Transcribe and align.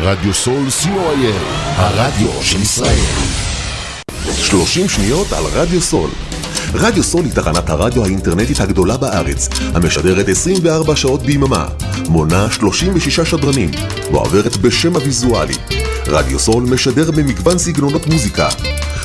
רדיו 0.00 0.34
סול 0.34 0.66
co.il, 0.82 1.42
הרדיו 1.76 2.28
של 2.42 2.62
ישראל. 2.62 3.04
30 4.36 4.88
שניות 4.88 5.32
על 5.32 5.44
רדיו 5.54 5.80
סול. 5.80 6.10
רדיו 6.74 7.02
סול 7.02 7.24
היא 7.24 7.32
תחנת 7.32 7.70
הרדיו 7.70 8.04
האינטרנטית 8.04 8.60
הגדולה 8.60 8.96
בארץ, 8.96 9.48
המשדרת 9.74 10.28
24 10.28 10.96
שעות 10.96 11.22
ביממה, 11.22 11.68
מונה 12.08 12.50
36 12.50 13.20
שדרנים, 13.20 13.70
ועוברת 14.12 14.56
בשם 14.56 14.96
הוויזואלי. 14.96 15.56
רדיו 16.06 16.38
סול 16.38 16.64
משדר 16.64 17.10
במגוון 17.10 17.58
סגנונות 17.58 18.06
מוזיקה, 18.06 18.48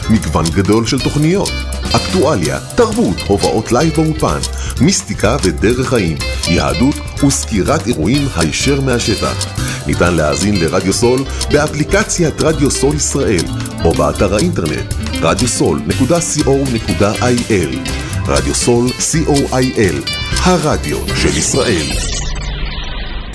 מגוון 0.09 0.45
גדול 0.53 0.85
של 0.85 0.99
תוכניות, 0.99 1.51
אקטואליה, 1.95 2.59
תרבות, 2.75 3.17
הובאות 3.27 3.71
live 3.71 3.93
באופן, 3.95 4.39
מיסטיקה 4.81 5.37
ודרך 5.43 5.89
חיים, 5.89 6.17
יהדות 6.47 6.95
וסקירת 7.27 7.87
אירועים 7.87 8.27
הישר 8.35 8.81
מהשטח. 8.81 9.45
ניתן 9.87 10.13
להאזין 10.13 10.55
לרדיו 10.55 10.93
סול 10.93 11.23
באפליקציית 11.51 12.41
רדיו 12.41 12.71
סול 12.71 12.95
ישראל 12.95 13.45
או 13.85 13.91
באתר 13.91 14.35
האינטרנט 14.35 14.93
radiosol.co.il 15.13 17.89
רדיו 18.27 18.55
סול 18.55 18.87
co.il 18.87 20.11
הרדיו 20.43 20.97
של 21.15 21.37
ישראל 21.37 21.85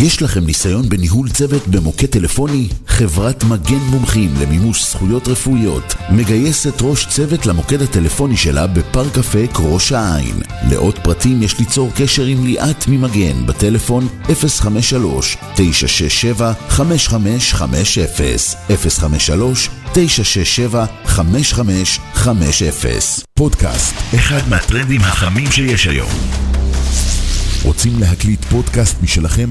יש 0.00 0.22
לכם 0.22 0.44
ניסיון 0.44 0.88
בניהול 0.88 1.28
צוות 1.28 1.68
במוקד 1.68 2.06
טלפוני? 2.06 2.68
חברת 2.86 3.44
מגן 3.44 3.78
מומחים 3.90 4.34
למימוש 4.40 4.90
זכויות 4.90 5.28
רפואיות 5.28 5.94
מגייסת 6.10 6.82
ראש 6.82 7.06
צוות 7.06 7.46
למוקד 7.46 7.82
הטלפוני 7.82 8.36
שלה 8.36 8.66
בפארק 8.66 9.18
אפק 9.18 9.50
ראש 9.58 9.92
העין. 9.92 10.36
לעוד 10.70 10.98
פרטים 10.98 11.42
יש 11.42 11.58
ליצור 11.58 11.90
קשר 11.96 12.24
עם 12.24 12.46
ליאת 12.46 12.88
ממגן 12.88 13.46
בטלפון 13.46 14.08
053-967-5550 14.26 14.30
053-967-5550 18.68 19.96
פודקאסט, 23.34 23.94
אחד 24.14 24.48
מהטרנדים 24.48 25.00
החמים 25.00 25.52
שיש 25.52 25.86
היום. 25.86 26.10
רוצים 27.62 28.00
להקליט 28.00 28.44
פודקאסט 28.44 29.02
משלכם? 29.02 29.50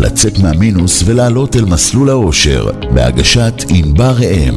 לצאת 0.00 0.38
מהמינוס 0.38 1.02
ולעלות 1.06 1.56
אל 1.56 1.64
מסלול 1.64 2.10
האושר, 2.10 2.70
בהגשת 2.94 3.54
ענבר 3.68 4.12
ראם. 4.18 4.54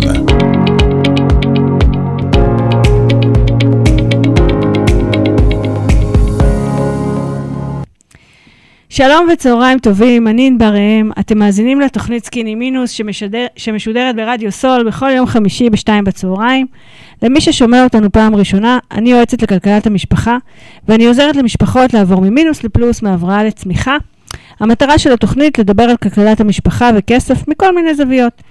שלום 8.90 9.28
וצהריים 9.34 9.80
טובים, 9.80 10.28
אני 10.28 10.48
ענבר 10.48 10.74
ראם, 10.74 11.12
אתם 11.20 11.40
מאזינים 11.40 11.82
לתוכנית 11.82 12.26
סקיני 12.26 12.56
מינוס 12.56 12.92
שמשדר, 12.92 13.46
שמשודרת 13.56 14.16
ברדיו 14.16 14.52
סול 14.52 14.88
בכל 14.88 15.10
יום 15.10 15.26
חמישי 15.26 15.70
בשתיים 15.70 16.04
בצהריים. 16.04 16.68
למי 17.22 17.42
ששומע 17.42 17.84
אותנו 17.84 18.12
פעם 18.12 18.36
ראשונה, 18.36 18.80
אני 18.92 19.12
יועצת 19.12 19.42
לכלכלת 19.42 19.88
המשפחה, 19.88 20.38
ואני 20.88 21.06
עוזרת 21.06 21.36
למשפחות 21.36 21.94
לעבור 21.94 22.22
ממינוס 22.22 22.64
לפלוס, 22.64 23.02
מהבראה 23.02 23.44
לצמיחה. 23.44 23.98
המטרה 24.64 24.98
של 24.98 25.14
התוכנית 25.14 25.60
לדבר 25.60 25.84
על 25.84 25.98
כלכלת 25.98 26.42
המשפחה 26.42 26.90
וכסף 26.96 27.48
מכל 27.48 27.76
מיני 27.76 27.96
זוויות. 27.96 28.42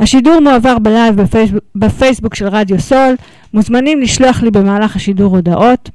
השידור 0.00 0.40
מועבר 0.40 0.78
ב 0.78 0.87
live 0.87 1.22
בפייסבוק, 1.22 1.64
בפייסבוק 1.74 2.34
של 2.34 2.48
רדיו 2.48 2.80
סול, 2.80 3.14
מוזמנים 3.54 4.00
לשלוח 4.00 4.42
לי 4.42 4.50
במהלך 4.50 4.96
השידור 4.96 5.36
הודעות. 5.36 5.90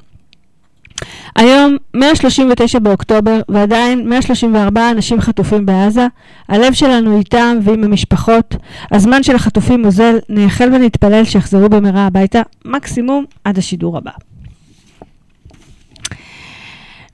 היום 1.35 1.77
139 1.93 2.79
באוקטובר 2.79 3.41
ועדיין 3.49 4.09
134 4.09 4.91
אנשים 4.91 5.21
חטופים 5.21 5.65
בעזה. 5.65 6.07
הלב 6.49 6.73
שלנו 6.73 7.17
איתם 7.17 7.57
ועם 7.63 7.83
המשפחות. 7.83 8.55
הזמן 8.91 9.23
של 9.23 9.35
החטופים 9.35 9.85
אוזל, 9.85 10.17
נייחל 10.29 10.69
ונתפלל 10.73 11.23
שיחזרו 11.23 11.69
במהרה 11.69 12.05
הביתה, 12.05 12.41
מקסימום 12.65 13.25
עד 13.43 13.57
השידור 13.57 13.97
הבא. 13.97 14.11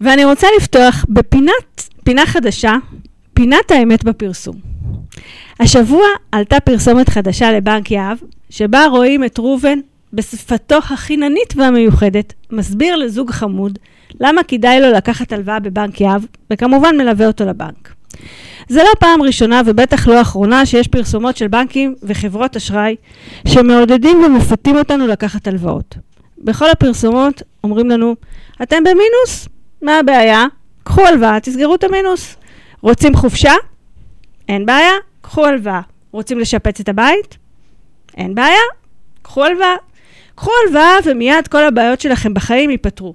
ואני 0.02 0.26
רוצה 0.26 0.48
לפתוח 0.58 1.06
בפינת, 1.10 1.90
פינה 2.04 2.26
חדשה, 2.26 2.76
פינת 3.34 3.72
האמת 3.72 4.04
בפרסום. 4.04 4.56
השבוע 5.60 6.06
עלתה 6.32 6.60
פרסומת 6.60 7.10
חדשה 7.10 7.52
לבנק 7.52 7.92
יהב, 7.92 8.18
שבה 8.50 8.86
רואים 8.86 9.24
את 9.24 9.40
ראובן 9.40 9.80
בשפתו 10.14 10.78
החיננית 10.78 11.54
והמיוחדת, 11.56 12.34
מסביר 12.52 12.96
לזוג 12.96 13.32
חמוד 13.32 13.80
למה 14.20 14.44
כדאי 14.44 14.82
לו 14.82 14.92
לקחת 14.92 15.34
הלוואה 15.34 15.60
בבנק 15.60 16.02
יהב, 16.02 16.22
וכמובן 16.52 16.98
מלווה 16.98 17.28
אותו 17.28 17.46
לבנק. 17.46 17.94
זה 18.70 18.84
לא 18.84 18.90
פעם 19.00 19.22
ראשונה 19.22 19.62
ובטח 19.66 20.08
לא 20.08 20.22
אחרונה 20.22 20.66
שיש 20.66 20.88
פרסומות 20.88 21.38
של 21.38 21.48
בנקים 21.48 21.96
וחברות 22.04 22.56
אשראי 22.56 22.96
שמעודדים 23.48 24.24
ומפתים 24.24 24.78
אותנו 24.78 25.08
לקחת 25.08 25.48
הלוואות. 25.48 25.96
בכל 26.38 26.70
הפרסומות 26.70 27.42
אומרים 27.64 27.90
לנו, 27.90 28.16
אתם 28.64 28.84
במינוס? 28.84 29.48
מה 29.82 30.00
הבעיה? 30.00 30.46
קחו 30.84 31.02
הלוואה, 31.02 31.40
תסגרו 31.40 31.76
את 31.76 31.84
המינוס. 31.84 32.36
רוצים 32.82 33.16
חופשה? 33.16 33.54
אין 34.50 34.66
בעיה, 34.66 34.94
קחו 35.22 35.46
הלוואה. 35.46 35.82
רוצים 36.12 36.40
לשפץ 36.40 36.80
את 36.80 36.90
הבית? 36.90 37.38
אין 38.18 38.36
בעיה, 38.36 38.62
קחו 39.22 39.44
הלוואה. 39.44 39.76
קחו 40.36 40.52
הלוואה 40.66 40.96
ומיד 41.06 41.48
כל 41.48 41.64
הבעיות 41.64 42.02
שלכם 42.02 42.34
בחיים 42.34 42.70
ייפתרו. 42.70 43.14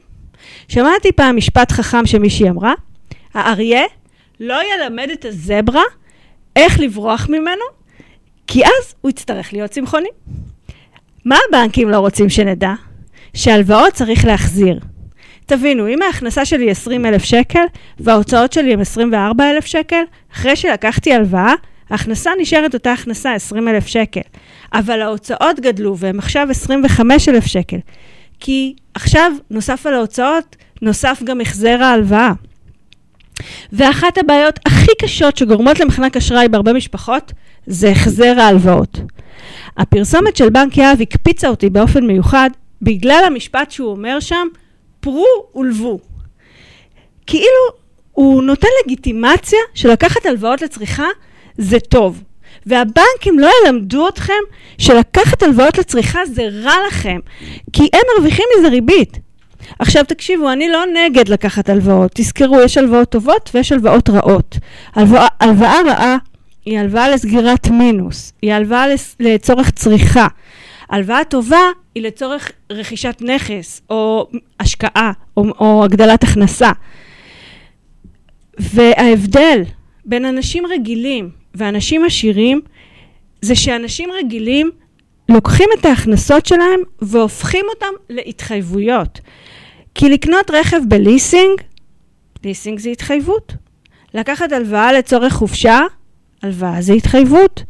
שמעתי 0.68 1.12
פעם 1.12 1.36
משפט 1.36 1.72
חכם 1.72 2.06
שמישהי 2.06 2.50
אמרה, 2.50 2.74
האריה 3.34 3.82
לא 4.40 4.60
ילמד 4.74 5.08
את 5.12 5.24
הזברה 5.24 5.82
איך 6.56 6.80
לברוח 6.80 7.28
ממנו, 7.28 7.64
כי 8.46 8.64
אז 8.64 8.94
הוא 9.00 9.10
יצטרך 9.10 9.52
להיות 9.52 9.70
צמחוני. 9.70 10.08
מה 11.24 11.36
הבנקים 11.48 11.90
לא 11.90 11.98
רוצים 11.98 12.28
שנדע? 12.28 12.72
שהלוואות 13.34 13.92
צריך 13.92 14.24
להחזיר. 14.24 14.78
תבינו, 15.46 15.88
אם 15.88 16.02
ההכנסה 16.02 16.44
שלי 16.44 16.64
היא 16.64 16.70
20 16.70 17.06
אלף 17.06 17.25
שקל 17.25 17.64
וההוצאות 18.00 18.52
שלי 18.52 18.72
הן 18.72 18.81
24 18.81 19.50
אלף 19.50 19.66
שקל, 19.66 20.02
אחרי 20.32 20.56
שלקחתי 20.56 21.12
הלוואה, 21.12 21.54
ההכנסה 21.90 22.31
נשארת 22.40 22.75
אותה 22.75 22.93
הכנסה, 22.93 23.32
20 23.32 23.69
אלף 23.69 23.87
שקל. 23.87 24.20
אבל 24.72 25.00
ההוצאות 25.00 25.60
גדלו 25.60 25.98
והן 25.98 26.19
עכשיו 26.19 26.46
25 26.50 27.28
אלף 27.28 27.46
שקל. 27.46 27.78
כי 28.40 28.75
עכשיו, 28.94 29.32
נוסף 29.50 29.87
על 29.87 29.94
ההוצאות, 29.94 30.56
נוסף 30.82 31.22
גם 31.25 31.40
החזר 31.40 31.82
ההלוואה. 31.82 32.32
ואחת 33.72 34.19
הבעיות 34.19 34.58
הכי 34.66 34.90
קשות 35.02 35.37
שגורמות 35.37 35.81
למחנק 35.81 36.16
אשראי 36.16 36.48
בהרבה 36.48 36.72
משפחות, 36.72 37.32
זה 37.66 37.90
החזר 37.90 38.40
ההלוואות. 38.40 39.00
הפרסומת 39.76 40.37
של 40.37 40.50
בנק 40.50 40.76
יהב 40.76 41.00
הקפיצה 41.00 41.48
אותי 41.48 41.70
באופן 41.70 42.06
מיוחד 42.06 42.50
בגלל 42.82 43.22
המשפט 43.26 43.70
שהוא 43.70 43.90
אומר 43.90 44.20
שם, 44.20 44.46
פרו 45.06 45.47
ולבו. 45.55 45.99
כאילו 47.26 47.87
הוא 48.12 48.43
נותן 48.43 48.69
לגיטימציה 48.85 49.58
שלקחת 49.75 50.26
הלוואות 50.26 50.62
לצריכה 50.62 51.06
זה 51.58 51.81
טוב. 51.81 52.23
והבנקים 52.67 53.38
לא 53.38 53.50
ילמדו 53.64 54.08
אתכם 54.08 54.32
שלקחת 54.79 55.43
הלוואות 55.43 55.79
לצריכה 55.79 56.19
זה 56.26 56.43
רע 56.62 56.75
לכם, 56.88 57.19
כי 57.73 57.88
הם 57.93 58.00
מרוויחים 58.14 58.44
מזה 58.58 58.69
ריבית. 58.69 59.19
עכשיו 59.79 60.05
תקשיבו, 60.05 60.53
אני 60.53 60.69
לא 60.69 60.85
נגד 60.94 61.29
לקחת 61.29 61.69
הלוואות. 61.69 62.11
תזכרו, 62.14 62.61
יש 62.61 62.79
הלוואות 62.79 63.11
טובות 63.11 63.50
ויש 63.55 63.73
הלוואות 63.73 64.11
רעות. 64.11 64.58
הלוואה, 64.94 65.26
הלוואה 65.41 65.81
רעה 65.87 66.17
היא 66.64 66.79
הלוואה 66.79 67.08
לסגירת 67.08 67.69
מינוס, 67.69 68.32
היא 68.43 68.53
הלוואה 68.53 68.87
לצורך 69.20 69.70
צריכה. 69.70 70.26
הלוואה 70.91 71.25
טובה 71.25 71.70
היא 71.96 72.02
לצורך 72.02 72.52
רכישת 72.70 73.16
נכס, 73.20 73.82
או 73.90 74.31
השקעה, 74.60 75.12
או, 75.37 75.44
או 75.60 75.84
הגדלת 75.84 76.25
הכנסה. 76.25 76.70
וההבדל 78.58 79.62
בין 80.04 80.25
אנשים 80.25 80.66
רגילים 80.66 81.31
ואנשים 81.54 82.04
עשירים, 82.04 82.60
זה 83.43 83.54
שאנשים 83.54 84.10
רגילים 84.12 84.70
לוקחים 85.28 85.69
את 85.78 85.84
ההכנסות 85.84 86.46
שלהם 86.46 86.81
והופכים 87.02 87.64
אותם 87.75 87.94
להתחייבויות. 88.10 89.20
כי 89.94 90.08
לקנות 90.08 90.50
רכב 90.50 90.81
בליסינג, 90.88 91.60
ליסינג 92.44 92.78
זה 92.78 92.90
התחייבות. 92.90 93.52
לקחת 94.14 94.52
הלוואה 94.52 94.93
לצורך 94.93 95.32
חופשה, 95.32 95.81
הלוואה 96.43 96.82
זה 96.82 96.93
התחייבות. 96.93 97.62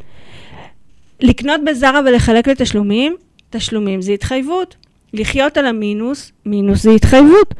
לקנות 1.20 1.60
בזארה 1.66 2.00
ולחלק 2.06 2.48
לתשלומים, 2.48 3.16
תשלומים 3.56 4.02
זה 4.02 4.12
התחייבות. 4.12 4.76
לחיות 5.12 5.56
על 5.56 5.66
המינוס, 5.66 6.32
מינוס 6.46 6.82
זה 6.82 6.90
התחייבות. 6.90 7.54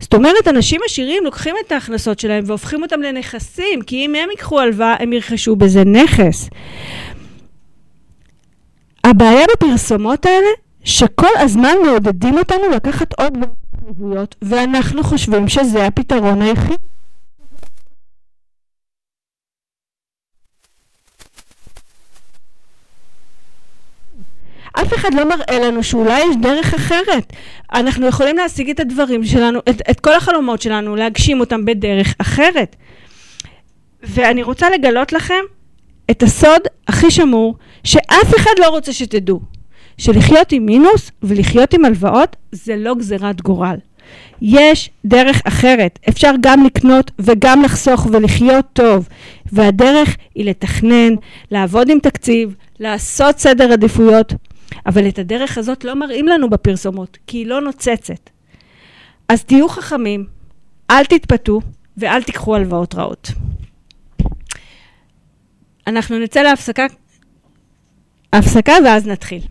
זאת 0.00 0.14
אומרת, 0.14 0.48
אנשים 0.48 0.80
עשירים 0.84 1.24
לוקחים 1.24 1.54
את 1.66 1.72
ההכנסות 1.72 2.18
שלהם 2.18 2.44
והופכים 2.46 2.82
אותם 2.82 3.02
לנכסים, 3.02 3.82
כי 3.82 3.96
אם 4.06 4.14
הם 4.14 4.30
ייקחו 4.30 4.60
הלוואה, 4.60 4.96
הם 4.98 5.12
ירכשו 5.12 5.56
בזה 5.56 5.84
נכס. 5.84 6.50
הבעיה 9.04 9.46
בפרסומות 9.52 10.26
האלה, 10.26 10.48
שכל 10.84 11.36
הזמן 11.38 11.74
מעודדים 11.84 12.38
אותנו 12.38 12.70
לקחת 12.76 13.12
עוד 13.20 13.32
התחייבויות, 13.72 14.34
ואנחנו 14.42 15.02
חושבים 15.02 15.48
שזה 15.48 15.86
הפתרון 15.86 16.42
היחיד. 16.42 16.78
אף 24.72 24.94
אחד 24.94 25.14
לא 25.14 25.28
מראה 25.28 25.58
לנו 25.58 25.82
שאולי 25.82 26.20
יש 26.20 26.36
דרך 26.42 26.74
אחרת. 26.74 27.32
אנחנו 27.74 28.06
יכולים 28.06 28.36
להשיג 28.36 28.70
את 28.70 28.80
הדברים 28.80 29.24
שלנו, 29.24 29.58
את, 29.58 29.82
את 29.90 30.00
כל 30.00 30.14
החלומות 30.14 30.62
שלנו, 30.62 30.96
להגשים 30.96 31.40
אותם 31.40 31.64
בדרך 31.64 32.14
אחרת. 32.18 32.76
ואני 34.02 34.42
רוצה 34.42 34.70
לגלות 34.70 35.12
לכם 35.12 35.44
את 36.10 36.22
הסוד 36.22 36.60
הכי 36.88 37.10
שמור, 37.10 37.54
שאף 37.84 38.36
אחד 38.36 38.50
לא 38.58 38.68
רוצה 38.68 38.92
שתדעו. 38.92 39.40
שלחיות 39.98 40.52
עם 40.52 40.66
מינוס 40.66 41.10
ולחיות 41.22 41.74
עם 41.74 41.84
הלוואות 41.84 42.36
זה 42.52 42.76
לא 42.76 42.94
גזירת 42.94 43.42
גורל. 43.42 43.76
יש 44.42 44.90
דרך 45.04 45.42
אחרת. 45.44 45.98
אפשר 46.08 46.30
גם 46.40 46.64
לקנות 46.64 47.10
וגם 47.18 47.62
לחסוך 47.62 48.06
ולחיות 48.12 48.66
טוב. 48.72 49.08
והדרך 49.52 50.16
היא 50.34 50.44
לתכנן, 50.44 51.14
לעבוד 51.50 51.90
עם 51.90 51.98
תקציב, 51.98 52.54
לעשות 52.80 53.38
סדר 53.38 53.72
עדיפויות. 53.72 54.34
אבל 54.86 55.08
את 55.08 55.18
הדרך 55.18 55.58
הזאת 55.58 55.84
לא 55.84 55.94
מראים 55.94 56.28
לנו 56.28 56.50
בפרסומות, 56.50 57.18
כי 57.26 57.38
היא 57.38 57.46
לא 57.46 57.60
נוצצת. 57.60 58.30
אז 59.28 59.44
תהיו 59.44 59.68
חכמים, 59.68 60.26
אל 60.90 61.04
תתפתו 61.04 61.60
ואל 61.96 62.22
תיקחו 62.22 62.56
הלוואות 62.56 62.94
רעות. 62.94 63.30
אנחנו 65.86 66.18
נצא 66.18 66.42
להפסקה, 66.42 66.86
הפסקה 68.32 68.72
ואז 68.84 69.06
נתחיל. 69.06 69.42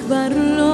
כבר 0.00 0.28
לא 0.56 0.71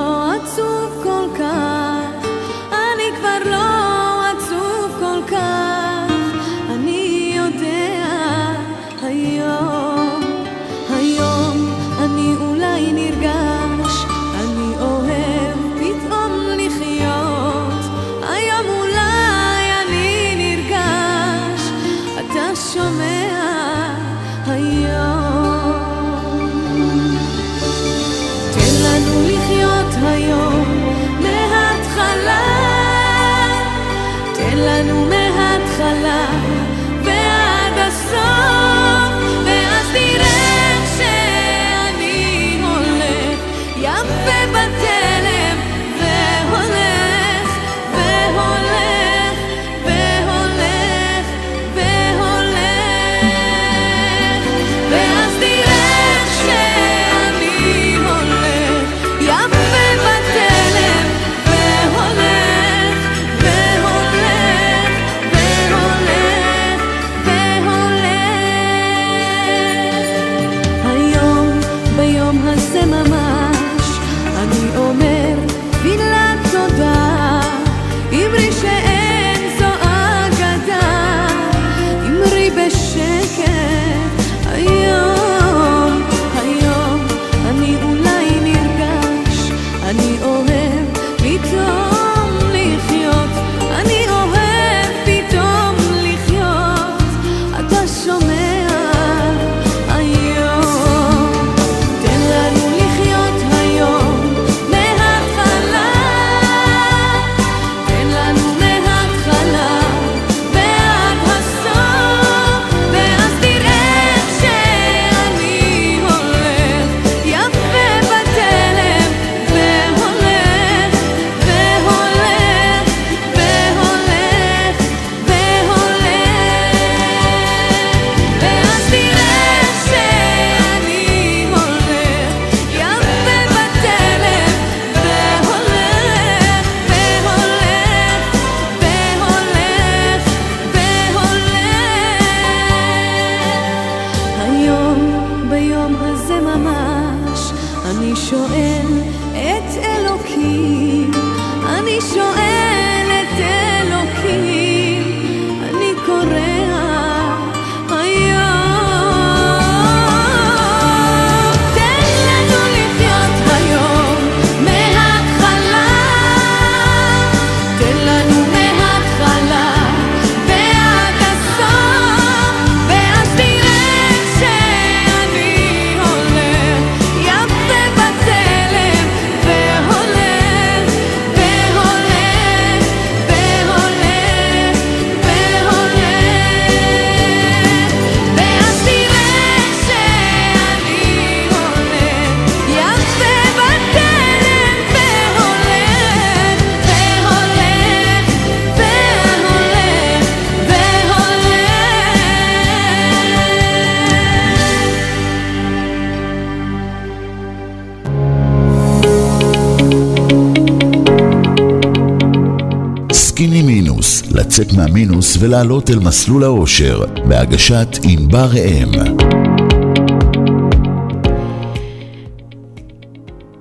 ולעלות 215.41 215.91
אל 215.91 215.99
מסלול 215.99 216.45
האושר, 216.45 217.01
בהגשת 217.29 217.89
ענבר 218.03 218.49
ראם. 218.53 218.89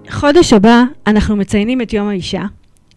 חודש 0.09 0.53
הבא 0.53 0.83
אנחנו 1.07 1.35
מציינים 1.35 1.81
את 1.81 1.93
יום 1.93 2.07
האישה, 2.07 2.43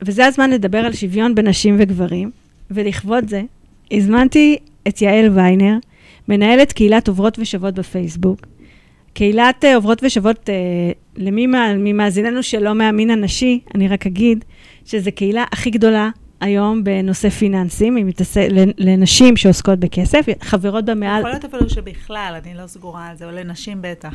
וזה 0.03 0.27
הזמן 0.27 0.51
לדבר 0.51 0.79
על 0.79 0.93
שוויון 0.93 1.35
בין 1.35 1.47
נשים 1.47 1.77
וגברים, 1.79 2.31
ולכבוד 2.71 3.29
זה 3.29 3.43
הזמנתי 3.91 4.57
את 4.89 5.03
יעל 5.03 5.29
ויינר, 5.35 5.77
מנהלת 6.29 6.73
קהילת 6.73 7.09
עוברות 7.09 7.39
ושוות 7.39 7.75
בפייסבוק. 7.75 8.47
קהילת 9.15 9.65
אה, 9.65 9.75
עוברות 9.75 10.01
ושוות, 10.05 10.51
אה, 10.51 10.55
למי 11.17 11.47
ממאזיננו 11.79 12.43
שלא 12.43 12.75
מהמין 12.75 13.11
הנשי, 13.11 13.61
אני 13.75 13.89
רק 13.89 14.07
אגיד 14.07 14.45
שזו 14.85 15.11
קהילה 15.15 15.45
הכי 15.53 15.71
גדולה 15.71 16.11
היום 16.41 16.85
בנושא 16.85 17.29
פיננסים, 17.29 17.97
היא 17.97 18.05
מתעסק, 18.05 18.49
לנשים 18.79 19.37
שעוסקות 19.37 19.79
בכסף, 19.79 20.27
חברות 20.43 20.85
בה 20.85 20.95
מעל... 20.95 21.19
יכול 21.19 21.31
להיות 21.31 21.45
אפילו 21.45 21.71
שבכלל, 21.71 22.39
אני 22.45 22.55
לא 22.55 22.67
סגורה 22.67 23.07
על 23.09 23.17
זה, 23.17 23.25
או 23.25 23.31
לנשים 23.31 23.79
בטח. 23.81 24.15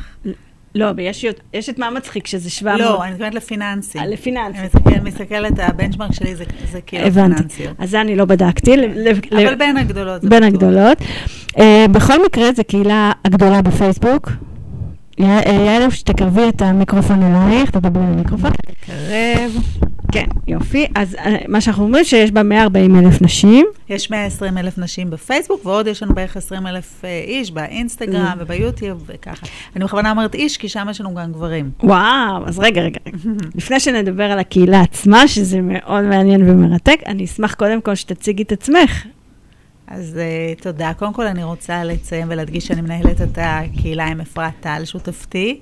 לא, 0.74 0.86
ויש 0.96 1.24
יש 1.54 1.68
את 1.68 1.78
מה 1.78 1.90
מצחיק, 1.90 2.26
שזה 2.26 2.50
700... 2.50 2.80
לא, 2.80 3.02
אני 3.04 3.10
מתכוונת 3.12 3.34
לפיננסים. 3.34 4.00
אה, 4.00 4.06
לפיננסים. 4.06 4.60
אני 4.60 4.66
מסתכלת- 4.68 5.02
מסתכלת, 5.02 5.58
הבנצ'מרק 5.58 6.12
שלי 6.12 6.34
זה- 6.36 6.44
זה 6.72 6.80
כאילו 6.80 7.06
הבנתי. 7.06 7.36
פיננסיות. 7.36 7.76
אז 7.78 7.90
זה 7.90 8.00
אני 8.00 8.16
לא 8.16 8.24
בדקתי. 8.24 8.74
אבל 9.32 9.54
בין 9.54 9.76
הגדולות 9.76 10.24
בין. 10.24 10.42
הגדולות. 10.42 10.98
Uh, 11.48 11.60
בכל 11.92 12.24
מקרה, 12.26 12.52
זו 12.52 12.62
קהילה 12.68 13.12
הגדולה 13.24 13.62
בפייסבוק. 13.62 14.30
יא- 15.18 15.24
אה, 15.24 15.52
יעל, 15.52 15.90
שתקרבי 15.90 16.48
את 16.48 16.62
המיקרופון 16.62 17.22
אלייך, 17.22 17.70
תדברי 17.70 18.02
למיקרופון. 18.02 18.50
קרב. 18.86 19.50
כן, 20.12 20.24
יופי. 20.48 20.86
אז 20.94 21.14
אה, 21.14 21.36
מה 21.48 21.60
שאנחנו 21.60 21.84
אומרים, 21.84 22.04
שיש 22.04 22.30
בה 22.30 22.42
140 22.42 22.96
אלף 22.98 23.22
נשים. 23.22 23.66
יש 23.88 24.10
120 24.10 24.58
אלף 24.58 24.78
נשים 24.78 25.10
בפייסבוק, 25.10 25.66
ועוד 25.66 25.86
יש 25.86 26.02
לנו 26.02 26.14
בערך 26.14 26.36
20 26.36 26.66
אלף 26.66 27.04
אה, 27.04 27.22
איש 27.26 27.50
באינסטגרם 27.50 28.36
וביוטיוב 28.38 29.04
וככה. 29.06 29.46
אני 29.76 29.84
בכוונה 29.84 30.10
אומרת 30.10 30.34
איש, 30.34 30.56
כי 30.56 30.68
שם 30.68 30.86
יש 30.90 31.00
לנו 31.00 31.14
גם 31.14 31.32
גברים. 31.32 31.70
וואו, 31.82 32.46
אז 32.46 32.58
רגע. 32.58 32.80
רגע. 32.82 32.98
לפני 33.54 33.80
שנדבר 33.80 34.24
על 34.24 34.38
הקהילה 34.38 34.80
עצמה, 34.80 35.28
שזה 35.28 35.60
מאוד 35.62 36.04
מעניין 36.04 36.50
ומרתק, 36.50 37.00
אני 37.06 37.24
אשמח 37.24 37.54
קודם 37.54 37.80
כל 37.80 37.94
שתציגי 37.94 38.42
את 38.42 38.52
עצמך. 38.52 39.04
אז 39.86 40.18
uh, 40.18 40.62
תודה. 40.62 40.92
קודם 40.94 41.12
כל 41.12 41.26
אני 41.26 41.44
רוצה 41.44 41.84
לציין 41.84 42.28
ולהדגיש 42.30 42.66
שאני 42.66 42.80
מנהלת 42.80 43.22
את 43.22 43.38
הקהילה 43.42 44.06
עם 44.06 44.20
אפרת 44.20 44.52
טל, 44.60 44.82
שותפתי. 44.84 45.60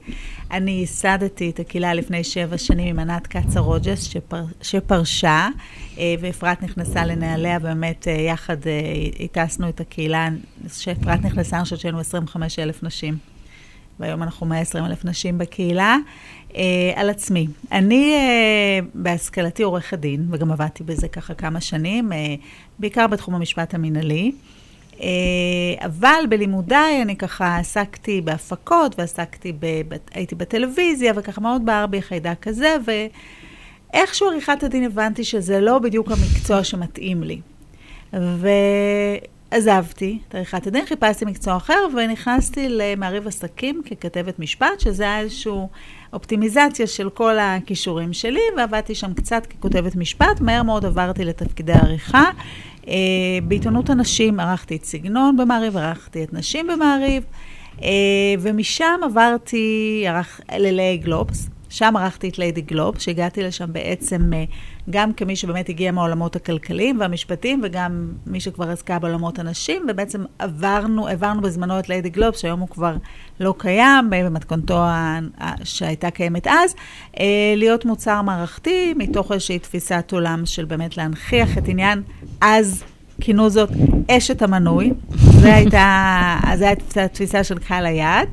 אני 0.50 0.71
ייסדתי 0.71 1.50
את 1.50 1.61
הקהילה 1.61 1.95
לפני 1.95 2.25
שבע 2.25 2.59
שנים 2.59 2.88
עם 2.88 3.11
ענת 3.11 3.26
קצה 3.26 3.61
רוג'ס, 3.61 4.02
שפר, 4.02 4.45
שפרשה, 4.62 5.49
uh, 5.95 5.99
ואפרת 6.21 6.62
נכנסה 6.62 7.04
לנעליה, 7.04 7.59
באמת 7.59 8.07
uh, 8.07 8.11
יחד 8.11 8.57
uh, 8.62 9.23
הטסנו 9.25 9.69
את 9.69 9.81
הקהילה, 9.81 10.28
שאפרת 10.75 11.23
נכנסה, 11.25 11.57
אני 11.57 11.64
חושבת 11.64 11.78
שהיינו 11.78 12.00
25 12.00 12.59
אלף 12.59 12.83
נשים. 12.83 13.19
והיום 14.00 14.23
אנחנו 14.23 14.47
120 14.47 14.85
אלף 14.85 15.04
נשים 15.04 15.38
בקהילה. 15.38 15.97
על 16.94 17.11
עצמי. 17.11 17.46
אני 17.73 18.14
uh, 18.14 18.84
בהשכלתי 18.94 19.62
עורכת 19.62 19.99
דין, 19.99 20.26
וגם 20.30 20.52
עבדתי 20.52 20.84
בזה 20.84 21.08
ככה 21.08 21.34
כמה 21.34 21.61
שנים, 21.61 22.12
uh, 22.12 22.14
בעיקר 22.78 23.06
בתחום 23.06 23.34
המשפט 23.34 23.75
המינהלי. 23.75 24.32
Uh, 24.92 24.96
אבל 25.78 26.25
בלימודיי 26.28 27.02
אני 27.02 27.16
ככה 27.16 27.56
עסקתי 27.56 28.20
בהפקות, 28.20 28.99
ועסקתי, 28.99 29.52
ב, 29.52 29.66
ב, 29.88 29.96
הייתי 30.12 30.34
בטלוויזיה, 30.34 31.12
וככה 31.16 31.40
מאוד 31.40 31.66
בער 31.66 31.87
בי 31.87 32.02
חיידק 32.02 32.37
כזה, 32.42 32.76
ואיכשהו 33.92 34.26
עריכת 34.28 34.62
הדין 34.62 34.84
הבנתי 34.84 35.25
שזה 35.25 35.61
לא 35.61 35.78
בדיוק 35.78 36.08
המקצוע 36.11 36.64
שמתאים 36.64 37.23
לי. 37.23 37.40
ועזבתי 39.54 40.18
את 40.28 40.34
עריכת 40.34 40.66
הדין, 40.66 40.87
חיפשתי 40.87 41.25
מקצוע 41.25 41.56
אחר, 41.56 41.87
ונכנסתי 41.96 42.68
למעריב 42.68 43.26
עסקים 43.26 43.82
ככתבת 43.90 44.38
משפט, 44.38 44.80
שזה 44.80 45.02
היה 45.02 45.20
איזושהי 45.20 45.52
אופטימיזציה 46.12 46.87
של 46.87 47.11
כל 47.11 47.38
הכישורים 47.38 48.12
שלי, 48.12 48.40
ועבדתי 48.56 48.94
שם 48.94 49.14
קצת 49.14 49.46
ככותבת 49.46 49.96
משפט. 49.96 50.40
מהר 50.40 50.62
מאוד 50.62 50.84
עברתי 50.84 51.25
לתפקידי 51.25 51.73
עריכה. 51.73 52.25
Uh, 52.82 52.87
בעיתונות 53.49 53.90
הנשים 53.90 54.40
ערכתי 54.40 54.76
את 54.76 54.84
סגנון 54.84 55.37
במעריב, 55.37 55.76
ערכתי 55.76 56.25
את 56.25 56.32
נשים 56.32 56.66
במעריב, 56.66 57.23
uh, 57.78 57.82
ומשם 58.40 59.00
עברתי 59.04 60.04
ערך, 60.08 60.40
לליי 60.58 60.96
גלובס. 60.96 61.53
שם 61.75 61.97
ערכתי 61.97 62.28
את 62.28 62.38
ליידי 62.38 62.61
גלובס, 62.61 63.02
שהגעתי 63.02 63.43
לשם 63.43 63.73
בעצם 63.73 64.31
uh, 64.33 64.54
גם 64.90 65.12
כמי 65.12 65.37
שבאמת 65.37 65.69
הגיע 65.69 65.93
מהעולמות 65.93 66.37
הכלכליים 66.37 67.00
והמשפטיים, 67.00 67.61
וגם 67.64 68.12
מי 68.26 68.40
שכבר 68.40 68.71
עסקה 68.71 68.99
בעולמות 68.99 69.38
הנשים, 69.38 69.87
ובעצם 69.88 70.25
עברנו, 70.38 71.09
העברנו 71.09 71.43
בזמנו 71.43 71.78
את 71.78 71.88
ליידי 71.88 72.11
גלובס, 72.11 72.38
שהיום 72.38 72.61
הוא 72.61 72.69
כבר 72.69 72.97
לא 73.40 73.54
קיים, 73.59 74.11
uh, 74.12 74.25
במתכונתו 74.25 74.83
שהייתה 75.64 76.11
קיימת 76.11 76.47
אז, 76.47 76.75
uh, 77.14 77.19
להיות 77.57 77.85
מוצר 77.85 78.23
מערכתי, 78.23 78.95
מתוך 78.97 79.33
איזושהי 79.33 79.59
תפיסת 79.59 80.11
עולם 80.12 80.47
של 80.47 80.64
באמת 80.64 80.97
להנכיח 80.97 81.59
את 81.59 81.69
עניין, 81.69 82.02
אז 82.40 82.85
כינו 83.21 83.50
זאת 83.50 83.71
אשת 84.11 84.43
המנוי, 84.43 84.93
זו 85.44 85.50
הייתה, 85.50 86.38
הייתה 86.42 87.04
התפיסה 87.04 87.44
של 87.44 87.58
קהל 87.58 87.86
היעד. 87.86 88.28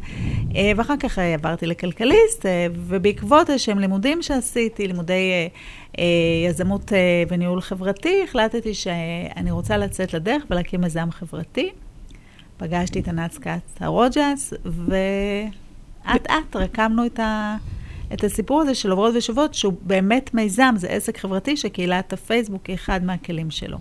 אה, 0.56 0.72
ואחר 0.76 0.98
כך 1.00 1.20
אה, 1.20 1.34
עברתי 1.34 1.66
לכלכליסט, 1.66 2.46
אה, 2.46 2.68
ובעקבות 2.76 3.50
איזשהם 3.50 3.80
לימודים 3.80 4.22
שעשיתי, 4.22 4.88
לימודי 4.88 5.50
יזמות 6.48 6.92
וניהול 7.30 7.62
חברתי, 7.62 8.24
החלטתי 8.24 8.74
שאני 8.74 9.52
רוצה 9.52 9.78
לצאת 9.78 10.14
לדרך 10.14 10.44
ולהקים 10.50 10.82
מיזם 10.82 11.12
חברתי. 11.12 11.70
פגשתי 12.58 13.00
את 13.00 13.08
ענת 13.08 13.32
סקאץ 13.32 13.62
הרוג'ס, 13.80 14.54
ואט 14.66 16.28
אט 16.28 16.56
רקמנו 16.56 17.06
את, 17.06 17.20
ה, 17.20 17.58
את 18.14 18.24
הסיפור 18.24 18.62
הזה 18.62 18.76
של 18.76 18.92
עוברות 18.92 19.16
ושוות, 19.16 19.54
שהוא 19.54 19.74
באמת 19.82 20.34
מיזם, 20.34 20.74
זה 20.78 20.88
עסק 20.88 21.18
חברתי 21.18 21.58
שקהילת 21.58 22.14
הפייסבוק 22.14 22.66
היא 22.66 22.76
אחד 22.76 23.04
מהכלים 23.04 23.52
שלו. 23.52 23.78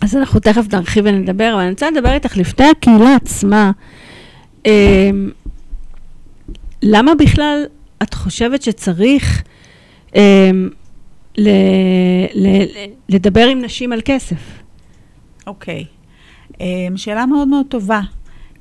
אז 0.00 0.16
אנחנו 0.16 0.40
תכף 0.40 0.74
נרחיב 0.74 1.04
ונדבר, 1.06 1.50
אבל 1.54 1.60
אני 1.62 1.70
רוצה 1.70 1.90
לדבר 1.90 2.12
איתך 2.12 2.36
לפני 2.36 2.66
הקהילה 2.66 3.14
עצמה. 3.14 3.70
אה, 4.66 5.10
למה 6.82 7.14
בכלל 7.14 7.64
את 8.02 8.14
חושבת 8.14 8.62
שצריך 8.62 9.42
אה, 10.16 10.50
לדבר 13.08 13.46
עם 13.46 13.62
נשים 13.62 13.92
על 13.92 14.00
כסף? 14.04 14.60
אוקיי. 15.46 15.84
אמ, 16.60 16.96
שאלה 16.96 17.26
מאוד 17.26 17.48
מאוד 17.48 17.66
טובה. 17.68 18.00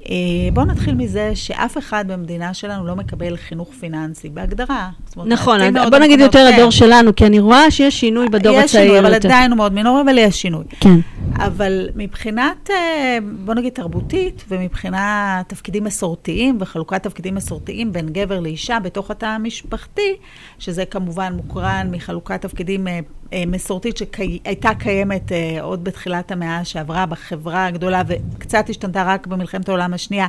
אה, 0.06 0.16
בואו 0.54 0.66
נתחיל 0.66 0.96
מזה 0.96 1.32
שאף 1.36 1.78
אחד 1.78 2.06
במדינה 2.08 2.54
שלנו 2.54 2.88
לא 2.88 2.96
מקבל 2.96 3.38
חינוך 3.38 3.70
פיננסי, 3.80 4.30
בהגדרה. 4.30 4.90
אומרת, 5.16 5.32
נכון, 5.32 5.58
מעטים 5.58 5.78
אז 5.78 5.82
מאוד 5.82 5.94
בוא 5.94 6.00
נגיד 6.00 6.20
יותר 6.20 6.48
כן. 6.50 6.54
הדור 6.54 6.72
שלנו, 6.72 7.16
כי 7.16 7.26
אני 7.26 7.40
רואה 7.40 7.72
שיש 7.72 8.00
שינוי 8.00 8.30
בדור 8.30 8.56
יש 8.56 8.64
הצעיר 8.64 8.84
שינוי, 8.84 9.00
אבל 9.00 9.14
יותר. 9.14 9.28
עדיין 9.28 9.52
הוא 9.52 9.58
מאוד 9.58 9.74
מינורי, 9.74 10.02
אבל 10.02 10.18
יש 10.18 10.42
שינוי. 10.42 10.64
כן. 10.80 11.00
אבל 11.36 11.90
מבחינת, 11.96 12.70
אה, 12.70 13.18
בוא 13.46 13.54
נגיד, 13.54 13.74
תרבותית, 13.74 14.44
ומבחינת 14.50 15.50
תפקידים 15.50 15.84
מסורתיים 15.84 16.58
וחלוקת 16.60 17.04
תפקידים 17.04 17.36
מסורתיים 17.36 17.94
בין 17.94 18.10
גבר 18.10 18.40
לאישה 18.40 18.80
בתוך 18.80 19.12
התא 19.12 19.26
המשפחתי, 19.26 20.16
שזה 20.60 20.86
כמובן 20.86 21.34
מוקרן 21.34 21.88
מחלוקת 21.92 22.42
תפקידים 22.42 22.88
אה, 22.88 22.94
אה, 22.94 23.00
מסורתית 23.48 23.98
שהייתה 23.98 24.70
קיימת 24.80 25.32
אה, 25.32 25.62
עוד 25.62 25.84
בתחילת 25.84 26.32
המאה 26.32 26.66
שעברה 26.66 27.06
בחברה 27.06 27.66
הגדולה 27.66 28.02
וקצת 28.08 28.70
השתנתה 28.70 29.04
רק 29.04 29.28
במלחמת 29.28 29.70
העולם 29.70 29.94
השנייה. 29.94 30.28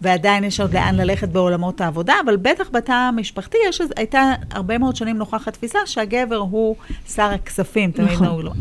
ועדיין 0.00 0.44
יש 0.44 0.60
עוד 0.60 0.74
לאן 0.74 0.94
ללכת 0.94 1.28
בעולמות 1.28 1.80
העבודה, 1.80 2.14
אבל 2.24 2.36
בטח 2.36 2.68
בתא 2.72 2.92
המשפחתי 2.92 3.58
יש, 3.68 3.80
הייתה 3.96 4.32
הרבה 4.50 4.78
מאוד 4.78 4.96
שנים 4.96 5.16
נוכחת 5.16 5.52
תפיסה 5.52 5.78
שהגבר 5.86 6.36
הוא 6.36 6.76
שר 7.14 7.22
הכספים, 7.22 7.90
תמיד 7.90 8.10
נכון. 8.10 8.26
נהוג 8.26 8.40
לו. 8.40 8.52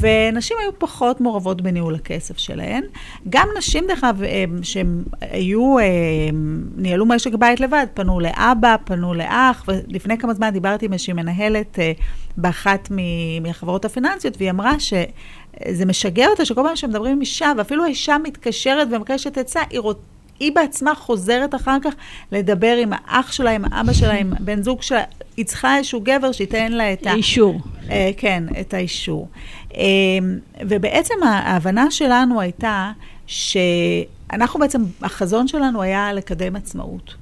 ונשים 0.00 0.56
היו 0.60 0.78
פחות 0.78 1.20
מעורבות 1.20 1.62
בניהול 1.62 1.94
הכסף 1.94 2.38
שלהן. 2.38 2.82
גם 3.28 3.48
נשים, 3.58 3.84
דרך 3.88 4.04
אגב, 4.04 4.22
אה, 4.22 4.44
שהן 4.62 5.02
היו, 5.20 5.78
אה, 5.78 5.84
ניהלו 6.76 7.06
משק 7.06 7.34
בית 7.34 7.60
לבד, 7.60 7.86
פנו 7.94 8.20
לאבא, 8.20 8.76
פנו 8.84 9.14
לאח, 9.14 9.64
ולפני 9.68 10.18
כמה 10.18 10.34
זמן 10.34 10.50
דיברתי 10.50 10.86
עם 10.86 10.92
איזושהי 10.92 11.12
מנהלת 11.12 11.78
אה, 11.78 11.92
באחת 12.36 12.88
מהחברות 13.40 13.84
הפיננסיות, 13.84 14.36
והיא 14.36 14.50
אמרה 14.50 14.80
ש... 14.80 14.94
זה 15.70 15.86
משגע 15.86 16.26
אותה 16.28 16.44
שכל 16.44 16.62
פעם 16.64 16.76
שמדברים 16.76 17.12
עם 17.12 17.20
אישה, 17.20 17.52
ואפילו 17.56 17.84
האישה 17.84 18.16
מתקשרת 18.24 18.88
ומבקשת 18.90 19.38
עצה, 19.38 19.60
היא. 19.70 19.80
היא 20.40 20.52
בעצמה 20.52 20.94
חוזרת 20.94 21.54
אחר 21.54 21.76
כך 21.82 21.94
לדבר 22.32 22.76
עם 22.82 22.92
האח 22.92 23.32
שלה, 23.32 23.50
עם 23.50 23.64
האבא 23.70 23.92
שלה, 23.92 24.14
עם 24.14 24.32
בן 24.40 24.62
זוג 24.62 24.82
שלה. 24.82 25.02
היא 25.36 25.44
צריכה 25.44 25.76
איזשהו 25.76 26.00
גבר 26.00 26.32
שייתן 26.32 26.72
לה 26.72 26.92
את 26.92 27.06
ה... 27.06 27.14
אישור. 27.14 27.60
אה, 27.90 28.10
כן, 28.16 28.44
את 28.60 28.74
האישור. 28.74 29.28
אה, 29.74 29.80
ובעצם 30.60 31.14
ההבנה 31.22 31.90
שלנו 31.90 32.40
הייתה 32.40 32.92
שאנחנו 33.26 34.60
בעצם, 34.60 34.82
החזון 35.02 35.48
שלנו 35.48 35.82
היה 35.82 36.12
לקדם 36.12 36.56
עצמאות. 36.56 37.14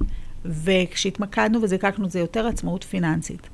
וכשהתמקדנו 0.45 1.62
וזיקקנו 1.62 2.07
את 2.07 2.11
זה 2.11 2.19
יותר 2.19 2.47
עצמאות 2.47 2.85
פיננסית. 2.85 3.49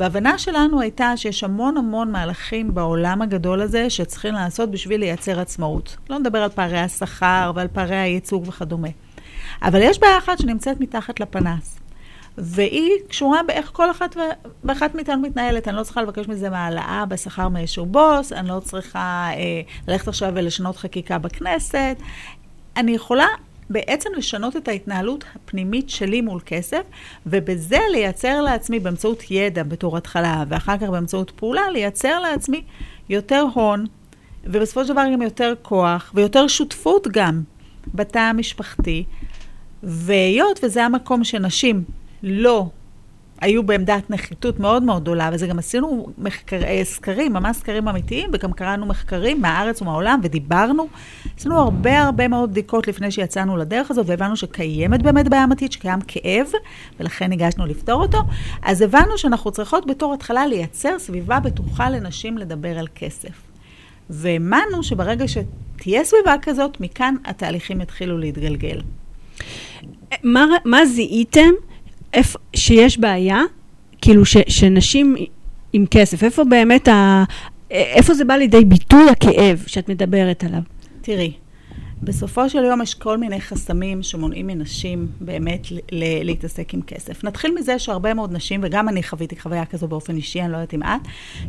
וההבנה 0.00 0.38
שלנו 0.38 0.80
הייתה 0.80 1.16
שיש 1.16 1.44
המון 1.44 1.76
המון 1.76 2.12
מהלכים 2.12 2.74
בעולם 2.74 3.22
הגדול 3.22 3.60
הזה 3.60 3.90
שצריכים 3.90 4.34
לעשות 4.34 4.70
בשביל 4.70 5.00
לייצר 5.00 5.40
עצמאות. 5.40 5.96
לא 6.10 6.18
נדבר 6.18 6.38
על 6.38 6.48
פערי 6.48 6.78
השכר 6.78 7.52
ועל 7.54 7.68
פערי 7.68 7.96
הייצוג 7.96 8.48
וכדומה. 8.48 8.88
אבל 9.62 9.80
יש 9.82 9.98
בעיה 9.98 10.18
אחת 10.18 10.38
שנמצאת 10.38 10.80
מתחת 10.80 11.20
לפנס. 11.20 11.78
והיא 12.38 12.90
קשורה 13.08 13.42
באיך 13.46 13.70
כל 13.72 13.90
אחת 13.90 14.16
ואחת 14.64 14.94
מאיתנו 14.94 15.22
מתנהלת. 15.22 15.68
אני 15.68 15.76
לא 15.76 15.82
צריכה 15.82 16.02
לבקש 16.02 16.28
מזה 16.28 16.50
מעלאה 16.50 17.04
בשכר 17.08 17.48
מאיזשהו 17.48 17.86
בוס, 17.86 18.32
אני 18.32 18.48
לא 18.48 18.60
צריכה 18.60 19.28
אה, 19.32 19.60
ללכת 19.88 20.08
עכשיו 20.08 20.32
ולשנות 20.34 20.76
חקיקה 20.76 21.18
בכנסת. 21.18 21.96
אני 22.76 22.92
יכולה 22.92 23.26
בעצם 23.72 24.10
לשנות 24.16 24.56
את 24.56 24.68
ההתנהלות 24.68 25.24
הפנימית 25.34 25.90
שלי 25.90 26.20
מול 26.20 26.40
כסף, 26.46 26.82
ובזה 27.26 27.78
לייצר 27.92 28.40
לעצמי 28.40 28.80
באמצעות 28.80 29.30
ידע 29.30 29.62
בתור 29.62 29.96
התחלה, 29.96 30.44
ואחר 30.48 30.78
כך 30.78 30.88
באמצעות 30.88 31.30
פעולה, 31.30 31.70
לייצר 31.70 32.20
לעצמי 32.20 32.62
יותר 33.08 33.44
הון, 33.54 33.86
ובסופו 34.44 34.84
של 34.84 34.92
דבר 34.92 35.04
גם 35.12 35.22
יותר 35.22 35.54
כוח, 35.62 36.12
ויותר 36.14 36.46
שותפות 36.46 37.08
גם 37.12 37.42
בתא 37.94 38.18
המשפחתי. 38.18 39.04
והיות 39.82 40.60
וזה 40.62 40.84
המקום 40.84 41.24
שנשים 41.24 41.84
לא 42.22 42.66
היו 43.40 43.62
בעמדת 43.62 44.10
נחיתות 44.10 44.60
מאוד 44.60 44.82
מאוד 44.82 45.02
גדולה, 45.02 45.30
וזה 45.32 45.46
גם 45.46 45.58
עשינו 45.58 46.06
מחקר, 46.18 46.64
אה, 46.64 46.80
סקרים, 46.84 47.32
ממש 47.32 47.56
סקרים 47.56 47.88
אמיתיים, 47.88 48.30
וגם 48.32 48.52
קראנו 48.52 48.86
מחקרים 48.86 49.40
מהארץ 49.40 49.82
ומהעולם, 49.82 50.20
ודיברנו. 50.22 50.88
עשינו 51.38 51.58
הרבה 51.58 52.02
הרבה 52.02 52.28
מאוד 52.28 52.50
בדיקות 52.50 52.88
לפני 52.88 53.10
שיצאנו 53.10 53.56
לדרך 53.56 53.90
הזאת, 53.90 54.06
והבנו 54.08 54.36
שקיימת 54.36 55.02
באמת 55.02 55.28
בעיה 55.28 55.44
אמיתית, 55.44 55.72
שקיים 55.72 56.00
כאב, 56.08 56.46
ולכן 57.00 57.26
ניגשנו 57.26 57.66
לפתור 57.66 58.02
אותו. 58.02 58.18
אז 58.62 58.82
הבנו 58.82 59.18
שאנחנו 59.18 59.50
צריכות 59.50 59.86
בתור 59.86 60.14
התחלה 60.14 60.46
לייצר 60.46 60.98
סביבה 60.98 61.40
בטוחה 61.40 61.90
לנשים 61.90 62.38
לדבר 62.38 62.78
על 62.78 62.86
כסף. 62.94 63.52
והאמנו 64.10 64.82
שברגע 64.82 65.24
שתהיה 65.28 66.04
סביבה 66.04 66.34
כזאת, 66.42 66.80
מכאן 66.80 67.14
התהליכים 67.24 67.80
יתחילו 67.80 68.18
להתגלגל. 68.18 68.80
מה, 70.22 70.46
מה 70.64 70.86
זיהיתם 70.86 71.50
איפה, 72.12 72.38
שיש 72.56 72.98
בעיה, 72.98 73.40
כאילו 74.00 74.24
ש, 74.24 74.36
שנשים 74.48 75.16
עם 75.72 75.84
כסף, 75.90 76.24
איפה 76.24 76.44
באמת 76.44 76.88
ה... 76.88 77.24
איפה 77.70 78.14
זה 78.14 78.24
בא 78.24 78.34
לידי 78.34 78.64
ביטוי 78.64 79.10
הכאב 79.10 79.64
שאת 79.66 79.88
מדברת 79.88 80.44
עליו? 80.44 80.60
תראי, 81.02 81.32
בסופו 82.04 82.50
של 82.50 82.64
יום 82.64 82.82
יש 82.82 82.94
כל 82.94 83.18
מיני 83.18 83.40
חסמים 83.40 84.02
שמונעים 84.02 84.46
מנשים 84.46 85.08
באמת 85.20 85.66
להתעסק 86.22 86.74
עם 86.74 86.82
כסף. 86.82 87.24
נתחיל 87.24 87.54
מזה 87.54 87.78
שהרבה 87.78 88.14
מאוד 88.14 88.32
נשים, 88.32 88.60
וגם 88.64 88.88
אני 88.88 89.02
חוויתי 89.02 89.40
חוויה 89.40 89.64
כזו 89.66 89.88
באופן 89.88 90.16
אישי, 90.16 90.40
אני 90.40 90.52
לא 90.52 90.56
יודעת 90.56 90.74
אם 90.74 90.82
את, 90.82 91.00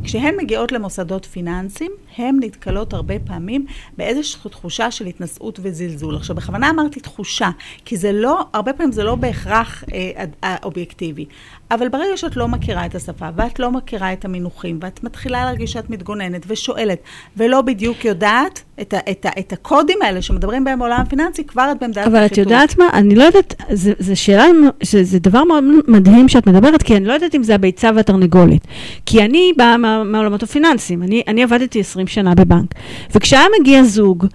כשהן 0.04 0.36
מגיעות 0.38 0.72
למוסדות 0.72 1.26
פיננסיים, 1.26 1.92
הן 2.18 2.38
נתקלות 2.40 2.94
הרבה 2.94 3.20
פעמים 3.20 3.66
באיזושהי 3.98 4.50
תחושה 4.52 4.92
של 4.92 5.06
התנשאות 5.06 5.60
וזלזול. 5.64 6.16
עכשיו, 6.16 6.36
בכוונה 6.36 6.70
אמרתי 6.70 7.00
תחושה, 7.00 7.50
כי 7.86 7.98
זה 7.98 8.12
לא, 8.12 8.46
הרבה 8.54 8.74
פעמים 8.74 8.92
זה 8.92 9.04
לא 9.04 9.16
בהכרח 9.16 9.84
אה, 9.94 10.26
אה, 10.44 10.56
אובייקטיבי. 10.64 11.26
אבל 11.74 11.88
ברגע 11.90 12.18
שאת 12.18 12.36
לא 12.36 12.48
מכירה 12.48 12.86
את 12.86 12.96
השפה, 12.96 13.30
ואת 13.36 13.60
לא 13.60 13.72
מכירה 13.72 14.14
את 14.14 14.26
המינוחים, 14.26 14.80
ואת 14.82 15.04
מתחילה 15.04 15.46
להרגיש 15.46 15.72
שאת 15.72 15.90
מתגוננת 15.90 16.46
ושואלת, 16.48 17.00
ולא 17.38 17.62
בדיוק 17.62 18.06
יודעת 18.06 18.62
את, 18.82 18.94
ה, 18.94 18.98
את, 19.12 19.26
ה, 19.26 19.30
את 19.40 19.54
הקודים 19.54 20.02
האלה 20.02 20.22
שמדברים 20.22 20.64
בהם 20.64 20.80
בעולם 20.80 21.02
הפיננסי, 21.02 21.44
כבר 21.44 21.72
את 21.72 21.78
בעמדת 21.82 21.98
אבל 21.98 22.26
את. 22.26 22.38
יודעת 22.38 22.78
מה? 22.78 22.90
אני 22.94 23.16
לא 23.16 23.24
יודעת, 23.24 23.56
זה, 23.72 23.94
זה 24.00 24.16
שאלה, 24.16 24.46
זה, 24.84 25.04
זה 25.04 25.20
דבר 25.20 25.44
מאוד 25.44 25.64
מדהים 25.88 26.30
שאת 26.30 26.48
מדברת, 26.48 26.84
כי 26.84 26.98
אני 26.98 27.06
לא 27.06 27.14
יודעת 27.14 27.36
אם 27.36 27.44
זה 27.44 27.56
הביצה 27.56 27.90
והתרנגולת. 27.96 28.68
כי 29.06 29.22
אני 29.22 29.54
באה 29.58 29.78
מה, 29.78 30.04
מהעולמות 30.04 30.44
הפיננסיים, 30.44 31.04
אני, 31.04 31.24
אני 31.28 31.44
עבדתי 31.44 31.80
20 31.80 32.08
שנה 32.08 32.36
בבנק, 32.36 32.74
וכשהיה 33.16 33.46
מגיע 33.60 33.84
זוג, 33.84 34.26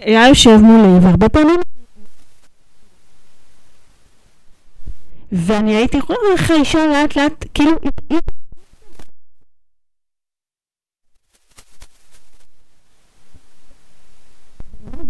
היה 0.00 0.28
יושב 0.28 0.56
מולי, 0.56 0.98
והרבה 1.06 1.28
פעמים... 1.28 1.73
ואני 5.34 5.76
הייתי 5.76 5.98
רואה 6.00 6.18
איך 6.32 6.50
האישה 6.50 6.86
לאט 6.86 7.16
לאט, 7.16 7.44
כאילו, 7.54 7.70
היא- 8.10 8.18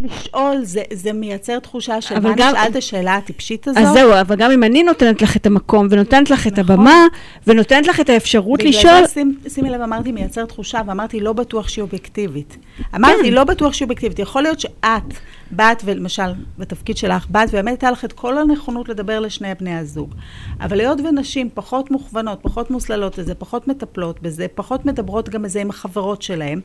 לשאול, 0.03 0.57
זה, 0.65 0.83
זה 0.93 1.13
מייצר 1.13 1.59
תחושה 1.59 2.01
של 2.01 2.15
אבל 2.15 2.31
מה 2.31 2.37
גם- 2.37 2.55
נשאל 2.55 2.69
את 2.71 2.77
השאלה 2.77 3.17
הטיפשית 3.17 3.69
הזאת. 3.69 3.83
אז 3.83 3.93
זהו, 3.93 4.13
אבל 4.21 4.37
גם 4.37 4.51
אם 4.51 4.65
אני 4.65 4.83
נותנת 4.83 5.23
לך 5.23 5.37
את 5.37 5.47
המקום, 5.47 5.87
ונותנת 5.91 6.31
לך 6.31 6.47
את 6.47 6.59
נכון. 6.59 6.75
הבמה, 6.75 7.07
ונותנת 7.47 7.87
לך 7.87 8.01
את 8.01 8.09
האפשרות 8.09 8.59
בגלל 8.61 8.71
לשאול, 8.71 9.07
זה, 9.07 9.13
שים, 9.15 9.39
שימי 9.55 9.71
לב, 9.71 9.81
אמרתי 9.81 10.13
מייצר 10.13 10.45
תחושה, 10.45 10.81
ואמרתי, 10.87 11.21
לא 11.21 11.33
בטוח 11.33 11.69
שהיא 11.69 11.83
אובייקטיבית. 11.83 12.57
אמרתי, 12.95 13.23
כן. 13.29 13.33
לא 13.33 13.45
בטוח 13.45 13.73
שהיא 13.73 13.87
אובייקטיבית. 13.87 14.19
יכול 14.19 14.43
להיות 14.43 14.61
שאת 14.61 15.03
באת, 15.51 15.83
ולמשל, 15.85 16.33
בתפקיד 16.59 16.97
שלך, 16.97 17.27
באת, 17.31 17.49
ובאמת 17.49 17.69
הייתה 17.69 17.91
לך 17.91 18.05
את 18.05 18.13
כל 18.13 18.39
הנכונות 18.39 18.89
לדבר 18.89 19.21
לשני 19.21 19.55
בני 19.61 19.75
הזוג. 19.75 20.15
אבל 20.61 20.81
היות 20.81 21.01
ונשים 21.01 21.51
פחות 21.55 21.91
מוכוונות, 21.91 22.39
פחות 22.43 22.71
מוסללות 22.71 23.19
לזה, 23.19 23.35
פחות 23.35 23.69
מטפלות 23.69 24.23
בזה, 24.23 24.47
פחות 24.55 24.87
מדברות 24.87 25.29
גם 25.29 25.43
בזה 25.43 25.61
עם 25.61 25.71
החברות 25.71 26.23
שלהן, 26.23 26.61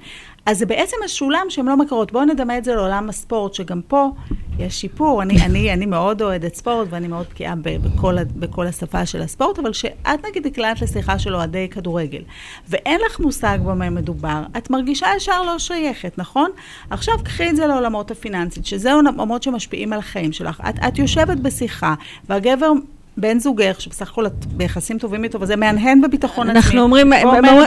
אז 0.45 0.57
זה 0.57 0.65
בעצם 0.65 0.97
השולם 1.05 1.45
שהן 1.49 1.65
לא 1.65 1.77
מכירות. 1.77 2.11
בואו 2.11 2.25
נדמה 2.25 2.57
את 2.57 2.63
זה 2.63 2.75
לעולם 2.75 3.09
הספורט, 3.09 3.53
שגם 3.53 3.81
פה 3.87 4.11
יש 4.59 4.81
שיפור. 4.81 5.21
אני, 5.21 5.45
אני, 5.45 5.73
אני 5.73 5.85
מאוד 5.85 6.21
אוהדת 6.21 6.55
ספורט, 6.55 6.87
ואני 6.89 7.07
מאוד 7.07 7.25
בקיאה 7.31 7.53
בכל, 7.55 8.15
בכל 8.35 8.67
השפה 8.67 9.05
של 9.05 9.21
הספורט, 9.21 9.59
אבל 9.59 9.71
כשאת 9.71 10.25
נגיד 10.29 10.47
נקלעת 10.47 10.81
לשיחה 10.81 11.19
של 11.19 11.35
אוהדי 11.35 11.69
כדורגל, 11.69 12.21
ואין 12.69 12.99
לך 13.05 13.19
מושג 13.19 13.59
במה 13.65 13.89
מדובר, 13.89 14.43
את 14.57 14.69
מרגישה 14.69 15.07
ישר 15.17 15.43
לא 15.43 15.59
שייכת, 15.59 16.17
נכון? 16.17 16.51
עכשיו 16.89 17.15
קחי 17.23 17.49
את 17.49 17.55
זה 17.55 17.67
לעולמות 17.67 18.11
הפיננסית, 18.11 18.65
שזה 18.69 18.93
עולמות 18.93 19.43
שמשפיעים 19.43 19.93
על 19.93 19.99
החיים 19.99 20.31
שלך. 20.31 20.61
את, 20.69 20.75
את 20.87 20.99
יושבת 20.99 21.37
בשיחה, 21.37 21.93
והגבר... 22.29 22.71
בן 23.19 23.39
זוגך, 23.39 23.81
שבסך 23.81 24.09
הכל 24.09 24.25
את 24.25 24.45
ביחסים 24.45 24.97
טובים 24.97 25.23
איתו, 25.23 25.41
וזה 25.41 25.55
מהנהן 25.55 26.01
בביטחון 26.01 26.49
עצמי. 26.49 26.59
אנחנו 26.59 26.81
אומרים. 26.81 27.11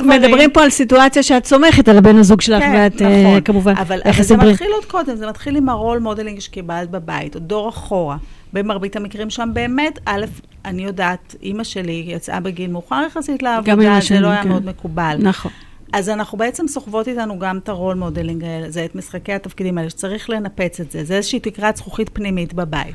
מדברים 0.04 0.50
פה 0.50 0.62
על 0.62 0.70
סיטואציה 0.70 1.22
שאת 1.22 1.46
סומכת 1.46 1.88
על 1.88 1.98
הבן 1.98 2.16
הזוג 2.16 2.40
שלך, 2.40 2.62
כן, 2.62 2.72
ואת 2.74 2.94
נכון. 2.94 3.06
אה, 3.12 3.40
כמובן, 3.40 3.74
אבל, 3.76 4.00
אבל 4.04 4.22
זה. 4.22 4.36
מתחיל 4.36 4.72
עוד 4.72 4.84
קודם, 4.84 5.16
זה 5.16 5.26
מתחיל 5.26 5.56
עם 5.56 5.68
ה 5.68 5.74
role 5.74 5.98
modeling 5.98 6.38
שקיבלת 6.38 6.90
בבית, 6.90 7.34
עוד 7.34 7.48
דור 7.48 7.68
אחורה. 7.68 8.16
במרבית 8.52 8.96
המקרים 8.96 9.30
שם 9.30 9.50
באמת, 9.52 9.98
א', 10.04 10.24
אני 10.64 10.84
יודעת, 10.84 11.36
אימא 11.42 11.64
שלי 11.64 12.04
יצאה 12.06 12.40
בגיל 12.40 12.70
מאוחר 12.70 13.02
יחסית 13.06 13.42
לעבודה, 13.42 13.98
זה 14.08 14.20
לא 14.20 14.28
היה 14.28 14.42
כן. 14.42 14.48
מאוד 14.48 14.66
מקובל. 14.66 15.16
נכון. 15.20 15.52
אז 15.92 16.08
אנחנו 16.08 16.38
בעצם 16.38 16.68
סוחבות 16.68 17.08
איתנו 17.08 17.38
גם 17.38 17.58
את 17.58 17.68
ה 17.68 17.73
role 17.73 17.94
modeling 17.96 18.44
האלה, 18.44 18.70
זה 18.70 18.84
את 18.84 18.94
משחקי 18.94 19.32
התפקידים 19.32 19.78
האלה, 19.78 19.90
שצריך 19.90 20.30
לנפץ 20.30 20.80
את 20.80 20.90
זה, 20.90 21.04
זה 21.04 21.16
איזושהי 21.16 21.40
תקרת 21.40 21.76
זכוכית 21.76 22.10
פנימית 22.12 22.54
בבית. 22.54 22.94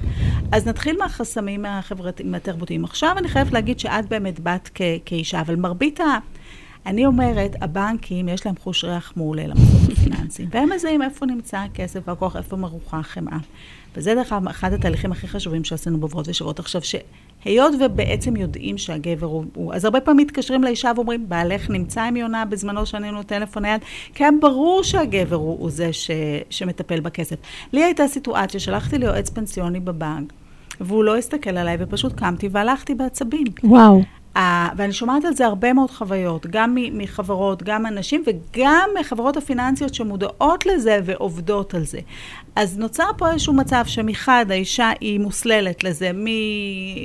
אז 0.52 0.68
נתחיל 0.68 0.98
מהחסמים 1.00 1.66
החברתיים, 1.66 2.36
התרבותיים. 2.36 2.84
עכשיו 2.84 3.16
אני 3.18 3.28
חייבת 3.28 3.52
להגיד 3.52 3.80
שאת 3.80 4.10
באמת 4.10 4.40
באת 4.40 4.70
כ- 4.76 4.82
כאישה, 5.06 5.42
אבל 5.42 5.56
מרבית 5.56 6.00
ה... 6.00 6.18
אני 6.86 7.06
אומרת, 7.06 7.56
הבנקים, 7.62 8.30
יש 8.30 8.46
להם 8.46 8.56
חוש 8.64 8.84
ריח 8.84 9.14
מעולה 9.16 9.48
למוסדות 9.48 9.98
הפיננסיים, 9.98 10.50
והם 10.52 10.70
מזהים 10.76 11.02
איפה 11.02 11.26
נמצא 11.26 11.58
הכסף 11.58 12.00
והכוח, 12.08 12.36
איפה 12.36 12.56
מרוחה 12.56 13.00
החמאה. 13.00 13.38
וזה 13.96 14.16
דרך 14.16 14.34
אגב 14.34 14.48
אחד 14.48 14.74
התהליכים 14.74 15.12
הכי 15.12 15.28
חשובים 15.28 15.64
שעשינו 15.64 15.98
בברות 15.98 16.28
ושברות. 16.28 16.60
עכשיו, 16.60 16.82
שהיות 16.82 17.74
ובעצם 17.86 18.36
יודעים 18.36 18.78
שהגבר 18.78 19.28
הוא, 19.28 19.46
הוא, 19.54 19.74
אז 19.74 19.86
הרבה 19.86 20.02
פעמים 20.02 20.26
מתקשרים 20.26 20.64
לאישה 20.64 20.92
ואומרים, 20.96 21.30
בעלך 21.30 21.70
נמצא 21.70 22.02
עם 22.02 22.16
יונה 22.16 22.46
בזמנו 22.46 22.86
שענינו 22.86 23.24
טלפון 23.24 23.64
נייד, 23.64 23.82
כי 24.14 24.24
היה 24.24 24.32
ברור 24.42 24.84
שהגבר 24.84 25.36
הוא, 25.36 25.60
הוא 25.60 25.70
זה 25.70 25.94
ש, 25.94 26.12
שמטפל 26.50 27.00
בכסף. 27.00 27.36
לי 27.74 27.84
הייתה 27.84 28.08
סיטואציה, 28.08 28.60
שלחתי 28.60 28.98
ליועץ 28.98 29.30
פנסיוני 29.30 29.80
בבנק, 29.80 30.34
והוא 30.82 31.04
לא 31.04 31.18
הסתכל 31.18 31.58
עליי, 31.58 31.78
ופשוט 31.80 32.14
קמתי 32.14 32.50
והלכתי 32.52 32.96
בעצבים. 32.96 33.48
וואו. 33.64 34.02
ואני 34.78 34.94
שומעת 34.94 35.26
על 35.26 35.34
זה 35.36 35.46
הרבה 35.46 35.74
מאוד 35.74 35.92
חוויות, 35.92 36.48
גם 36.50 36.76
מחברות, 36.92 37.64
גם 37.64 37.86
אנשים, 37.86 38.24
וגם 38.28 38.90
מחברות 39.00 39.38
הפיננסיות 39.38 39.94
שמודעות 39.94 40.66
לזה 40.66 41.00
ועובדות 41.06 41.74
על 41.74 41.86
זה. 41.86 42.00
אז 42.56 42.78
נוצר 42.78 43.04
פה 43.18 43.32
איזשהו 43.32 43.54
מצב 43.54 43.84
שמחד 43.88 44.46
האישה 44.50 44.92
היא 45.02 45.20
מוסללת 45.20 45.84
לזה, 45.84 46.12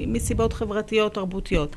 מסיבות 0.07 0.53
חברתיות, 0.53 1.15
תרבותיות. 1.15 1.77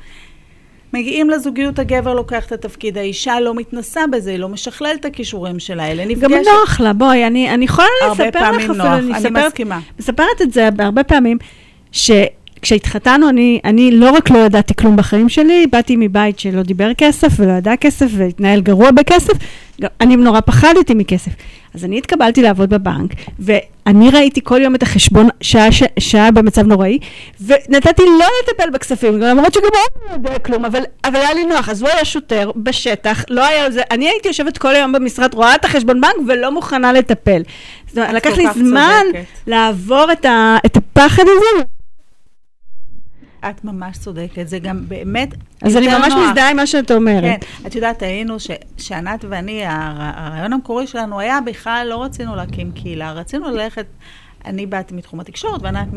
מגיעים 0.92 1.30
לזוגיות, 1.30 1.78
הגבר 1.78 2.14
לוקח 2.14 2.46
את 2.46 2.52
התפקיד, 2.52 2.98
האישה 2.98 3.40
לא 3.40 3.54
מתנסה 3.54 4.00
בזה, 4.12 4.30
היא 4.30 4.38
לא 4.38 4.48
משכללת 4.48 5.00
את 5.00 5.04
הכישורים 5.04 5.58
שלה, 5.58 5.90
אלה 5.90 6.04
גם 6.04 6.10
נפגשת. 6.10 6.50
נוח 6.60 6.80
לה, 6.80 6.92
בואי, 6.92 7.26
אני, 7.26 7.54
אני 7.54 7.64
יכולה 7.64 7.86
הרבה 8.02 8.26
לספר 8.26 8.38
פעמים 8.38 8.54
לך 8.54 8.64
אפילו, 8.70 8.74
נוח, 8.74 8.86
אני 8.86 9.00
אני 9.00 9.10
מספרת- 9.18 9.46
מסכימה. 9.46 9.80
מספרת 9.98 10.42
את 10.42 10.52
זה 10.52 10.68
הרבה 10.78 11.04
פעמים, 11.04 11.38
שכשהתחתנו, 12.56 13.28
אני, 13.28 13.60
אני 13.64 13.90
לא 13.90 14.10
רק 14.10 14.30
לא 14.30 14.38
ידעתי 14.38 14.74
כלום 14.74 14.96
בחיים 14.96 15.28
שלי, 15.28 15.66
באתי 15.72 15.96
מבית 15.98 16.38
שלא 16.38 16.62
דיבר 16.62 16.94
כסף 16.94 17.28
ולא 17.36 17.52
ידע 17.52 17.76
כסף 17.76 18.06
והתנהל 18.16 18.60
גרוע 18.60 18.90
בכסף, 18.90 19.32
אני 20.00 20.16
נורא 20.16 20.40
פחדתי 20.40 20.94
מכסף. 20.94 21.32
אז 21.74 21.84
אני 21.84 21.98
התקבלתי 21.98 22.42
לעבוד 22.42 22.70
בבנק, 22.70 23.10
ואני 23.38 24.10
ראיתי 24.10 24.40
כל 24.44 24.60
יום 24.62 24.74
את 24.74 24.82
החשבון 24.82 25.28
שהיה, 25.40 25.72
ש- 25.72 25.82
שהיה 25.98 26.30
במצב 26.30 26.66
נוראי, 26.66 26.98
ונתתי 27.46 28.02
לא 28.18 28.26
לטפל 28.42 28.70
בכספים, 28.70 29.18
למרות 29.18 29.54
שגם 29.54 29.64
הוא 29.64 30.10
לא 30.10 30.14
יודע 30.14 30.38
כלום, 30.38 30.64
אבל, 30.64 30.80
אבל 31.04 31.16
היה 31.16 31.34
לי 31.34 31.44
נוח. 31.44 31.68
אז 31.68 31.82
הוא 31.82 31.90
היה 31.90 32.04
שוטר 32.04 32.50
בשטח, 32.56 33.24
לא 33.30 33.46
היה 33.46 33.70
זה, 33.70 33.82
אני 33.90 34.08
הייתי 34.08 34.28
יושבת 34.28 34.58
כל 34.58 34.74
היום 34.74 34.92
במשרד, 34.92 35.34
רואה 35.34 35.54
את 35.54 35.64
החשבון 35.64 36.00
בנק 36.00 36.14
ולא 36.28 36.52
מוכנה 36.52 36.92
לטפל. 36.92 37.42
זאת 37.86 37.98
אומרת, 37.98 38.12
לקח 38.14 38.36
לי 38.36 38.44
זמן 38.54 39.02
צודקת. 39.06 39.24
לעבור 39.46 40.12
את, 40.12 40.24
ה, 40.24 40.56
את 40.66 40.76
הפחד 40.76 41.22
הזה, 41.22 41.64
את 43.50 43.64
ממש 43.64 43.98
צודקת, 43.98 44.48
זה 44.48 44.58
גם 44.58 44.88
באמת 44.88 45.34
אז 45.62 45.76
אני 45.76 45.86
ממש 45.88 46.12
נוח. 46.12 46.28
מזדהה 46.28 46.50
עם 46.50 46.56
מה 46.56 46.66
שאת 46.66 46.90
אומרת. 46.90 47.22
כן, 47.40 47.66
את 47.66 47.74
יודעת, 47.74 48.02
היינו, 48.02 48.40
ש- 48.40 48.50
שענת 48.78 49.24
ואני, 49.28 49.64
הר- 49.66 49.92
הרעיון 49.98 50.52
המקורי 50.52 50.86
שלנו 50.86 51.20
היה 51.20 51.38
בכלל, 51.46 51.86
לא 51.90 52.02
רצינו 52.02 52.36
להקים 52.36 52.72
קהילה, 52.72 53.12
רצינו 53.12 53.50
ללכת, 53.50 53.86
אני 54.44 54.66
באתי 54.66 54.94
מתחום 54.94 55.20
התקשורת, 55.20 55.62
וענת 55.62 55.88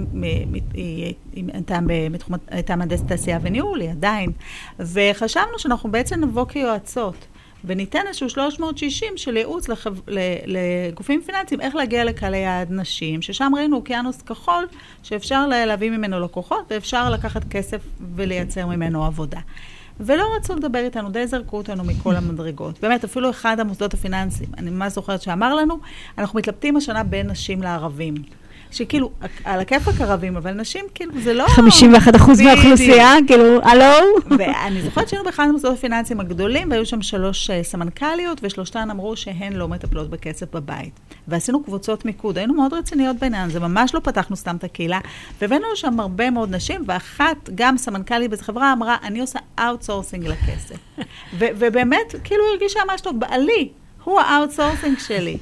הייתה 2.51 2.75
מהנדסת 2.75 3.07
תעשייה 3.07 3.39
וניהול, 3.41 3.81
היא 3.81 3.89
עדיין, 3.89 4.31
וחשבנו 4.79 5.59
שאנחנו 5.59 5.91
בעצם 5.91 6.19
נבוא 6.23 6.45
כיועצות. 6.45 7.25
וניתן 7.65 7.99
איזשהו 8.07 8.29
360 8.29 9.13
של 9.15 9.37
ייעוץ 9.37 9.69
לחב... 9.69 9.95
לגופים 10.45 11.21
פיננסיים, 11.21 11.61
איך 11.61 11.75
להגיע 11.75 12.03
לקהלי 12.05 12.37
יעד 12.37 12.71
נשים, 12.71 13.21
ששם 13.21 13.51
ראינו 13.55 13.75
אוקיינוס 13.77 14.21
כחול, 14.21 14.67
שאפשר 15.03 15.47
לה- 15.47 15.65
להביא 15.65 15.89
ממנו 15.91 16.19
לקוחות, 16.19 16.65
ואפשר 16.69 17.09
לקחת 17.09 17.43
כסף 17.49 17.81
ולייצר 18.15 18.65
ממנו 18.65 19.05
עבודה. 19.05 19.39
ולא 19.99 20.25
רצו 20.37 20.55
לדבר 20.55 20.79
איתנו, 20.79 21.09
די 21.09 21.27
זרקו 21.27 21.57
אותנו 21.57 21.83
מכל 21.83 22.15
המדרגות. 22.15 22.79
באמת, 22.81 23.03
אפילו 23.03 23.29
אחד 23.29 23.59
המוסדות 23.59 23.93
הפיננסיים, 23.93 24.49
אני 24.57 24.69
ממש 24.69 24.93
זוכרת 24.93 25.21
שאמר 25.21 25.55
לנו, 25.55 25.79
אנחנו 26.17 26.39
מתלבטים 26.39 26.77
השנה 26.77 27.03
בין 27.03 27.29
נשים 27.29 27.61
לערבים. 27.61 28.15
שכאילו, 28.71 29.11
על 29.43 29.59
הכיפאק 29.59 30.01
ערבים, 30.01 30.37
אבל 30.37 30.51
נשים, 30.51 30.85
כאילו, 30.95 31.13
זה 31.23 31.33
לא... 31.33 31.45
51 31.47 32.15
אחוז. 32.15 32.41
מהאוכלוסייה, 32.41 33.13
כאילו, 33.27 33.61
הלו? 33.63 34.05
ואני 34.37 34.81
זוכרת 34.81 35.09
שהיינו 35.09 35.25
באחד 35.25 35.45
המוסדות 35.49 35.77
הפיננסיים 35.77 36.19
הגדולים, 36.19 36.71
והיו 36.71 36.85
שם 36.85 37.01
שלוש 37.01 37.49
אה, 37.49 37.63
סמנכ"ליות, 37.63 38.39
ושלושתן 38.43 38.89
אמרו 38.91 39.15
שהן 39.15 39.53
לא 39.53 39.67
מטפלות 39.67 40.09
בכסף 40.09 40.55
בבית. 40.55 40.99
ועשינו 41.27 41.63
קבוצות 41.63 42.05
מיקוד, 42.05 42.37
היינו 42.37 42.53
מאוד 42.53 42.73
רציניות 42.73 43.17
בעניין, 43.19 43.49
זה 43.49 43.59
ממש 43.59 43.95
לא 43.95 43.99
פתחנו 43.99 44.35
סתם 44.35 44.55
את 44.55 44.63
הקהילה, 44.63 44.99
והבאנו 45.41 45.67
שם 45.75 45.99
הרבה 45.99 46.29
מאוד 46.29 46.55
נשים, 46.55 46.83
ואחת, 46.87 47.49
גם 47.55 47.77
סמנכ"לית 47.77 48.29
באיזו 48.29 48.43
חברה, 48.43 48.73
אמרה, 48.73 48.97
אני 49.03 49.21
עושה 49.21 49.39
outsourcing 49.59 50.27
לכסף. 50.27 50.75
ובאמת, 51.39 52.15
כאילו, 52.23 52.43
היא 52.43 52.51
הרגישה 52.51 52.79
ממש 52.89 53.01
טוב, 53.01 53.19
בעלי, 53.19 53.69
הוא 54.03 54.19
ה 54.19 54.26
outsourcing 54.26 54.97
שלי. 54.99 55.37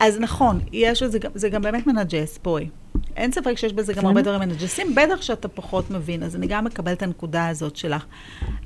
אז 0.00 0.18
נכון, 0.20 0.60
יש 0.72 1.02
לזה, 1.02 1.18
גם- 1.18 1.30
זה 1.34 1.48
גם 1.48 1.62
באמת 1.62 1.86
מונחס, 1.86 2.38
בואי. 2.42 2.68
אין 3.16 3.32
ספק 3.32 3.54
שיש 3.54 3.72
בזה 3.72 3.92
גם 3.92 4.06
הרבה 4.06 4.22
דברים 4.22 4.40
מנג'סים, 4.40 4.94
בטח 4.94 5.22
שאתה 5.22 5.48
פחות 5.48 5.90
מבין, 5.90 6.22
אז 6.22 6.36
אני 6.36 6.46
גם 6.46 6.64
מקבלת 6.64 6.96
את 6.98 7.02
הנקודה 7.02 7.48
הזאת 7.48 7.76
שלך. 7.76 8.04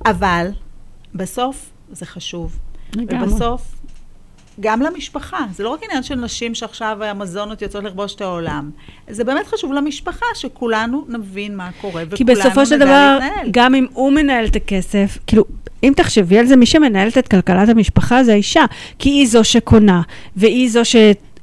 אבל, 0.05 0.47
בסוף 1.15 1.71
זה 1.91 2.05
חשוב. 2.05 2.59
לגמרי. 2.95 3.23
ובסוף, 3.31 3.75
גם 4.59 4.81
למשפחה. 4.81 5.39
זה 5.53 5.63
לא 5.63 5.69
רק 5.69 5.83
עניין 5.83 6.03
של 6.03 6.15
נשים 6.15 6.55
שעכשיו 6.55 6.97
המזונות 7.01 7.61
יוצאות 7.61 7.83
לכבוש 7.83 8.15
את 8.15 8.21
העולם. 8.21 8.71
זה 9.09 9.23
באמת 9.23 9.47
חשוב 9.47 9.73
למשפחה, 9.73 10.25
שכולנו 10.35 11.05
נבין 11.09 11.57
מה 11.57 11.69
קורה, 11.81 12.03
וכולנו 12.07 12.17
כי 12.17 12.23
בסופו 12.23 12.65
של 12.65 12.75
נדע 12.75 12.85
דבר, 12.85 13.17
להתנהל. 13.21 13.47
גם 13.51 13.75
אם 13.75 13.85
הוא 13.93 14.11
מנהל 14.11 14.45
את 14.45 14.55
הכסף, 14.55 15.17
כאילו, 15.27 15.43
אם 15.83 15.93
תחשבי 15.95 16.37
על 16.37 16.45
זה, 16.45 16.55
מי 16.55 16.65
שמנהלת 16.65 17.17
את 17.17 17.27
כלכלת 17.27 17.69
המשפחה 17.69 18.23
זה 18.23 18.33
האישה, 18.33 18.65
כי 18.99 19.09
היא 19.09 19.27
זו 19.27 19.43
שקונה, 19.43 20.01
והיא 20.35 20.69
זו 20.69 20.85
ש... 20.85 20.95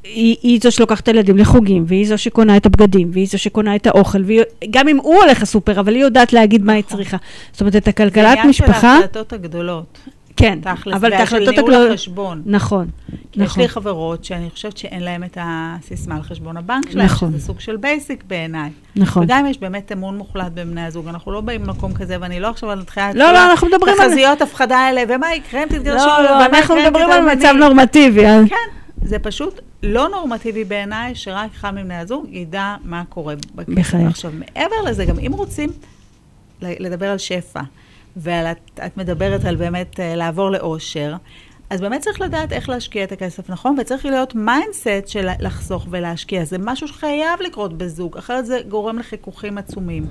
היא, 0.05 0.37
היא 0.43 0.59
זו 0.63 0.71
שלוקחת 0.73 1.03
את 1.03 1.09
הילדים 1.09 1.39
לחוגים, 1.39 1.85
והיא 1.87 2.07
זו 2.07 2.19
שקונה 2.19 2.57
את 2.57 2.67
הבגדים, 2.67 3.11
והיא 3.13 3.27
זו 3.27 3.39
שקונה 3.39 3.77
את 3.77 3.87
האוכל, 3.87 4.19
וגם 4.23 4.89
אם 4.89 4.97
הוא 4.97 5.23
הולך 5.23 5.43
לסופר, 5.43 5.81
אבל 5.81 5.95
היא 5.95 6.03
יודעת 6.03 6.33
להגיד 6.33 6.65
מה 6.65 6.73
היא 6.73 6.85
צריכה. 6.85 7.17
זאת 7.53 7.61
אומרת, 7.61 7.77
את 7.77 7.85
זה 7.85 7.91
הכלכלת 7.91 8.39
עניין 8.39 8.53
של 8.53 8.65
משפחה, 8.65 8.89
ההחלטות 8.89 9.33
הגדולות, 9.33 9.99
כן, 10.37 10.59
תכלס, 10.63 10.95
אבל 10.95 11.15
את 11.15 11.21
ההחלטות 11.21 11.55
ניהול 11.55 11.71
הגדולות, 11.75 11.91
החשבון. 11.91 12.43
נכון, 12.47 12.87
כי 13.33 13.41
יש 13.43 13.47
נכון, 13.47 13.63
לי 13.63 13.69
חברות 13.69 14.25
שאני 14.25 14.51
חושבת 14.51 14.77
שאין 14.77 15.03
להן 15.03 15.25
את 15.25 15.39
הסיסמה 15.41 16.17
על 16.17 16.23
חשבון 16.23 16.57
הבנק 16.57 16.91
שלהן, 16.91 17.07
נכון. 17.07 17.31
שזה 17.33 17.47
סוג 17.47 17.61
של 17.61 17.77
basic 17.77 18.25
בעיניי. 18.27 18.71
נכון. 18.97 19.23
וגם 19.25 19.47
יש 19.47 19.59
באמת 19.59 19.93
אמון 19.93 20.17
מוחלט 20.19 20.53
בין 20.53 20.71
בני 20.71 20.85
הזוג, 20.85 21.09
אנחנו 21.09 21.33
לא 21.33 21.41
באים 21.41 21.63
ממקום 21.63 21.95
כזה, 21.95 22.17
ואני 22.21 22.41
לא 22.41 22.49
עכשיו 22.49 22.77
מתחילה 22.77 23.11
את 23.11 23.15
לא, 23.15 23.33
לא, 23.33 23.51
אנחנו 23.51 23.69
מדברים 23.69 23.95
על- 24.01 24.09
תחזיות 24.09 24.43
הפחדה 24.43 24.79
האלה, 24.79 25.03
ומה 25.09 25.35
יקרה 25.35 25.63
אם 25.63 25.69
תתגרשו, 25.69 26.07
לא, 26.07 26.23
לא, 26.23 26.47
אנחנו 26.47 26.75
מדברים 26.77 27.11
על. 27.11 27.37
מצב 27.37 27.55
נורמטיבי, 27.59 28.27
אז- 28.27 28.49
כן, 28.49 28.57
זה 29.03 29.19
פשוט 29.19 29.61
לא 29.83 30.09
נורמטיבי 30.09 30.65
בעיניי, 30.65 31.15
שרק 31.15 31.51
אחד 31.55 31.75
מבני 31.75 31.97
הזוג 31.97 32.27
ידע 32.31 32.75
מה 32.85 33.03
קורה 33.09 33.35
בכסף. 33.55 33.95
עכשיו, 34.07 34.31
מעבר 34.39 34.77
לזה, 34.87 35.05
גם 35.05 35.19
אם 35.19 35.33
רוצים 35.33 35.71
לדבר 36.63 37.07
על 37.07 37.19
שפע, 37.19 37.61
ואת 38.17 38.97
מדברת 38.97 39.45
על 39.45 39.57
באמת 39.57 40.01
אה, 40.01 40.15
לעבור 40.17 40.51
לאושר, 40.51 41.15
אז 41.73 41.81
באמת 41.81 42.01
צריך 42.01 42.21
לדעת 42.21 42.53
איך 42.53 42.69
להשקיע 42.69 43.05
את 43.05 43.13
הכסף 43.13 43.51
נכון, 43.51 43.77
וצריך 43.79 44.07
להיות 44.07 44.35
mindset 44.35 45.09
של 45.09 45.29
לחסוך 45.41 45.87
ולהשקיע. 45.91 46.45
זה 46.45 46.57
משהו 46.61 46.89
שחייב 46.89 47.41
לקרות 47.41 47.79
בזוג, 47.79 48.17
אחרת 48.17 48.47
זה 48.47 48.59
גורם 48.69 48.99
לחיכוכים 48.99 49.59
עצומים. 49.59 50.07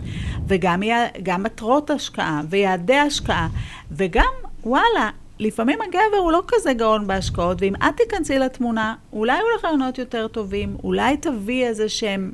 וגם 0.47 0.81
גם 1.23 1.43
מטרות 1.43 1.89
השקעה, 1.89 2.41
ויעדי 2.49 2.95
השקעה, 2.95 3.47
וגם, 3.91 4.31
וואלה, 4.63 5.09
לפעמים 5.39 5.79
הגבר 5.81 6.17
הוא 6.17 6.31
לא 6.31 6.43
כזה 6.47 6.73
גאון 6.73 7.07
בהשקעות, 7.07 7.61
ואם 7.61 7.75
את 7.75 7.97
תיכנסי 7.97 8.39
לתמונה, 8.39 8.95
אולי 9.13 9.33
יהיו 9.33 9.45
לך 9.57 9.65
רעיונות 9.65 9.97
יותר 9.97 10.27
טובים, 10.27 10.77
אולי 10.83 11.17
תביא 11.17 11.65
איזה 11.65 11.89
שהם 11.89 12.31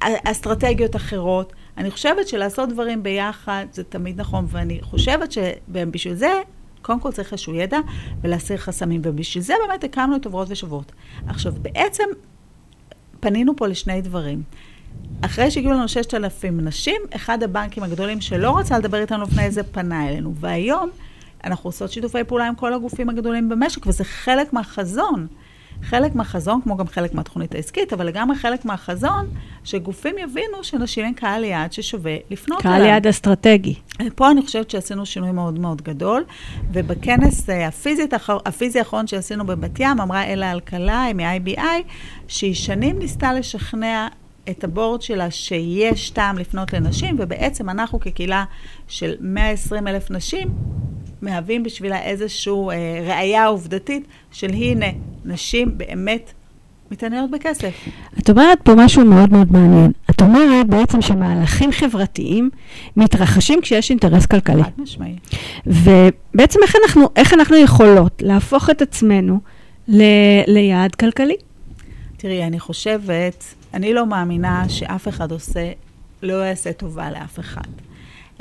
אסטרטגיות 0.00 0.96
אחרות. 0.96 1.52
אני 1.78 1.90
חושבת 1.90 2.28
שלעשות 2.28 2.68
דברים 2.68 3.02
ביחד 3.02 3.66
זה 3.72 3.84
תמיד 3.84 4.20
נכון, 4.20 4.46
ואני 4.48 4.78
חושבת 4.82 5.32
שבשביל 5.32 6.14
זה, 6.14 6.42
קודם 6.82 7.00
כל 7.00 7.12
צריך 7.12 7.32
איזשהו 7.32 7.54
ידע 7.54 7.78
ולהסיר 8.22 8.56
חסמים, 8.56 9.00
ובשביל 9.04 9.44
זה 9.44 9.54
באמת 9.66 9.84
הקמנו 9.84 10.16
את 10.16 10.24
עוברות 10.24 10.48
ושוות. 10.50 10.92
עכשיו, 11.26 11.52
בעצם 11.62 12.04
פנינו 13.20 13.56
פה 13.56 13.66
לשני 13.66 14.00
דברים. 14.00 14.42
אחרי 15.20 15.50
שהגיעו 15.50 15.72
לנו 15.72 15.88
6,000 15.88 16.60
נשים, 16.60 17.02
אחד 17.16 17.42
הבנקים 17.42 17.82
הגדולים 17.82 18.20
שלא 18.20 18.58
רצה 18.58 18.78
לדבר 18.78 19.00
איתנו 19.00 19.24
לפני 19.24 19.50
זה 19.50 19.62
פנה 19.62 20.08
אלינו, 20.08 20.34
והיום 20.34 20.90
אנחנו 21.44 21.68
עושות 21.68 21.92
שיתופי 21.92 22.24
פעולה 22.24 22.48
עם 22.48 22.54
כל 22.54 22.74
הגופים 22.74 23.08
הגדולים 23.08 23.48
במשק, 23.48 23.86
וזה 23.86 24.04
חלק 24.04 24.52
מהחזון. 24.52 25.26
חלק 25.82 26.14
מהחזון, 26.14 26.60
כמו 26.64 26.76
גם 26.76 26.86
חלק 26.86 27.14
מהתוכנית 27.14 27.54
העסקית, 27.54 27.92
אבל 27.92 28.06
לגמרי 28.06 28.36
חלק 28.36 28.64
מהחזון, 28.64 29.26
שגופים 29.64 30.14
יבינו 30.18 30.64
שנשים 30.64 31.04
הן 31.04 31.12
קהל 31.12 31.44
יעד 31.44 31.72
ששווה 31.72 32.16
לפנות 32.30 32.66
אליו. 32.66 32.76
קהל 32.76 32.86
יעד 32.86 33.06
אסטרטגי. 33.06 33.74
פה 34.14 34.30
אני 34.30 34.42
חושבת 34.42 34.70
שעשינו 34.70 35.06
שינוי 35.06 35.32
מאוד 35.32 35.58
מאוד 35.58 35.82
גדול, 35.82 36.24
ובכנס 36.72 37.50
אה, 37.50 37.66
הפיזי, 37.66 38.02
הפיזי 38.46 38.78
האחרון 38.78 39.06
שעשינו 39.06 39.46
בבת 39.46 39.80
ים, 39.80 40.00
אמרה 40.00 40.24
אלה 40.24 40.52
אלקלעי 40.52 41.12
מ-IBI, 41.12 41.60
שהיא 42.28 42.54
שנים 42.54 42.98
ניסתה 42.98 43.32
לשכנע 43.32 44.08
את 44.50 44.64
הבורד 44.64 45.02
שלה 45.02 45.30
שיש 45.30 46.10
טעם 46.10 46.38
לפנות 46.38 46.72
לנשים, 46.72 47.16
ובעצם 47.18 47.70
אנחנו 47.70 48.00
כקהילה 48.00 48.44
של 48.88 49.14
120 49.20 49.88
אלף 49.88 50.10
נשים, 50.10 50.48
מהווים 51.22 51.62
בשבילה 51.62 52.02
איזושהי 52.02 52.52
אה, 52.52 53.00
ראייה 53.06 53.46
עובדתית 53.46 54.06
של 54.32 54.50
הנה, 54.50 54.86
נשים 55.24 55.78
באמת 55.78 56.32
מתעניינות 56.90 57.30
בכסף. 57.30 57.74
את 58.18 58.30
אומרת 58.30 58.58
פה 58.62 58.74
משהו 58.76 59.04
מאוד 59.04 59.32
מאוד 59.32 59.52
מעניין. 59.52 59.92
את 60.10 60.22
אומרת 60.22 60.66
בעצם 60.66 61.02
שמהלכים 61.02 61.72
חברתיים 61.72 62.50
מתרחשים 62.96 63.60
כשיש 63.60 63.90
אינטרס 63.90 64.26
כלכלי. 64.26 64.62
חד 64.64 64.70
משמעי. 64.78 65.16
ובעצם 65.66 66.58
איך 66.62 66.76
אנחנו, 66.84 67.08
איך 67.16 67.34
אנחנו 67.34 67.56
יכולות 67.56 68.22
להפוך 68.22 68.70
את 68.70 68.82
עצמנו 68.82 69.40
ל, 69.88 70.02
ליעד 70.46 70.94
כלכלי? 70.94 71.36
תראי, 72.16 72.44
אני 72.44 72.60
חושבת, 72.60 73.44
אני 73.74 73.94
לא 73.94 74.06
מאמינה 74.06 74.68
שאף 74.68 75.08
אחד 75.08 75.32
עושה, 75.32 75.70
לא 76.22 76.34
יעשה 76.34 76.72
טובה 76.72 77.10
לאף 77.10 77.38
אחד. 77.38 77.87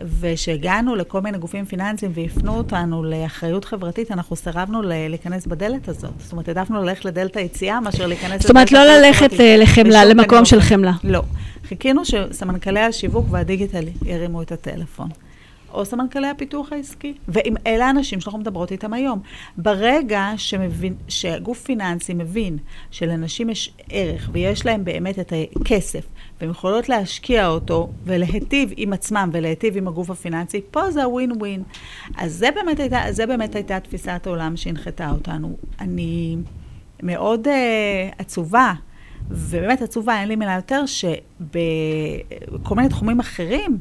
וכשהגענו 0.02 0.96
לכל 0.96 1.22
מיני 1.22 1.38
גופים 1.38 1.66
פיננסיים 1.66 2.12
והפנו 2.16 2.58
אותנו 2.58 3.04
לאחריות 3.04 3.66
חברתית, 3.66 4.12
אנחנו 4.12 4.36
סירבנו 4.36 4.82
להיכנס 4.82 5.46
בדלת 5.48 5.88
הזאת. 5.88 6.12
זאת 6.20 6.32
אומרת, 6.32 6.48
העדפנו 6.48 6.84
ללכת 6.84 7.06
לדלת 7.06 7.38
היציאה 7.38 7.80
מאשר 7.80 8.08
להיכנס 8.08 8.42
זאת 8.42 8.50
אומרת, 8.50 8.72
לא 8.72 8.80
לדלת 8.84 9.06
ללכת. 9.06 9.34
ל- 9.40 9.62
לחמלה, 9.62 10.06
למקום 10.06 10.46
של. 10.46 10.62
חמלה. 10.62 10.92
לא. 11.04 11.24
חיכינו 11.68 12.02
שסמנכ"לי 12.06 12.80
השיווק 12.80 13.26
והדיגיטל 13.30 13.84
ירימו 14.06 14.42
את 14.42 14.52
הטלפון. 14.52 15.10
או 15.74 15.86
סמנכ"לי 15.86 16.28
הפיתוח 16.28 16.74
העסקי. 16.74 17.14
ואם 17.28 17.56
אלה 17.68 17.88
האנשים 17.88 18.22
שאנחנו 18.22 18.40
מדברות 18.40 18.72
איתם 18.72 18.94
היום. 18.94 19.20
ברגע 19.58 20.32
שמבין, 20.38 20.96
שהגוף 21.08 21.64
פיננסי 21.64 22.14
מבין 22.14 22.58
שלאנשים 22.92 23.50
יש 23.50 23.74
ערך 23.90 24.30
ויש 24.32 24.66
להם 24.66 24.86
באמת 24.86 25.20
את 25.20 25.34
הכסף, 25.56 26.06
והם 26.42 26.50
יכולות 26.50 26.90
להשקיע 26.90 27.48
אותו 27.48 27.90
ולהיטיב 28.04 28.74
עם 28.78 28.94
עצמם 28.94 29.30
ולהיטיב 29.34 29.78
עם 29.78 29.88
הגוף 29.88 30.10
הפיננסי, 30.10 30.62
פה 30.72 30.92
זה 30.92 31.04
הווין 31.04 31.32
ווין. 31.32 31.64
אז 32.18 32.34
זה 32.34 32.50
באמת 32.56 32.80
הייתה, 32.80 33.02
זה 33.10 33.26
באמת 33.26 33.56
הייתה 33.56 33.80
תפיסת 33.80 34.22
העולם 34.28 34.58
שהנחתה 34.58 35.10
אותנו. 35.10 35.58
אני 35.80 36.38
מאוד 37.04 37.48
uh, 37.48 37.50
עצובה. 38.18 38.74
ובאמת 39.30 39.82
עצובה, 39.82 40.20
אין 40.20 40.28
לי 40.28 40.36
מילה 40.36 40.54
יותר, 40.56 40.84
שבכל 40.86 42.76
מיני 42.76 42.90
תחומים 42.90 43.20
אחרים, 43.20 43.78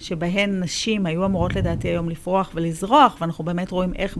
שבהן 0.00 0.62
נשים 0.62 1.06
היו 1.06 1.24
אמורות 1.24 1.56
לדעתי 1.56 1.88
היום 1.88 2.08
לפרוח 2.08 2.50
ולזרוח, 2.54 3.16
ואנחנו 3.20 3.44
באמת 3.44 3.70
רואים 3.70 3.92
איך 3.94 4.18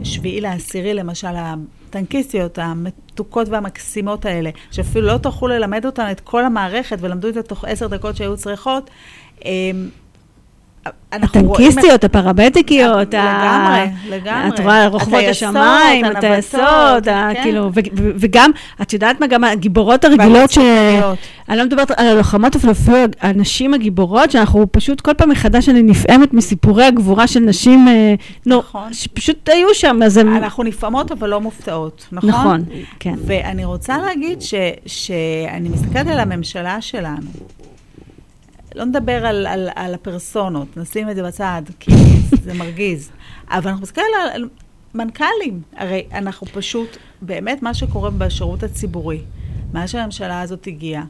בשביעי 0.00 0.40
לעשירי, 0.40 0.94
למשל, 0.94 1.34
הטנקיסטיות 1.36 2.58
המתוקות 2.58 3.48
והמקסימות 3.48 4.24
האלה, 4.24 4.50
שאפילו 4.70 5.06
לא 5.06 5.18
טרחו 5.18 5.48
ללמד 5.48 5.86
אותן 5.86 6.10
את 6.10 6.20
כל 6.20 6.44
המערכת 6.44 6.98
ולמדו 7.00 7.28
את 7.28 7.34
זה 7.34 7.42
תוך 7.42 7.64
עשר 7.64 7.86
דקות 7.86 8.16
שהיו 8.16 8.36
צריכות, 8.36 8.90
אמ. 9.44 9.88
הטנקיסטיות, 11.12 12.04
הפרמדיקיות, 12.04 13.14
לגמרי, 13.14 13.86
לגמרי. 14.10 14.48
את 14.48 14.60
רואה 14.60 14.86
רוכבות 14.86 15.22
השמיים, 15.30 16.04
הטייסות, 16.04 17.04
כן. 17.04 17.34
כאילו, 17.42 17.70
וגם, 17.94 18.50
את 18.82 18.92
יודעת 18.92 19.20
מה, 19.20 19.26
גם 19.26 19.44
הגיבורות 19.44 20.04
הרגילות 20.04 20.50
ש... 20.50 20.58
אני 21.48 21.58
לא 21.58 21.64
מדברת 21.64 21.90
על 21.90 22.06
הלוחמות, 22.06 22.56
אבל 22.56 22.70
אפילו 22.70 22.96
הנשים 23.20 23.74
הגיבורות, 23.74 24.30
שאנחנו 24.30 24.66
פשוט 24.72 25.00
כל 25.00 25.14
פעם 25.14 25.30
מחדש 25.30 25.68
אני 25.68 25.82
נפעמת 25.82 26.34
מסיפורי 26.34 26.84
הגבורה 26.84 27.26
של 27.26 27.40
נשים, 27.40 27.88
אה, 27.88 28.14
נכון. 28.46 28.92
שפשוט 28.92 29.48
היו 29.48 29.68
שם, 29.74 30.00
אז 30.04 30.16
הם... 30.16 30.36
אנחנו 30.36 30.62
נפעמות 30.62 31.12
אבל 31.12 31.28
לא 31.28 31.40
מופתעות, 31.40 32.06
נכון? 32.12 32.30
נכון, 32.30 32.64
כן. 33.00 33.14
ואני 33.26 33.64
רוצה 33.64 33.98
להגיד 33.98 34.42
ש, 34.42 34.54
שאני 34.86 35.68
מסתכלת 35.68 36.06
על 36.06 36.20
הממשלה 36.20 36.80
שלנו. 36.80 37.26
לא 38.76 38.84
נדבר 38.84 39.26
על, 39.26 39.46
על, 39.46 39.68
על 39.74 39.94
הפרסונות, 39.94 40.76
נשים 40.76 41.10
את 41.10 41.16
זה 41.16 41.22
בצד, 41.22 41.62
כי 41.80 41.90
זה 42.44 42.54
מרגיז. 42.54 43.10
אבל 43.50 43.68
אנחנו 43.70 43.82
מסתכלים 43.82 44.06
על, 44.22 44.28
על 44.28 44.48
מנכ"לים. 44.94 45.62
הרי 45.76 46.04
אנחנו 46.12 46.46
פשוט, 46.46 46.96
באמת 47.22 47.62
מה 47.62 47.74
שקורה 47.74 48.10
בשירות 48.10 48.62
הציבורי, 48.62 49.20
מה 49.72 49.88
שהממשלה 49.88 50.40
הזאת 50.40 50.66
הגיעה, 50.66 51.04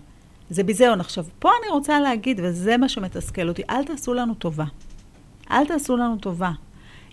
זה 0.51 0.63
ביזיון. 0.63 1.01
עכשיו, 1.01 1.25
פה 1.39 1.49
אני 1.49 1.73
רוצה 1.73 2.01
להגיד, 2.01 2.41
וזה 2.43 2.77
מה 2.77 2.89
שמתסכל 2.89 3.49
אותי, 3.49 3.63
אל 3.71 3.85
תעשו 3.85 4.15
לנו 4.15 4.35
טובה. 4.35 4.65
אל 5.51 5.67
תעשו 5.67 5.97
לנו 5.97 6.17
טובה. 6.17 6.51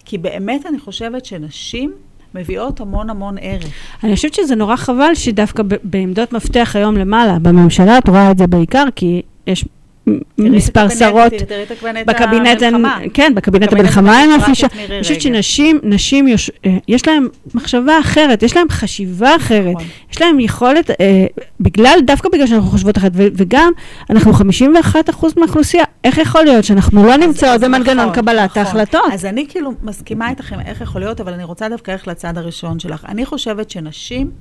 כי 0.06 0.18
באמת 0.18 0.66
אני 0.66 0.80
חושבת 0.80 1.26
שנשים 1.26 1.94
מביאות 2.36 2.80
המון 2.80 3.10
המון 3.10 3.36
ערך. 3.42 3.70
אני 4.04 4.16
חושבת 4.16 4.34
שזה 4.34 4.56
נורא 4.56 4.76
חבל 4.76 5.16
שדווקא 5.16 5.64
ב- 5.64 5.76
בעמדות 5.84 6.34
מפתח 6.34 6.72
היום 6.76 6.98
למעלה, 6.98 7.40
בממשלה, 7.40 7.98
את 7.98 8.10
רואה 8.10 8.32
את 8.32 8.38
זה 8.38 8.48
בעיקר, 8.48 8.86
כי 8.96 9.22
יש 9.48 9.66
מספר 10.38 10.90
שרות. 10.90 11.34
בקבינט, 12.06 12.62
המלחמה. 12.62 13.00
כן, 13.14 13.32
בקבינט 13.36 13.74
המלחמה 13.74 14.22
אין 14.22 14.32
אף 14.32 14.50
אישה. 14.50 14.68
את 14.68 14.76
מירי 14.76 14.96
אני 14.96 15.02
חושבת. 15.04 15.22
שנשים, 15.22 15.80
נשים, 15.84 16.28
אה, 16.28 16.78
יש 16.88 17.08
להן 17.08 17.28
מחשבה 17.56 18.00
אחרת, 18.00 18.44
יש 18.44 18.56
להן 18.56 18.70
חשיבה 18.70 19.36
אחרת, 19.36 19.76
נכון. 19.76 19.88
יש 20.12 20.22
להן 20.22 20.40
יכולת, 20.40 20.90
אה, 20.92 20.96
בגלל, 21.60 22.00
דווקא 22.06 22.30
בגלל 22.30 22.48
שאנחנו 22.48 22.70
חושבות 22.70 22.98
אחרת, 22.98 23.12
וגם, 23.16 23.72
אנחנו 24.10 24.34
51% 24.34 25.38
מהאוכלוסייה, 25.38 25.84
איך 26.04 26.18
יכול 26.18 26.44
להיות 26.44 26.66
שאנחנו 26.66 27.06
לא 27.06 27.16
נמצאות 27.16 27.62
במנגנון 27.62 28.06
נכון, 28.06 28.16
קבלת 28.16 28.50
נכון. 28.50 28.64
ההחלטות? 28.64 29.14
אז 29.14 29.26
אני 29.26 29.46
כאילו 29.50 29.72
מסכימה 29.84 30.30
איתכם 30.30 30.60
איך 30.66 30.82
יכול 30.82 31.02
להיות, 31.02 31.22
אבל 31.22 31.34
אני 31.34 31.44
רוצה 31.44 31.70
דווקא 31.70 31.92
ללכת 31.92 32.08
לצד 32.08 32.38
הראשון 32.38 32.80
שלך. 32.80 33.06
אני 33.10 33.26
חושבת 33.26 33.70
שנשים, 33.70 34.32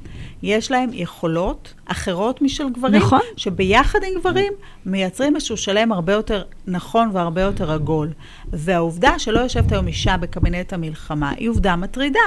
יש 0.43 0.71
להן 0.71 0.91
יכולות 0.93 1.75
אחרות 1.87 2.43
משל 2.43 2.69
גברים. 2.69 3.03
שביחד 3.37 3.99
עם 4.03 4.21
גברים 4.21 4.53
מייצרים 4.87 5.37
איזשהו 5.37 5.57
שלם 5.57 5.93
הרבה 5.93 6.13
יותר 6.13 6.43
נכון 6.67 7.11
והרבה 7.13 7.41
יותר 7.41 7.73
עגול. 7.73 8.09
והעובדה 8.53 9.19
שלא 9.19 9.41
יושבת 9.41 9.73
היום 9.73 9.87
אישה 9.87 10.17
בקבינט 10.17 10.73
המלחמה, 10.73 11.33
היא 11.37 11.49
עובדה 11.49 11.77
מטרידה, 11.77 12.21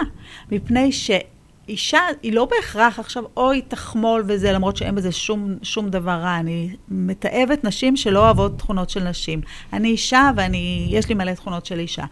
מפני 0.51 0.91
ש... 0.91 1.11
אישה 1.69 1.99
היא 2.23 2.33
לא 2.33 2.45
בהכרח 2.45 2.99
עכשיו 2.99 3.23
אוי 3.37 3.61
תחמול 3.67 4.23
וזה, 4.27 4.51
למרות 4.51 4.77
שאין 4.77 4.95
בזה 4.95 5.11
שום, 5.11 5.55
שום 5.63 5.89
דבר 5.89 6.11
רע. 6.11 6.39
אני 6.39 6.69
מתעבת 6.89 7.63
נשים 7.63 7.95
שלא 7.95 8.19
אוהבות 8.19 8.57
תכונות 8.57 8.89
של 8.89 9.03
נשים. 9.03 9.41
אני 9.73 9.87
אישה 9.87 10.31
ואני, 10.35 10.87
יש 10.89 11.09
לי 11.09 11.15
מלא 11.15 11.33
תכונות 11.33 11.65
של 11.65 11.79
אישה. 11.79 12.03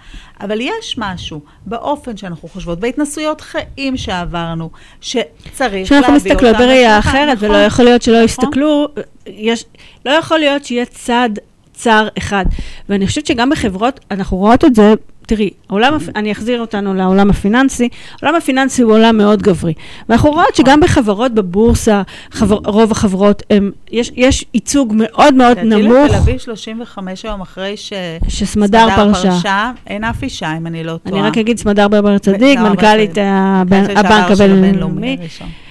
אבל 0.41 0.61
יש 0.61 0.95
משהו 0.97 1.41
באופן 1.65 2.17
שאנחנו 2.17 2.47
חושבות, 2.47 2.79
בהתנסויות 2.79 3.41
חיים 3.41 3.97
שעברנו, 3.97 4.69
שצריך 5.01 5.61
להביא 5.61 5.83
אותם 5.83 5.95
שאנחנו 5.95 6.13
מסתכלות 6.13 6.55
בראייה 6.57 6.99
אחרת, 6.99 7.37
נכון. 7.37 7.49
ולא 7.49 7.57
יכול 7.57 7.85
להיות 7.85 8.01
שלא 8.01 8.15
נכון. 8.15 8.25
יסתכלו, 8.25 8.87
יש, 9.27 9.65
לא 10.05 10.11
יכול 10.11 10.39
להיות 10.39 10.65
שיהיה 10.65 10.85
צד 10.85 11.29
צר 11.73 12.07
אחד. 12.17 12.45
ואני 12.89 13.07
חושבת 13.07 13.25
שגם 13.25 13.49
בחברות, 13.49 13.99
אנחנו 14.11 14.37
רואות 14.37 14.65
את 14.65 14.75
זה, 14.75 14.93
תראי, 15.27 15.49
העולם, 15.69 15.97
אני 16.15 16.31
אחזיר 16.31 16.61
אותנו 16.61 16.93
לעולם 16.93 17.29
הפיננסי, 17.29 17.89
העולם 18.21 18.35
הפיננסי 18.35 18.81
הוא 18.81 18.93
עולם 18.93 19.17
מאוד 19.17 19.41
גברי. 19.41 19.73
ואנחנו 20.09 20.31
רואות 20.31 20.55
שגם 20.55 20.79
בחברות 20.79 21.33
בבורסה, 21.33 22.01
חבר, 22.31 22.59
רוב 22.65 22.91
החברות, 22.91 23.43
הם, 23.49 23.71
יש, 23.91 24.11
יש 24.15 24.45
ייצוג 24.53 24.93
מאוד 24.97 25.33
מאוד 25.33 25.57
נמוך, 25.59 26.13
אביב 26.17 26.37
35 26.37 27.25
היום 27.25 27.41
אחרי 27.41 27.77
ש... 27.77 27.93
שסמדר 28.27 28.87
פרשה. 28.95 29.71
אין 29.87 30.03
אף 30.03 30.23
אישה, 30.23 30.57
אם 30.57 30.67
אני 30.67 30.83
לא 30.83 30.97
טועה. 31.03 31.19
אני 31.21 31.27
רק 31.27 31.37
אגיד 31.37 31.57
סמדר 31.59 31.87
ברבר 31.87 32.17
צדיק, 32.17 32.59
מנכ"לית 32.59 33.09
ברבר 33.13 33.21
הבנ- 33.21 33.73
מנכ"לית 33.73 33.97
של 33.97 34.05
הבנק 34.05 34.31
הבינלאומי. 34.31 35.17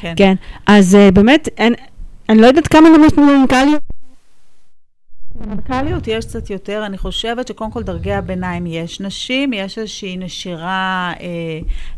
כן. 0.00 0.12
כן, 0.16 0.34
אז 0.66 0.94
אה, 0.94 1.10
באמת, 1.10 1.48
אין, 1.58 1.74
אני 2.32 2.40
לא 2.40 2.46
יודעת 2.46 2.68
כמה 2.68 2.88
נמוך 2.88 3.18
מנכ"ליות. 3.18 3.91
במנכ"ליות 5.42 6.08
יש 6.08 6.24
קצת 6.24 6.50
יותר, 6.50 6.86
אני 6.86 6.98
חושבת 6.98 7.48
שקודם 7.48 7.70
כל 7.70 7.82
דרגי 7.82 8.12
הביניים 8.12 8.66
יש 8.66 9.00
נשים, 9.00 9.52
יש 9.52 9.78
איזושהי 9.78 10.16
נשירה 10.16 11.12
אה, 11.20 11.26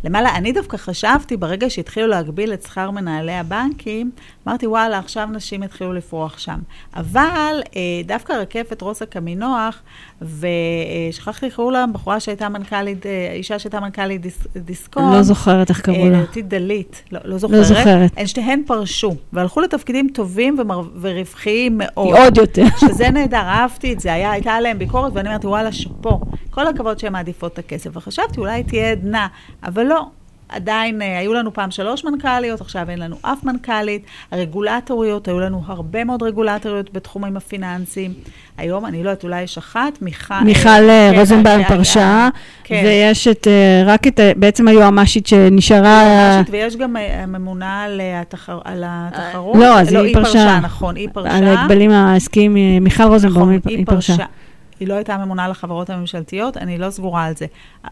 למעלה. 0.05 0.37
אני 0.37 0.53
דווקא 0.53 0.77
חשבתי, 0.77 1.37
ברגע 1.37 1.71
שהתחילו 1.71 2.07
להגביל 2.07 2.53
את 2.53 2.63
שכר 2.63 2.91
מנהלי 2.91 3.35
הבנקים, 3.35 4.11
אמרתי, 4.49 4.67
וואלה, 4.67 4.99
עכשיו 4.99 5.29
נשים 5.33 5.63
יתחילו 5.63 5.93
לפרוח 5.93 6.39
שם. 6.39 6.59
אבל 6.97 7.61
אה, 7.77 7.81
דווקא 8.05 8.33
רקפת 8.33 8.83
רוסה 8.83 9.07
קמינוח, 9.07 9.83
ושכחתי 10.23 11.47
איך 11.47 11.55
קראו 11.55 11.71
לה, 11.71 11.85
בחורה 11.93 12.21
שהייתה 12.21 12.49
מנכ"לית, 12.49 13.07
אה, 13.07 13.33
אישה 13.33 13.59
שהייתה 13.59 13.81
מנכ"לית 13.81 14.21
דיס, 14.21 14.47
דיסקון. 14.57 15.13
לא 15.13 15.23
זוכרת 15.23 15.71
איך 15.71 15.81
קראו 15.81 16.05
אה, 16.05 16.11
לה. 16.11 16.19
לדעתי 16.19 16.43
דלית, 16.43 17.03
לא, 17.13 17.21
לא 17.25 17.39
זוכרת. 17.39 17.65
זוכרת. 17.65 18.11
הן 18.17 18.27
שתיהן 18.27 18.63
פרשו, 18.67 19.15
והלכו 19.33 19.61
לתפקידים 19.61 20.09
טובים 20.15 20.57
ומר... 20.59 20.83
ורווחיים 21.01 21.79
מאוד. 21.79 22.17
עוד 22.17 22.37
יותר. 22.37 22.65
שזה 22.81 23.11
נהדר, 23.11 23.34
אהבתי 23.41 23.93
את 23.93 24.01
זה, 24.01 24.13
היה, 24.13 24.33
הייתה 24.33 24.53
עליהם 24.53 24.79
ביקורת, 24.79 25.13
ואני 25.15 25.29
אומרת, 25.29 25.45
וואלה, 25.45 25.73
שאפו. 25.73 26.21
כל 26.51 26.67
הכבוד 26.67 26.99
שהן 26.99 27.13
מעדיפות 27.13 27.53
את 27.53 27.59
הכסף. 27.59 27.91
וחשבתי, 27.97 28.41
אולי 28.41 28.65
תהיה 28.65 28.91
עדנה, 28.91 29.29
אבל 29.63 29.83
לא. 29.87 30.07
עדיין 30.49 31.03
אה, 31.03 31.19
היו 31.19 31.35
לנו 31.35 31.55
פעם 31.55 31.71
שלוש 31.71 32.05
מנכ"ליות, 32.05 32.61
עכשיו 32.61 32.91
אין 32.91 32.99
לנו 32.99 33.17
אף 33.23 33.45
מנכ"לית. 33.45 34.03
הרגולטוריות, 34.33 35.29
היו 35.29 35.41
לנו 35.41 35.63
הרבה 35.67 36.05
מאוד 36.05 36.23
רגולטוריות 36.23 36.93
בתחומים 36.93 37.37
הפיננסיים. 37.37 38.13
היום, 38.59 38.87
אני 38.87 39.03
לא 39.05 39.11
יודעת, 39.11 39.25
אולי 39.25 39.43
יש 39.43 39.59
אחת, 39.59 40.03
מיכל... 40.03 40.35
מיכל 40.45 40.69
אה, 40.69 40.89
אה, 40.89 41.11
כן, 41.13 41.19
רוזנבאום 41.19 41.65
פרשה, 41.65 42.29
כן. 42.65 42.83
ויש 42.85 43.29
את, 43.29 43.47
אה, 43.49 43.83
רק 43.87 44.07
את, 44.07 44.21
בעצם 44.37 44.69
היועמ"שית 44.69 45.27
שנשארה... 45.27 46.01
היועמ"שית, 46.01 46.53
ויש 46.53 46.77
גם 46.77 46.97
אה, 46.97 47.23
הממונה 47.23 47.83
על, 47.83 48.01
אה, 48.01 48.21
התחר... 48.21 48.59
על 48.65 48.83
התחרות. 48.87 49.57
לא, 49.57 49.81
אז 49.81 49.89
היא 49.93 49.99
היא 49.99 50.15
פרשה. 50.15 50.61
נכון, 50.63 50.97
היא 50.97 51.09
פרשה. 51.13 51.37
על 51.37 51.45
ההגבלים 51.45 51.91
העסקיים, 51.91 52.57
אה, 52.57 52.79
מיכל 52.81 53.03
רוזנבאום, 53.03 53.51
נכון, 53.53 53.69
היא- 53.71 53.77
היא 53.79 53.87
פרשה. 53.87 54.15
היא 54.81 54.89
לא 54.89 54.95
הייתה 54.95 55.17
ממונה 55.17 55.45
על 55.45 55.51
החברות 55.51 55.91
הממשלתיות, 55.91 56.57
אני 56.57 56.79
לא 56.79 56.91
סגורה 56.91 57.25
על 57.25 57.33
זה. 57.37 57.47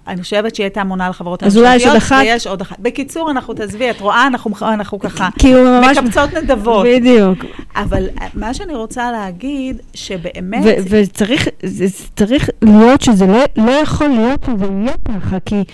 אני 0.07 0.23
חושבת 0.23 0.55
שהיא 0.55 0.64
הייתה 0.64 0.85
ממונה 0.85 1.05
על 1.05 1.11
החברות 1.11 1.42
הממשלתיות, 1.42 1.87
עוד 1.87 1.97
אחת? 1.97 2.16
ויש 2.23 2.47
עוד 2.47 2.61
אחת. 2.61 2.79
בקיצור, 2.79 3.31
אנחנו, 3.31 3.55
תעזבי, 3.55 3.90
את 3.90 4.01
רואה, 4.01 4.27
אנחנו, 4.27 4.51
אנחנו 4.62 4.99
ככה 4.99 5.29
כי 5.38 5.53
הוא 5.53 5.64
ממש... 5.64 5.99
מקבצות 5.99 6.35
נדבות. 6.35 6.87
בדיוק. 6.87 7.38
אבל 7.77 8.09
אה, 8.21 8.27
מה 8.35 8.55
שאני 8.55 8.75
רוצה 8.75 9.12
להגיד, 9.12 9.81
שבאמת... 9.95 10.62
ו- 10.64 10.83
וצריך 10.88 11.49
זה, 11.62 11.87
צריך 12.16 12.51
להיות 12.62 13.01
שזה 13.01 13.27
לא, 13.27 13.45
לא 13.57 13.71
יכול 13.71 14.09
להיות 14.09 14.45
שזה 14.47 14.66
יהיה 14.73 14.95
ככה, 15.09 15.37
כי, 15.45 15.64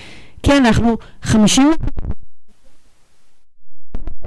כי 0.43 0.57
אנחנו 0.57 0.97
50... 1.23 1.73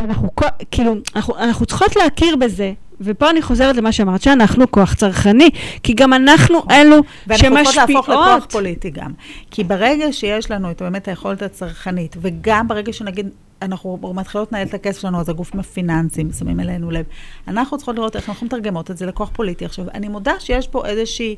אנחנו 0.02 0.30
כאילו, 0.72 0.96
אנחנו, 1.16 1.38
אנחנו 1.38 1.66
צריכות 1.66 1.96
להכיר 1.96 2.36
בזה, 2.36 2.74
ופה 3.02 3.30
אני 3.30 3.42
חוזרת 3.42 3.76
למה 3.76 3.92
שאמרת, 3.92 4.22
שאנחנו 4.22 4.72
כוח 4.72 4.94
צרכני, 4.94 5.50
כי 5.84 5.94
גם 5.94 6.14
אנחנו 6.14 6.62
אלו 6.72 6.96
ואנחנו 7.28 7.56
צריכות 7.56 7.76
להפוך 7.76 8.10
לכוח 8.10 8.26
שמשפיעות. 8.26 8.52
פוליטי 8.52 8.90
גם. 8.90 9.12
כי 9.52 9.64
ברגע 9.64 10.14
שיש 10.14 10.52
לנו 10.52 10.72
את 10.72 10.82
באמת 10.82 11.08
היכולת 11.08 11.42
הצרכנית, 11.42 12.16
וגם 12.22 12.68
ברגע 12.68 12.94
שנגיד 12.94 13.30
אנחנו 13.62 14.14
מתחילות 14.14 14.52
לנהל 14.52 14.68
את 14.68 14.74
הכסף 14.74 15.02
שלנו, 15.02 15.20
אז 15.20 15.30
הגופים 15.30 15.60
הפיננסיים 15.60 16.32
שמים 16.32 16.60
אלינו 16.60 16.92
לב. 16.92 17.06
אנחנו 17.48 17.78
צריכות 17.78 17.96
לראות 17.96 18.16
איך 18.16 18.30
אנחנו 18.30 18.46
מתרגמות 18.46 18.92
את 18.92 18.98
זה 18.98 19.06
לכוח 19.06 19.30
פוליטי. 19.34 19.66
עכשיו, 19.66 19.86
אני 19.94 20.08
מודה 20.08 20.34
שיש 20.40 20.68
פה 20.68 20.86
איזושהי, 20.86 21.36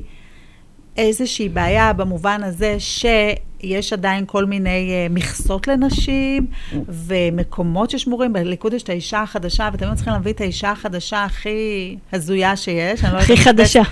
איזושהי 0.96 1.48
בעיה 1.48 1.92
במובן 1.92 2.40
הזה 2.42 2.76
שיש 2.78 3.92
עדיין 3.92 4.24
כל 4.26 4.44
מיני 4.44 4.70
uh, 5.08 5.12
מכסות 5.12 5.68
לנשים, 5.68 6.46
ומקומות 6.88 7.90
ששמורים. 7.90 8.32
בליכוד 8.32 8.72
יש 8.74 8.82
את 8.82 8.88
האישה 8.88 9.22
החדשה, 9.22 9.68
ותמיד 9.72 9.94
צריכים 9.94 10.12
להביא 10.12 10.32
את 10.32 10.40
האישה 10.40 10.70
החדשה 10.70 11.24
הכי 11.24 11.96
הזויה 12.12 12.56
שיש. 12.56 13.04
לא 13.04 13.08
הכי 13.18 13.32
יודעת- 13.32 13.44
חדשה. 13.46 13.82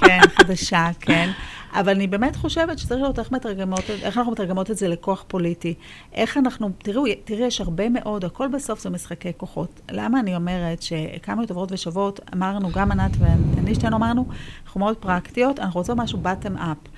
כן, 0.00 0.20
חדשה, 0.36 0.88
כן. 1.00 1.30
אבל 1.74 1.92
אני 1.92 2.06
באמת 2.06 2.36
חושבת 2.36 2.78
שצריך 2.78 3.00
לראות 3.00 3.18
איך, 3.18 3.32
מתרגמות, 3.32 3.90
איך 4.02 4.18
אנחנו 4.18 4.32
מתרגמות 4.32 4.70
את 4.70 4.78
זה 4.78 4.88
לכוח 4.88 5.24
פוליטי. 5.28 5.74
איך 6.12 6.36
אנחנו, 6.36 6.70
תראו, 6.78 7.04
תראי, 7.24 7.46
יש 7.46 7.60
הרבה 7.60 7.88
מאוד, 7.88 8.24
הכל 8.24 8.48
בסוף 8.48 8.80
זה 8.80 8.90
משחקי 8.90 9.32
כוחות. 9.36 9.80
למה 9.90 10.20
אני 10.20 10.36
אומרת 10.36 10.82
שכמה 10.82 11.46
טובות 11.46 11.72
ושוות, 11.72 12.20
אמרנו, 12.34 12.70
גם 12.72 12.92
ענת 12.92 13.10
ואני 13.18 13.74
שתינו 13.74 13.96
אמרנו, 13.96 14.26
אנחנו 14.64 14.80
מאוד 14.80 14.96
פרקטיות, 14.96 15.58
אנחנו 15.58 15.80
רוצות 15.80 15.96
משהו 15.96 16.18
bottom 16.24 16.58
up. 16.58 16.88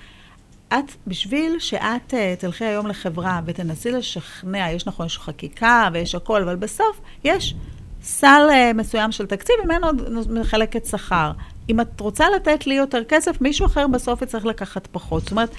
את, 0.67 0.91
בשביל 1.07 1.59
שאת 1.59 2.13
uh, 2.13 2.39
תלכי 2.39 2.65
היום 2.65 2.87
לחברה 2.87 3.41
ותנסי 3.45 3.91
לשכנע, 3.91 4.71
יש 4.71 4.87
נכון, 4.87 5.05
יש 5.05 5.17
חקיקה 5.17 5.89
ויש 5.93 6.15
הכל, 6.15 6.41
אבל 6.41 6.55
בסוף 6.55 7.01
יש 7.23 7.55
סל 8.01 8.47
uh, 8.49 8.77
מסוים 8.77 9.11
של 9.11 9.25
תקציב, 9.25 9.55
ממנו 9.65 9.87
מחלקת 10.29 10.85
שכר. 10.85 11.31
אם 11.69 11.81
את 11.81 11.99
רוצה 11.99 12.25
לתת 12.35 12.67
לי 12.67 12.75
יותר 12.75 13.03
כסף, 13.03 13.41
מישהו 13.41 13.65
אחר 13.65 13.87
בסוף 13.87 14.21
יצטרך 14.21 14.45
לקחת 14.45 14.87
פחות. 14.91 15.21
זאת 15.23 15.31
אומרת, 15.31 15.49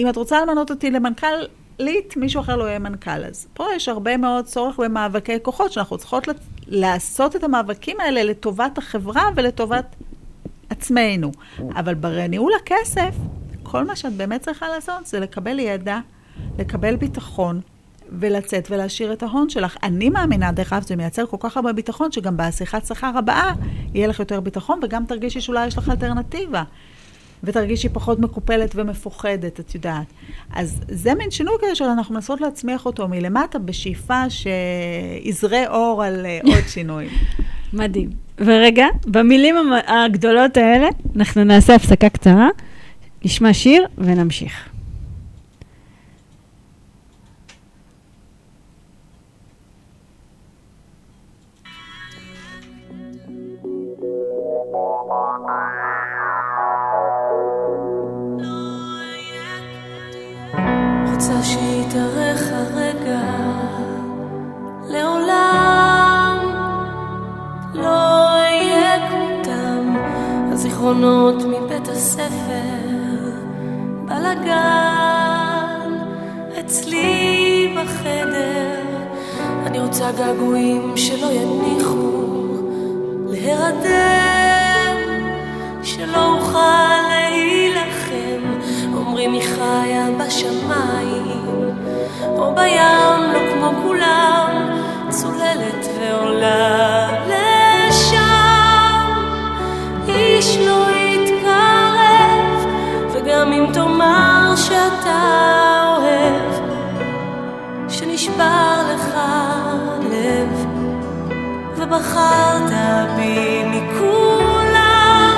אם 0.00 0.08
את 0.08 0.16
רוצה 0.16 0.40
למנות 0.42 0.70
אותי 0.70 0.90
למנכ"לית, 0.90 2.16
מישהו 2.16 2.40
אחר 2.40 2.56
לא 2.56 2.64
יהיה 2.64 2.78
מנכ"ל. 2.78 3.24
אז 3.24 3.46
פה 3.54 3.64
יש 3.76 3.88
הרבה 3.88 4.16
מאוד 4.16 4.44
צורך 4.44 4.78
במאבקי 4.78 5.32
כוחות, 5.42 5.72
שאנחנו 5.72 5.98
צריכות 5.98 6.28
לת- 6.28 6.36
לעשות 6.66 7.36
את 7.36 7.44
המאבקים 7.44 7.96
האלה 8.00 8.22
לטובת 8.24 8.78
החברה 8.78 9.22
ולטובת 9.36 9.96
עצמנו. 10.70 11.32
אבל 11.76 11.94
בניהול 11.94 12.52
הכסף, 12.62 13.14
כל 13.62 13.84
מה 13.84 13.96
שאת 13.96 14.12
באמת 14.12 14.40
צריכה 14.40 14.68
לעשות 14.68 15.06
זה 15.06 15.20
לקבל 15.20 15.58
ידע, 15.58 15.98
לקבל 16.58 16.96
ביטחון, 16.96 17.60
ולצאת 18.20 18.70
ולהשאיר 18.70 19.12
את 19.12 19.22
ההון 19.22 19.48
שלך. 19.48 19.76
אני 19.82 20.08
מאמינה, 20.08 20.52
דרך 20.52 20.72
אגב, 20.72 20.82
זה 20.82 20.96
מייצר 20.96 21.26
כל 21.26 21.36
כך 21.40 21.56
הרבה 21.56 21.72
ביטחון, 21.72 22.12
שגם 22.12 22.36
בשיחת 22.36 22.86
שכר 22.86 23.10
הבאה 23.18 23.52
יהיה 23.94 24.06
לך 24.06 24.20
יותר 24.20 24.40
ביטחון, 24.40 24.80
וגם 24.82 25.04
תרגישי 25.06 25.40
שאולי 25.40 25.66
יש 25.66 25.78
לך 25.78 25.88
אלטרנטיבה. 25.88 26.62
ותרגישי 27.44 27.88
פחות 27.88 28.18
מקופלת 28.18 28.72
ומפוחדת, 28.74 29.60
את 29.60 29.74
יודעת. 29.74 30.06
אז 30.54 30.80
זה 30.88 31.14
מין 31.14 31.30
שינוי 31.30 31.54
כזה 31.62 31.74
שאנחנו 31.74 32.14
מנסות 32.14 32.40
להצמיח 32.40 32.86
אותו 32.86 33.08
מלמטה, 33.08 33.58
בשאיפה 33.58 34.22
שיזרה 34.30 35.66
אור 35.68 36.04
על 36.04 36.26
אה, 36.26 36.38
עוד 36.44 36.68
שינויים. 36.74 37.10
מדהים. 37.72 38.10
ורגע, 38.38 38.86
במילים 39.06 39.56
הגדולות 39.86 40.56
האלה, 40.56 40.88
אנחנו 41.16 41.44
נעשה 41.44 41.74
הפסקה 41.74 42.08
קצרה, 42.08 42.48
נשמע 43.24 43.52
שיר 43.52 43.86
ונמשיך. 43.98 44.75
הזיכרונות 70.86 71.44
מבית 71.44 71.88
הספר. 71.88 72.26
בלגן 74.04 75.90
אצלי 76.60 77.74
בחדר. 77.76 78.80
אני 79.66 79.80
רוצה 79.80 80.10
געגועים 80.12 80.96
שלא 80.96 81.26
יניחו 81.26 82.22
להירדם 83.28 84.96
שלא 85.82 86.38
אוכל 86.38 86.96
להילחם. 87.08 88.42
אומרים 88.94 89.32
היא 89.32 89.42
חיה 89.42 90.08
בשמיים 90.18 91.74
או 92.22 92.54
בים 92.54 93.32
לא 93.32 93.40
כמו 93.52 93.70
כולם 93.82 94.70
צוללת 95.08 95.86
ועולה 96.00 97.45
איש 100.16 100.58
לא 100.58 100.86
יתקרב 100.90 102.66
וגם 103.12 103.52
אם 103.52 103.66
תאמר 103.72 104.52
שאתה 104.56 105.22
אוהב 105.96 106.66
שנשבר 107.88 108.82
לך 108.94 109.18
לב 110.10 110.66
ובחרת 111.76 112.72
בי 113.16 113.64
מכולם, 113.64 115.36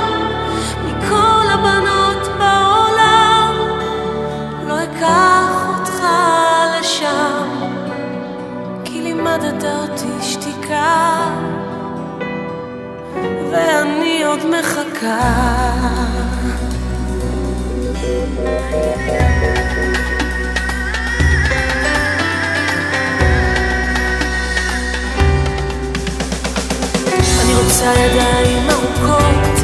מכל 0.84 1.46
הבנות 1.48 2.28
בעולם, 2.38 3.54
לא 4.68 4.74
אקח 4.84 5.68
אותך 5.68 6.04
לשם, 6.80 7.48
כי 8.84 9.00
לימדת 9.00 9.64
אותי 9.64 10.22
שתיקה, 10.22 11.28
ואני 13.52 14.07
עוד 14.28 14.38
מחכה. 14.46 15.18
אני 27.42 27.54
רוצה 27.64 27.84
ידיים 27.84 28.70
ארוכות 28.70 29.57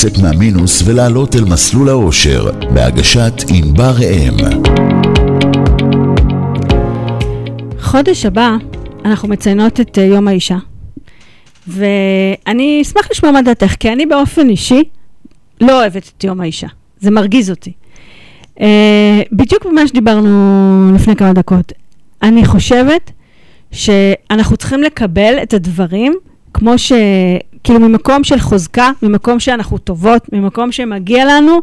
לצאת 0.00 0.18
מהמינוס 0.18 0.82
ולעלות 0.86 1.36
אל 1.36 1.44
מסלול 1.44 1.88
האושר, 1.88 2.50
בהגשת 2.74 3.32
ענבר 3.48 3.92
ראם. 3.98 4.34
חודש 7.80 8.26
הבא 8.26 8.56
אנחנו 9.04 9.28
מציינות 9.28 9.80
את 9.80 9.98
אה, 9.98 10.04
יום 10.04 10.28
האישה. 10.28 10.56
ואני 11.68 12.82
אשמח 12.82 13.10
לשמוע 13.10 13.32
מה 13.32 13.42
דעתך, 13.42 13.74
כי 13.80 13.92
אני 13.92 14.06
באופן 14.06 14.48
אישי 14.48 14.82
לא 15.60 15.80
אוהבת 15.80 16.12
את 16.16 16.24
יום 16.24 16.40
האישה. 16.40 16.68
זה 17.00 17.10
מרגיז 17.10 17.50
אותי. 17.50 17.72
Uh, 18.56 18.62
בדיוק 19.32 19.66
במה 19.66 19.88
שדיברנו 19.88 20.92
לפני 20.94 21.16
כמה 21.16 21.32
דקות. 21.32 21.72
אני 22.22 22.44
חושבת 22.44 23.10
שאנחנו 23.72 24.56
צריכים 24.56 24.82
לקבל 24.82 25.38
את 25.42 25.54
הדברים 25.54 26.14
כמו 26.54 26.78
ש... 26.78 26.92
כאילו 27.64 27.80
ממקום 27.80 28.24
של 28.24 28.38
חוזקה, 28.38 28.90
ממקום 29.02 29.40
שאנחנו 29.40 29.78
טובות, 29.78 30.32
ממקום 30.32 30.72
שמגיע 30.72 31.24
לנו, 31.24 31.60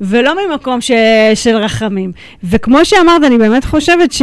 ולא 0.00 0.48
ממקום 0.48 0.80
ש... 0.80 0.90
של 1.34 1.56
רחמים. 1.56 2.12
וכמו 2.44 2.84
שאמרת, 2.84 3.24
אני 3.24 3.38
באמת 3.38 3.64
חושבת 3.64 4.12
ש... 4.12 4.22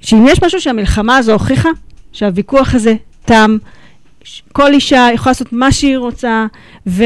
שאם 0.00 0.26
יש 0.28 0.42
משהו 0.42 0.60
שהמלחמה 0.60 1.16
הזו 1.16 1.32
הוכיחה, 1.32 1.68
שהוויכוח 2.12 2.74
הזה 2.74 2.94
תם, 3.24 3.56
כל 4.52 4.72
אישה 4.72 5.08
יכולה 5.14 5.30
לעשות 5.30 5.52
מה 5.52 5.72
שהיא 5.72 5.98
רוצה, 5.98 6.46
ו... 6.86 7.04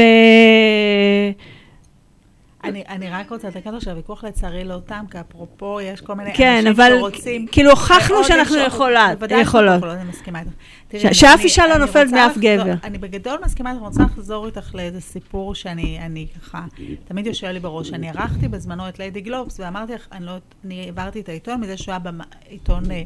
אני, 2.63 2.83
אני 2.89 3.09
רק 3.09 3.31
רוצה 3.31 3.47
לתקן 3.47 3.69
אותו 3.73 3.81
שהוויכוח 3.81 4.23
לצערי 4.23 4.63
לא 4.63 4.77
תם, 4.85 5.05
כי 5.11 5.17
אפרופו, 5.19 5.81
יש 5.81 6.01
כל 6.01 6.13
מיני 6.13 6.33
כן, 6.35 6.53
אנשים 6.55 6.67
אבל 6.67 6.91
שרוצים... 6.99 7.47
כאילו 7.51 7.69
הוכחנו 7.69 8.23
שאנחנו 8.23 8.57
יכולות, 8.57 9.11
בוודאי 9.13 9.41
יכולות, 9.41 9.83
אני 9.83 10.09
מסכימה 10.09 10.39
איתך. 10.39 10.51
שאף 10.95 11.39
אישה 11.39 11.67
לא 11.67 11.77
נופלת 11.77 12.11
מאף 12.11 12.37
גבר. 12.37 12.73
אני 12.83 12.97
בגדול 12.97 13.39
מסכימה, 13.45 13.71
אני 13.71 13.79
רוצה 13.79 14.03
לחזור 14.03 14.45
איתך 14.45 14.75
לאיזה 14.75 15.01
סיפור 15.01 15.55
שאני 15.55 15.99
אני 15.99 16.27
ככה, 16.35 16.65
תמיד 17.05 17.27
יושב 17.27 17.47
לי 17.47 17.59
בראש. 17.59 17.93
אני 17.93 18.09
ערכתי 18.09 18.47
בזמנו 18.47 18.89
את 18.89 18.99
ליידי 18.99 19.21
גלובס, 19.21 19.59
ואמרתי 19.59 19.93
לך, 19.93 20.07
אני 20.11 20.25
לא, 20.25 20.37
אני 20.65 20.81
העברתי 20.85 21.19
את 21.19 21.29
העיתון 21.29 21.61
מזה 21.61 21.77
שהוא 21.77 21.91
היה 21.91 21.99
בעיתון 21.99 22.91
אה, 22.91 23.03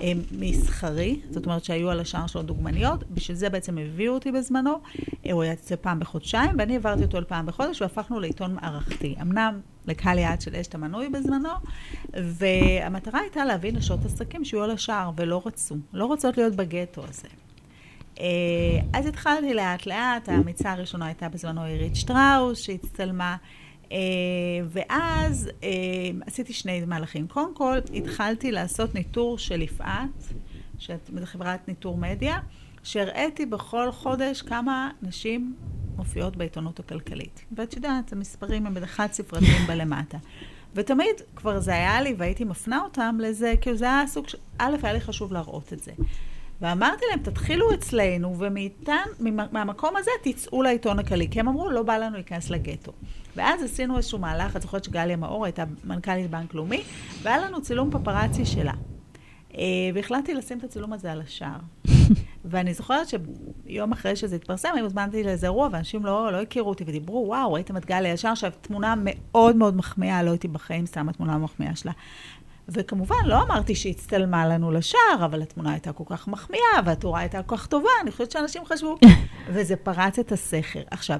אה, 0.00 0.12
מסחרי, 0.32 1.20
זאת 1.30 1.46
אומרת 1.46 1.64
שהיו 1.64 1.90
על 1.90 2.00
השער 2.00 2.26
שלו 2.26 2.42
דוגמניות, 2.42 3.04
בשביל 3.10 3.36
זה 3.36 3.50
בעצם 3.50 3.78
הביאו 3.78 4.14
אותי 4.14 4.32
בזמנו, 4.32 4.80
הוא 5.32 5.44
יצא 5.44 5.76
פעם 5.80 6.00
בחודשיים, 6.00 6.50
ואני 6.58 6.72
העברתי 6.72 7.02
אותו 7.02 7.20
לפעם 7.20 7.46
בחודש, 7.46 7.82
והפכנו 7.82 8.20
לעיתון 8.20 8.54
מערכתי. 8.54 9.14
אמנם 9.22 9.60
לקהל 9.86 10.18
יעד 10.18 10.40
של 10.40 10.56
אשת 10.56 10.74
המנוי 10.74 11.08
בזמנו, 11.08 11.50
והמטרה 12.14 13.20
הייתה 13.20 13.44
להביא 13.44 13.72
נשות 13.72 14.04
עסקים 14.04 14.44
שיהיו 14.44 14.62
על 14.62 14.70
השער, 14.70 15.10
ולא 15.16 15.42
רצו. 15.46 15.76
לא 15.92 16.04
רוצות 16.04 16.36
להיות 16.36 16.54
בגטו 16.54 17.04
הזה. 17.08 17.23
אה, 18.20 18.26
אז 18.92 19.06
התחלתי 19.06 19.54
לאט 19.54 19.86
לאט, 19.86 20.28
האמיצה 20.28 20.72
הראשונה 20.72 21.06
הייתה 21.06 21.28
בזמנו 21.28 21.62
עירית 21.62 21.96
שטראוס, 21.96 22.60
שהצטלמה, 22.60 23.36
אה, 23.92 23.98
ואז 24.68 25.50
אה, 25.62 25.70
עשיתי 26.26 26.52
שני 26.52 26.84
מהלכים. 26.84 27.28
קודם 27.28 27.54
כל, 27.54 27.78
התחלתי 27.94 28.52
לעשות 28.52 28.94
ניטור 28.94 29.38
של 29.38 29.62
יפעת, 29.62 30.32
שאת 30.78 31.10
חברת 31.24 31.68
ניטור 31.68 31.96
מדיה, 31.96 32.38
שהראיתי 32.82 33.46
בכל 33.46 33.92
חודש 33.92 34.42
כמה 34.42 34.90
נשים 35.02 35.54
מופיעות 35.96 36.36
בעיתונות 36.36 36.80
הכלכלית. 36.80 37.44
ואת 37.56 37.74
יודעת, 37.76 38.12
המספרים 38.12 38.66
הם 38.66 38.86
חד 38.86 39.08
ספרתיים 39.12 39.66
בלמטה. 39.68 40.18
ותמיד 40.74 41.16
כבר 41.36 41.60
זה 41.60 41.74
היה 41.74 42.00
לי, 42.00 42.14
והייתי 42.18 42.44
מפנה 42.44 42.80
אותם 42.84 43.18
לזה, 43.20 43.54
כאילו 43.60 43.76
זה 43.76 43.84
היה 43.84 44.06
סוג 44.06 44.28
של, 44.28 44.38
א', 44.58 44.76
היה 44.82 44.92
לי 44.92 45.00
חשוב 45.00 45.32
להראות 45.32 45.72
את 45.72 45.82
זה. 45.82 45.92
ואמרתי 46.64 47.04
להם, 47.10 47.20
תתחילו 47.22 47.74
אצלנו, 47.74 48.38
ומאיתן, 48.38 49.04
ממ- 49.20 49.52
מהמקום 49.52 49.96
הזה 49.96 50.10
תצאו 50.22 50.62
לעיתון 50.62 50.98
הכללי. 50.98 51.28
כי 51.30 51.40
הם 51.40 51.48
אמרו, 51.48 51.70
לא 51.70 51.82
בא 51.82 51.96
לנו 51.96 52.14
להיכנס 52.14 52.50
לגטו. 52.50 52.92
ואז 53.36 53.62
עשינו 53.62 53.96
איזשהו 53.96 54.18
מהלך, 54.18 54.56
את 54.56 54.62
זוכרת 54.62 54.84
שגליה 54.84 55.16
מאור 55.16 55.44
הייתה 55.44 55.64
מנכ"לית 55.84 56.30
בנק 56.30 56.54
לאומי, 56.54 56.82
והיה 57.22 57.38
לנו 57.38 57.62
צילום 57.62 57.90
פפרצי 57.90 58.46
שלה. 58.46 58.72
אה, 59.58 59.62
והחלטתי 59.94 60.34
לשים 60.34 60.58
את 60.58 60.64
הצילום 60.64 60.92
הזה 60.92 61.12
על 61.12 61.20
השער. 61.20 61.58
ואני 62.44 62.74
זוכרת 62.74 63.06
שיום 63.08 63.92
אחרי 63.92 64.16
שזה 64.16 64.36
התפרסם, 64.36 64.68
אני 64.72 64.80
הוזמנתי 64.80 65.24
לאיזה 65.24 65.46
אירוע, 65.46 65.68
ואנשים 65.72 66.06
לא, 66.06 66.32
לא 66.32 66.40
הכירו 66.40 66.68
אותי 66.68 66.84
ודיברו, 66.86 67.24
וואו, 67.28 67.52
ראיתם 67.52 67.76
את 67.76 67.84
גליה 67.84 68.12
ישר, 68.12 68.28
עכשיו 68.28 68.52
תמונה 68.60 68.94
מאוד 68.96 69.56
מאוד 69.56 69.76
מחמיאה, 69.76 70.22
לא 70.22 70.30
הייתי 70.30 70.48
בחיים 70.48 70.86
שמה 70.86 71.12
תמונה 71.12 71.38
מחמיאה 71.38 71.76
שלה. 71.76 71.92
וכמובן, 72.68 73.24
לא 73.26 73.42
אמרתי 73.42 73.74
שהיא 73.74 73.92
הצטלמה 73.92 74.46
לנו 74.46 74.72
לשער, 74.72 75.24
אבל 75.24 75.42
התמונה 75.42 75.72
הייתה 75.72 75.92
כל 75.92 76.04
כך 76.06 76.28
מחמיאה, 76.28 76.80
והתאורה 76.84 77.20
הייתה 77.20 77.42
כל 77.42 77.56
כך 77.56 77.66
טובה, 77.66 77.88
אני 78.02 78.10
חושבת 78.10 78.30
שאנשים 78.30 78.64
חשבו, 78.64 78.96
וזה 79.52 79.76
פרץ 79.76 80.18
את 80.18 80.32
הסכר. 80.32 80.82
עכשיו, 80.90 81.18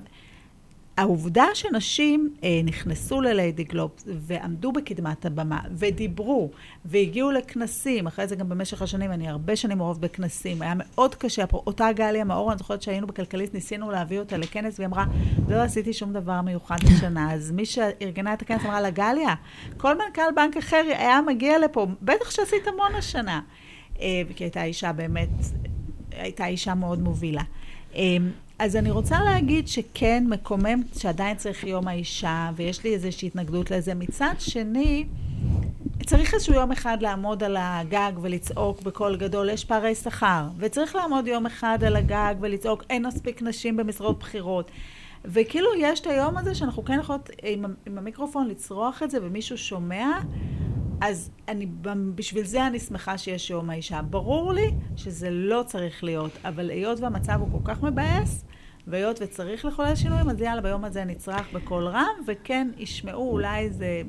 העובדה 0.96 1.44
שנשים 1.54 2.34
אה, 2.44 2.60
נכנסו 2.64 3.20
לליידי 3.20 3.64
גלוב 3.64 3.90
ועמדו 4.06 4.72
בקדמת 4.72 5.26
הבמה 5.26 5.60
ודיברו 5.70 6.50
והגיעו 6.84 7.30
לכנסים, 7.30 8.06
אחרי 8.06 8.26
זה 8.26 8.36
גם 8.36 8.48
במשך 8.48 8.82
השנים, 8.82 9.12
אני 9.12 9.28
הרבה 9.28 9.56
שנים 9.56 9.78
מעורב 9.78 10.00
בכנסים, 10.00 10.62
היה 10.62 10.72
מאוד 10.76 11.14
קשה, 11.14 11.44
אותה 11.52 11.92
גליה 11.92 12.24
מאור, 12.24 12.50
אני 12.50 12.58
זוכרת 12.58 12.82
שהיינו 12.82 13.06
בכלכליסט, 13.06 13.54
ניסינו 13.54 13.90
להביא 13.90 14.18
אותה 14.18 14.36
לכנס, 14.36 14.78
והיא 14.78 14.86
אמרה, 14.86 15.04
לא 15.48 15.62
עשיתי 15.62 15.92
שום 15.92 16.12
דבר 16.12 16.40
מיוחד 16.40 16.76
השנה, 16.84 17.32
אז 17.32 17.50
מי 17.50 17.66
שארגנה 17.66 18.32
את 18.32 18.42
הכנס 18.42 18.64
אמרה 18.64 18.80
לה, 18.80 18.90
גליה, 18.90 19.34
כל 19.76 19.94
מנכ"ל 19.94 20.32
בנק 20.36 20.56
אחר 20.56 20.82
היה 20.86 21.20
מגיע 21.26 21.58
לפה, 21.58 21.86
בטח 22.02 22.30
שעשית 22.30 22.66
המון 22.66 22.94
השנה. 22.94 23.40
אה, 24.00 24.22
כי 24.36 24.44
הייתה 24.44 24.64
אישה 24.64 24.92
באמת, 24.92 25.28
הייתה 26.12 26.46
אישה 26.46 26.74
מאוד 26.74 27.02
מובילה. 27.02 27.42
אז 28.64 28.76
אני 28.76 28.90
רוצה 28.90 29.22
להגיד 29.22 29.68
שכן, 29.68 30.24
מקומם 30.28 30.82
שעדיין 30.98 31.36
צריך 31.36 31.64
יום 31.64 31.88
האישה, 31.88 32.50
ויש 32.56 32.84
לי 32.84 32.94
איזושהי 32.94 33.26
התנגדות 33.26 33.70
לזה. 33.70 33.94
מצד 33.94 34.34
שני, 34.38 35.04
צריך 36.06 36.34
איזשהו 36.34 36.54
יום 36.54 36.72
אחד 36.72 36.96
לעמוד 37.00 37.42
על 37.42 37.56
הגג 37.60 38.12
ולצעוק 38.22 38.82
בקול 38.82 39.16
גדול, 39.16 39.48
יש 39.48 39.64
פערי 39.64 39.94
שכר. 39.94 40.48
וצריך 40.58 40.96
לעמוד 40.96 41.26
יום 41.26 41.46
אחד 41.46 41.78
על 41.86 41.96
הגג 41.96 42.34
ולצעוק, 42.40 42.84
אין 42.90 43.06
מספיק 43.06 43.42
נשים 43.42 43.76
במשרות 43.76 44.18
בכירות. 44.18 44.70
וכאילו 45.24 45.68
יש 45.78 46.00
את 46.00 46.06
היום 46.06 46.36
הזה 46.36 46.54
שאנחנו 46.54 46.84
כן 46.84 46.98
יכולות 47.00 47.30
עם, 47.42 47.64
עם 47.86 47.98
המיקרופון 47.98 48.48
לצרוח 48.48 49.02
את 49.02 49.10
זה 49.10 49.18
ומישהו 49.22 49.58
שומע, 49.58 50.08
אז 51.00 51.30
אני, 51.48 51.66
בשביל 52.14 52.44
זה 52.44 52.66
אני 52.66 52.80
שמחה 52.80 53.18
שיש 53.18 53.50
יום 53.50 53.70
האישה. 53.70 54.02
ברור 54.02 54.52
לי 54.52 54.70
שזה 54.96 55.30
לא 55.30 55.62
צריך 55.66 56.04
להיות, 56.04 56.32
אבל 56.44 56.70
היות 56.70 57.00
והמצב 57.00 57.40
הוא 57.40 57.48
כל 57.52 57.72
כך 57.72 57.82
מבאס, 57.82 58.44
והיות 58.86 59.18
וצריך 59.22 59.64
לחולל 59.64 59.94
שינויים, 59.94 60.30
אז 60.30 60.40
יאללה, 60.40 60.60
ביום 60.60 60.84
הזה 60.84 61.04
נצרח 61.04 61.48
בקול 61.52 61.86
רם, 61.86 62.04
וכן 62.26 62.68
ישמעו, 62.78 63.30
אולי 63.30 63.70
זה... 63.70 64.02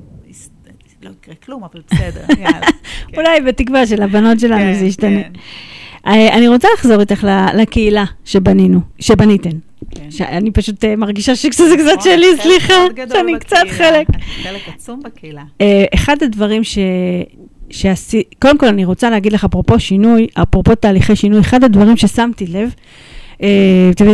לא 1.02 1.10
יקרה 1.10 1.34
כלום, 1.34 1.64
אבל 1.64 1.82
בסדר, 1.90 2.24
יאללה. 2.42 2.66
כן. 3.08 3.16
אולי 3.16 3.40
בתקווה 3.40 3.86
של 3.86 4.02
הבנות 4.02 4.40
שלנו 4.40 4.60
כן, 4.60 4.74
זה 4.74 4.84
ישתנה. 4.84 5.22
כן. 5.22 5.32
אה, 6.06 6.36
אני 6.36 6.48
רוצה 6.48 6.68
לחזור 6.74 7.00
איתך 7.00 7.26
לקהילה 7.54 8.04
שבנינו, 8.24 8.80
שבניתן. 8.98 9.50
כן. 9.90 10.10
שאני 10.10 10.50
פשוט 10.50 10.84
אה, 10.84 10.96
מרגישה 10.96 11.36
שזה 11.36 11.76
קצת 11.76 12.02
שלי, 12.02 12.26
סליחה, 12.42 12.74
שאני 13.12 13.38
קצת. 13.38 13.56
חלק. 13.70 14.06
חלק 14.42 14.68
עצום 14.74 15.00
בקהילה. 15.04 15.42
אה, 15.60 15.84
אחד 15.94 16.16
הדברים 16.22 16.64
ש... 16.64 16.78
שעשי... 17.70 18.22
קודם 18.38 18.58
כל 18.58 18.66
אני 18.66 18.84
רוצה 18.84 19.10
להגיד 19.10 19.32
לך, 19.32 19.44
אפרופו 19.44 19.80
שינוי, 19.80 20.26
אפרופו 20.34 20.74
תהליכי 20.74 21.16
שינוי, 21.16 21.40
אחד 21.40 21.64
הדברים 21.64 21.96
ששמתי 21.96 22.46
לב, 22.46 22.74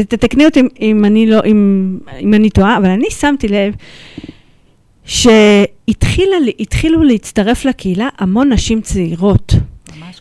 תתקני 0.09 0.45
אותי 0.45 0.63
אם, 0.81 1.05
אני 1.05 1.27
לא, 1.27 1.41
אם, 1.45 1.99
אם 2.21 2.35
אני 2.35 2.51
טועה, 2.51 2.77
אבל 2.77 2.91
אני 2.91 3.11
שמתי 3.11 3.49
לב 3.49 3.75
שהתחילו 5.05 6.33
להצטרף 7.03 7.65
לקהילה 7.65 8.09
המון 8.19 8.53
נשים 8.53 8.81
צעירות. 8.81 9.55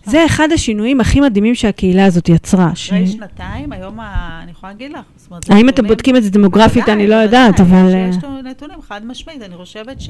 זה 0.05 0.25
אחד 0.25 0.47
השינויים 0.53 1.01
הכי 1.01 1.19
מדהימים 1.19 1.55
שהקהילה 1.55 2.05
הזאת 2.05 2.29
יצרה. 2.29 2.71
ש... 2.75 2.89
אחרי 2.89 3.07
שנתיים, 3.07 3.71
היום 3.71 3.99
ה- 3.99 4.39
אני 4.43 4.51
יכולה 4.51 4.71
להגיד 4.71 4.91
לך. 4.91 4.99
זאת 5.17 5.29
אומרת, 5.31 5.49
האם 5.49 5.69
אתם 5.69 5.87
בודקים 5.87 6.15
את 6.15 6.23
זה 6.23 6.29
דמוגרפית? 6.29 6.89
אני 6.89 7.07
לא 7.07 7.15
יודעת, 7.15 7.59
אבל... 7.59 7.93
אה, 7.93 8.07
יש 8.09 8.23
לנו 8.23 8.41
נתונים 8.41 8.77
חד 8.81 9.05
משמעית. 9.05 9.41
אני 9.41 9.55
חושבת 9.55 10.01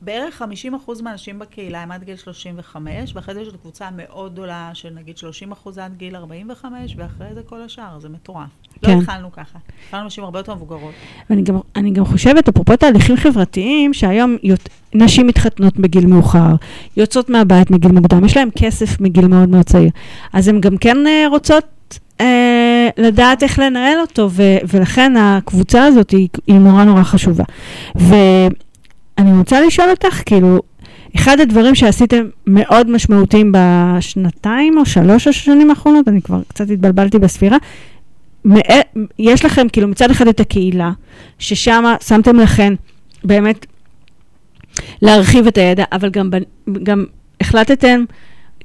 שבערך 0.00 0.42
50% 0.88 1.02
מהנשים 1.02 1.38
בקהילה 1.38 1.82
הם 1.82 1.92
עד 1.92 2.04
גיל 2.04 2.16
35, 2.16 3.12
ואחרי 3.14 3.34
זה 3.34 3.40
יש 3.40 3.46
עוד 3.46 3.56
קבוצה 3.56 3.88
מאוד 3.96 4.32
גדולה 4.32 4.70
של 4.74 4.90
נגיד 4.94 5.16
30% 5.64 5.80
עד 5.80 5.96
גיל 5.96 6.16
45, 6.16 6.94
ואחרי 6.96 7.26
זה 7.34 7.40
כל 7.46 7.62
השאר, 7.62 8.00
זה 8.00 8.08
מטורף. 8.08 8.48
לא 8.82 8.88
כן. 8.88 8.98
התחלנו 8.98 9.32
ככה. 9.32 9.58
התחלנו 9.84 10.06
נשים 10.06 10.24
הרבה 10.24 10.38
יותר 10.38 10.54
מבוגרות. 10.54 10.92
ואני 11.30 11.42
גם, 11.42 11.58
אני 11.76 11.90
גם 11.90 12.04
חושבת, 12.04 12.48
אפרופו 12.48 12.76
תהליכים 12.76 13.16
חברתיים, 13.16 13.94
שהיום 13.94 14.36
יות, 14.42 14.68
נשים 14.94 15.26
מתחתנות 15.26 15.76
בגיל 15.76 16.06
מאוחר, 16.06 16.54
יוצאות 16.96 17.30
מהבית 17.30 17.70
מגיל 17.70 17.92
מוקדם, 17.92 18.24
יש 18.24 18.36
להן 18.36 18.48
כסף 18.56 19.00
מגיל 19.00 19.26
מאוד 19.26 19.48
מאוד 19.48 19.64
צעיר. 19.64 19.90
אז 20.32 20.48
הן 20.48 20.60
גם 20.60 20.76
כן 20.76 21.06
אה, 21.06 21.26
רוצות 21.28 21.98
אה, 22.20 22.88
לדעת 22.96 23.42
איך 23.42 23.58
לנהל 23.58 24.00
אותו, 24.00 24.28
ו, 24.30 24.42
ולכן 24.68 25.16
הקבוצה 25.16 25.84
הזאת 25.84 26.10
היא, 26.10 26.28
היא 26.46 26.56
נורא 26.56 26.84
נורא 26.84 27.02
חשובה. 27.02 27.44
ואני 29.20 29.38
רוצה 29.38 29.60
לשאול 29.60 29.90
אותך, 29.90 30.22
כאילו, 30.26 30.60
אחד 31.16 31.40
הדברים 31.40 31.74
שעשיתם 31.74 32.24
מאוד 32.46 32.90
משמעותיים 32.90 33.52
בשנתיים 33.52 34.78
או 34.78 34.86
שלוש 34.86 35.26
השנים 35.26 35.70
האחרונות, 35.70 36.08
אני 36.08 36.22
כבר 36.22 36.40
קצת 36.48 36.70
התבלבלתי 36.70 37.18
בספירה, 37.18 37.56
יש 39.18 39.44
לכם 39.44 39.68
כאילו 39.68 39.88
מצד 39.88 40.10
אחד 40.10 40.28
את 40.28 40.40
הקהילה, 40.40 40.90
ששם 41.38 41.84
שמתם 42.06 42.36
לכם 42.36 42.74
באמת 43.24 43.66
להרחיב 45.02 45.46
את 45.46 45.58
הידע, 45.58 45.84
אבל 45.92 46.10
גם, 46.10 46.30
גם 46.82 47.04
החלטתם 47.40 48.04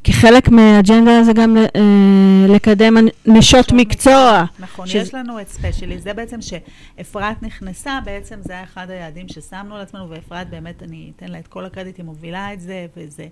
כחלק 0.08 0.50
מהאג'נדה 0.50 1.24
זה 1.24 1.34
גם 1.34 1.58
אה, 1.58 2.46
לקדם 2.50 2.96
נשות 3.26 3.72
מקצוע. 3.72 4.44
נכון, 4.60 4.88
יש 4.94 5.14
לנו 5.14 5.42
את 5.42 5.48
specially, 5.48 6.00
זה 6.00 6.14
בעצם 6.14 6.40
שאפרת 6.42 7.44
נכנסה, 7.44 8.00
בעצם 8.06 8.40
זה 8.42 8.54
היה 8.54 8.64
אחד 8.64 8.90
היעדים 8.90 9.28
ששמנו 9.28 9.78
לעצמנו, 9.78 10.10
ואפרת 10.10 10.50
באמת, 10.50 10.84
אני 10.84 11.12
אתן 11.16 11.28
לה 11.28 11.40
את 11.40 11.48
כל 11.48 11.66
הקרדיט, 11.66 11.98
היא 11.98 12.06
מובילה 12.06 12.54
את 12.54 12.62
זה, 12.62 12.86
וזה 12.98 13.28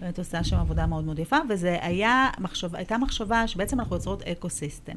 באמת 0.00 0.18
עושה 0.18 0.44
שם 0.44 0.56
עבודה 0.56 0.86
מאוד 0.86 1.04
מאוד 1.04 1.18
יפה, 1.18 1.36
וזה 1.48 1.78
היה, 1.80 2.28
מחשב, 2.38 2.76
הייתה 2.76 2.98
מחשבה 2.98 3.46
שבעצם 3.46 3.80
אנחנו 3.80 3.96
יוצרות 3.96 4.22
eco 4.22 4.50
system. 4.50 4.96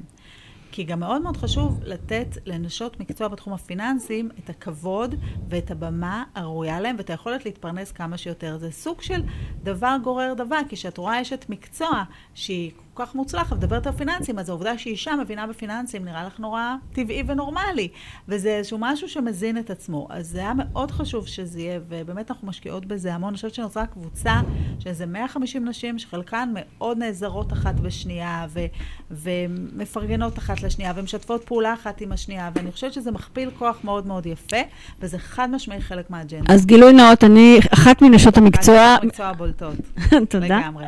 כי 0.75 0.83
גם 0.83 0.99
מאוד 0.99 1.21
מאוד 1.21 1.37
חשוב 1.37 1.79
לתת 1.83 2.37
לנשות 2.45 2.99
מקצוע 2.99 3.27
בתחום 3.27 3.53
הפיננסים 3.53 4.29
את 4.39 4.49
הכבוד 4.49 5.15
ואת 5.49 5.71
הבמה 5.71 6.23
הראויה 6.35 6.79
להם 6.79 6.95
ואת 6.97 7.09
היכולת 7.09 7.45
להתפרנס 7.45 7.91
כמה 7.91 8.17
שיותר. 8.17 8.57
זה 8.57 8.71
סוג 8.71 9.01
של 9.01 9.23
דבר 9.63 9.95
גורר 10.03 10.33
דבר, 10.33 10.59
כי 10.69 10.75
כשאת 10.75 10.97
רואה 10.97 11.21
אשת 11.21 11.45
מקצוע 11.49 12.03
שהיא 12.33 12.71
כל 12.95 13.05
כך 13.05 13.15
מוצלחת, 13.15 13.57
מדברת 13.57 13.87
על 13.87 13.93
פיננסים, 13.93 14.39
אז 14.39 14.49
העובדה 14.49 14.77
שהיא 14.77 14.91
אישה 14.91 15.15
מבינה 15.15 15.47
בפיננסים 15.47 16.05
נראה 16.05 16.23
לך 16.23 16.39
נורא 16.39 16.75
טבעי 16.93 17.23
ונורמלי. 17.27 17.87
וזה 18.27 18.49
איזשהו 18.49 18.77
משהו 18.81 19.09
שמזין 19.09 19.57
את 19.57 19.69
עצמו. 19.69 20.07
אז 20.09 20.27
זה 20.27 20.39
היה 20.39 20.53
מאוד 20.53 20.91
חשוב 20.91 21.27
שזה 21.27 21.59
יהיה, 21.59 21.79
ובאמת 21.89 22.31
אנחנו 22.31 22.47
משקיעות 22.47 22.85
בזה 22.85 23.13
המון. 23.13 23.29
אני 23.29 23.35
חושבת 23.35 23.53
שנוצרה 23.53 23.85
קבוצה 23.85 24.41
של 24.79 24.89
איזה 24.89 25.05
150 25.05 25.65
נשים, 25.69 25.99
שחלקן 25.99 26.49
מאוד 26.55 26.97
נעזרות 26.97 27.53
אחת 27.53 27.75
בשנייה, 27.75 28.45
ו- 28.49 28.65
ומפרגנות 29.11 30.37
אחת 30.37 30.63
לשנייה, 30.63 30.93
ומשתפות 30.95 31.43
פעולה 31.43 31.73
אחת 31.73 32.01
עם 32.01 32.11
השנייה, 32.11 32.49
ואני 32.55 32.71
חושבת 32.71 32.93
שזה 32.93 33.11
מכפיל 33.11 33.49
כוח 33.59 33.79
מאוד 33.83 34.07
מאוד 34.07 34.25
יפה, 34.25 34.57
וזה 34.99 35.19
חד 35.19 35.49
משמעי 35.51 35.81
חלק 35.81 36.09
מהאג'נדה. 36.09 36.53
אז 36.53 36.65
גילוי 36.65 36.93
נאות, 36.93 37.23
אני 37.23 37.59
אחת 37.73 38.01
מנשות 38.01 38.37
המקצוע, 38.37 38.95
אחת 38.95 39.03
מקצוע 39.03 39.33
בולטות. 39.33 39.75
תודה. 40.29 40.45
לגמרי. 40.45 40.85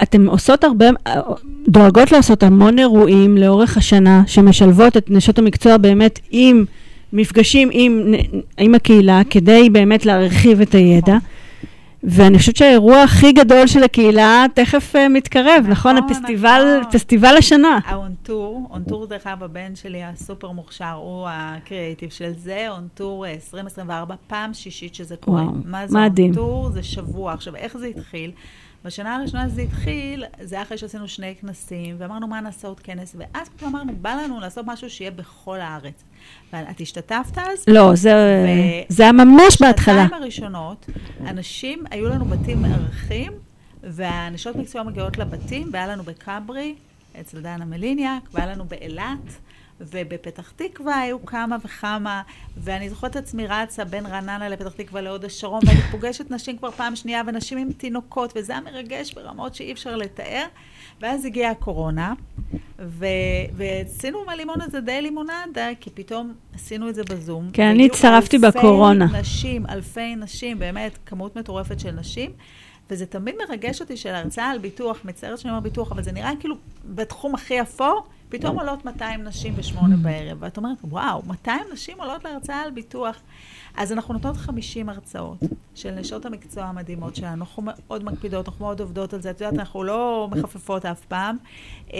ואתם 0.00 0.28
עושות 0.28 0.64
הרבה, 0.64 0.86
דואגות 1.68 2.12
לעשות 2.12 2.42
המון 2.42 2.78
אירועים 2.78 3.36
לאורך 3.38 3.76
השנה, 3.76 4.22
שמשלבות 4.26 4.96
את 4.96 5.10
נשות 5.10 5.38
המקצוע 5.38 5.76
באמת 5.76 6.20
עם 6.30 6.64
מפגשים 7.12 7.68
עם, 7.72 8.14
עם 8.58 8.74
הקהילה, 8.74 9.22
כדי 9.30 9.70
באמת 9.70 10.06
להרחיב 10.06 10.60
את 10.60 10.74
הידע. 10.74 11.16
ואני 12.02 12.38
חושבת 12.38 12.56
שהאירוע 12.56 13.02
הכי 13.02 13.32
גדול 13.32 13.66
של 13.66 13.82
הקהילה 13.82 14.46
תכף 14.54 14.96
אה, 14.96 15.08
מתקרב, 15.08 15.64
נכון? 15.68 15.96
נכון, 15.96 16.10
הפסטיבל, 16.10 16.78
נכון. 16.80 16.92
פסטיבל 16.92 17.34
השנה. 17.38 17.78
האונטור, 17.84 18.68
אונטור 18.70 19.06
דרך 19.06 19.26
אגב, 19.26 19.42
הבן 19.42 19.76
שלי 19.76 20.04
הסופר 20.04 20.50
מוכשר, 20.50 20.92
הוא 20.92 21.26
הקריאייטיב 21.30 22.10
של 22.10 22.32
זה, 22.36 22.66
אונטור 22.68 23.26
אה, 23.26 23.32
2024, 23.32 24.14
פעם 24.26 24.54
שישית 24.54 24.94
שזה 24.94 25.16
קורה. 25.16 25.42
וואו, 25.42 25.54
מה 25.64 25.86
זה 25.86 25.98
מדהים. 25.98 26.26
אונטור? 26.26 26.70
זה 26.70 26.82
שבוע. 26.82 27.32
עכשיו, 27.32 27.56
איך 27.56 27.76
זה 27.76 27.86
התחיל? 27.86 28.30
בשנה 28.84 29.16
הראשונה 29.16 29.48
שזה 29.48 29.62
התחיל, 29.62 30.24
זה 30.40 30.54
היה 30.54 30.62
אחרי 30.62 30.78
שעשינו 30.78 31.08
שני 31.08 31.34
כנסים, 31.40 31.96
ואמרנו 31.98 32.26
מה 32.26 32.40
נעשה 32.40 32.68
עוד 32.68 32.80
כנס, 32.80 33.16
ואז 33.18 33.48
פתאום 33.48 33.76
אמרנו, 33.76 33.92
בא 33.96 34.14
לנו 34.24 34.40
לעשות 34.40 34.66
משהו 34.68 34.90
שיהיה 34.90 35.10
בכל 35.10 35.60
הארץ. 35.60 36.04
ואת 36.52 36.80
השתתפת 36.80 37.38
אז? 37.38 37.64
לא, 37.68 37.94
זה, 37.94 38.12
ו- 38.14 38.82
זה 38.88 39.02
היה 39.02 39.12
ממש 39.12 39.62
בהתחלה. 39.62 39.94
בשנתיים 40.04 40.22
הראשונות, 40.22 40.86
אנשים, 41.26 41.84
היו 41.90 42.08
לנו 42.08 42.24
בתים 42.24 42.62
מארחים, 42.62 43.32
והנשות 43.82 44.56
מקצוע 44.56 44.82
מגיעות 44.82 45.18
לבתים, 45.18 45.68
והיה 45.72 45.86
לנו 45.86 46.02
בכברי, 46.02 46.74
אצל 47.20 47.40
דנה 47.40 47.64
מליניאק, 47.64 48.28
והיה 48.32 48.46
לנו 48.46 48.64
באילת, 48.64 49.38
ובפתח 49.80 50.52
תקווה 50.56 51.00
היו 51.00 51.26
כמה 51.26 51.56
וכמה, 51.64 52.22
ואני 52.56 52.90
זוכרת 52.90 53.10
את 53.10 53.16
עצמי 53.16 53.46
רצה 53.46 53.84
בין 53.84 54.06
רעננה 54.06 54.48
לפתח 54.48 54.72
תקווה 54.72 55.00
להוד 55.00 55.24
השרון, 55.24 55.60
ואני 55.66 55.80
פוגשת 55.90 56.30
נשים 56.30 56.58
כבר 56.58 56.70
פעם 56.70 56.96
שנייה, 56.96 57.22
ונשים 57.26 57.58
עם 57.58 57.72
תינוקות, 57.72 58.32
וזה 58.36 58.52
היה 58.52 58.60
מרגש 58.60 59.14
ברמות 59.14 59.54
שאי 59.54 59.72
אפשר 59.72 59.96
לתאר. 59.96 60.44
ואז 61.00 61.24
הגיעה 61.24 61.50
הקורונה, 61.50 62.14
ו- 62.78 63.06
ועשינו 63.56 64.24
מהלימון 64.24 64.60
הזה 64.60 64.80
די 64.80 65.02
לימונדה, 65.02 65.68
כי 65.80 65.90
פתאום 65.90 66.34
עשינו 66.54 66.88
את 66.88 66.94
זה 66.94 67.02
בזום. 67.10 67.50
כן, 67.52 67.66
אני 67.66 67.86
הצטרפתי 67.86 68.36
אלפי 68.36 68.58
בקורונה. 68.58 69.20
נשים, 69.20 69.66
אלפי 69.66 70.16
נשים, 70.16 70.58
באמת, 70.58 70.98
כמות 71.06 71.36
מטורפת 71.36 71.80
של 71.80 71.90
נשים. 71.90 72.30
וזה 72.90 73.06
תמיד 73.06 73.34
מרגש 73.48 73.80
אותי 73.80 73.96
של 73.96 74.14
הרצאה 74.14 74.50
על 74.50 74.58
ביטוח, 74.58 75.00
מצטערת 75.04 75.38
שאני 75.38 75.50
אומר 75.50 75.60
ביטוח, 75.60 75.92
אבל 75.92 76.02
זה 76.02 76.12
נראה 76.12 76.30
כאילו 76.40 76.56
בתחום 76.84 77.34
הכי 77.34 77.60
אפור, 77.60 78.06
פתאום 78.30 78.58
עולות 78.58 78.84
200 78.84 79.24
נשים 79.24 79.56
בשמונה 79.56 79.96
בערב. 79.96 80.38
ואת 80.40 80.56
אומרת, 80.56 80.78
וואו, 80.82 81.22
200 81.26 81.60
נשים 81.72 82.00
עולות 82.00 82.24
להרצאה 82.24 82.62
על 82.62 82.70
ביטוח. 82.70 83.20
אז 83.76 83.92
אנחנו 83.92 84.14
נותנות 84.14 84.36
50 84.36 84.88
הרצאות 84.88 85.38
של 85.74 85.90
נשות 85.90 86.26
המקצוע 86.26 86.64
המדהימות 86.64 87.16
שלנו. 87.16 87.34
אנחנו 87.34 87.62
מאוד 87.66 88.04
מקפידות, 88.04 88.48
אנחנו 88.48 88.64
מאוד 88.64 88.80
עובדות 88.80 89.14
על 89.14 89.20
זה. 89.20 89.30
את 89.30 89.40
יודעת, 89.40 89.58
אנחנו 89.58 89.84
לא 89.84 90.28
מחפפות 90.30 90.86
אף 90.86 91.04
פעם. 91.04 91.36
אה, 91.92 91.98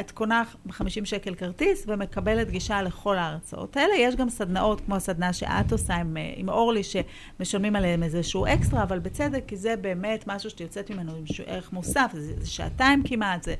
את 0.00 0.10
קונה 0.10 0.42
ב-50 0.66 1.04
שקל 1.04 1.34
כרטיס 1.34 1.84
ומקבלת 1.86 2.50
גישה 2.50 2.82
לכל 2.82 3.18
ההרצאות 3.18 3.76
האלה. 3.76 3.94
יש 3.98 4.16
גם 4.16 4.28
סדנאות, 4.28 4.80
כמו 4.80 4.96
הסדנה 4.96 5.32
שאת 5.32 5.72
עושה 5.72 5.94
עם, 5.94 6.16
אה, 6.16 6.32
עם 6.36 6.48
אורלי, 6.48 6.82
שמשלמים 6.82 7.76
עליהם 7.76 8.02
איזשהו 8.02 8.46
אקסטרה, 8.46 8.82
אבל 8.82 8.98
בצדק, 8.98 9.42
כי 9.46 9.56
זה 9.56 9.76
באמת 9.76 10.24
משהו 10.26 10.50
שאת 10.50 10.60
יוצאת 10.60 10.90
ממנו 10.90 11.14
עם 11.14 11.24
ערך 11.46 11.72
מוסף. 11.72 12.10
זה, 12.14 12.34
זה 12.40 12.50
שעתיים 12.50 13.02
כמעט, 13.04 13.42
זה... 13.42 13.54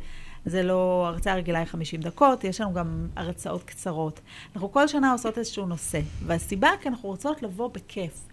זה 0.46 0.62
לא, 0.62 1.06
הרצאה 1.06 1.34
רגילה 1.34 1.58
היא 1.58 1.66
50 1.66 2.00
דקות, 2.00 2.44
יש 2.44 2.60
לנו 2.60 2.72
גם 2.72 3.06
הרצאות 3.16 3.62
קצרות. 3.62 4.20
אנחנו 4.54 4.72
כל 4.72 4.88
שנה 4.88 5.12
עושות 5.12 5.38
איזשהו 5.38 5.66
נושא, 5.66 6.00
והסיבה 6.26 6.70
כי 6.80 6.88
אנחנו 6.88 7.08
רוצות 7.08 7.42
לבוא 7.42 7.68
בכיף. 7.68 8.30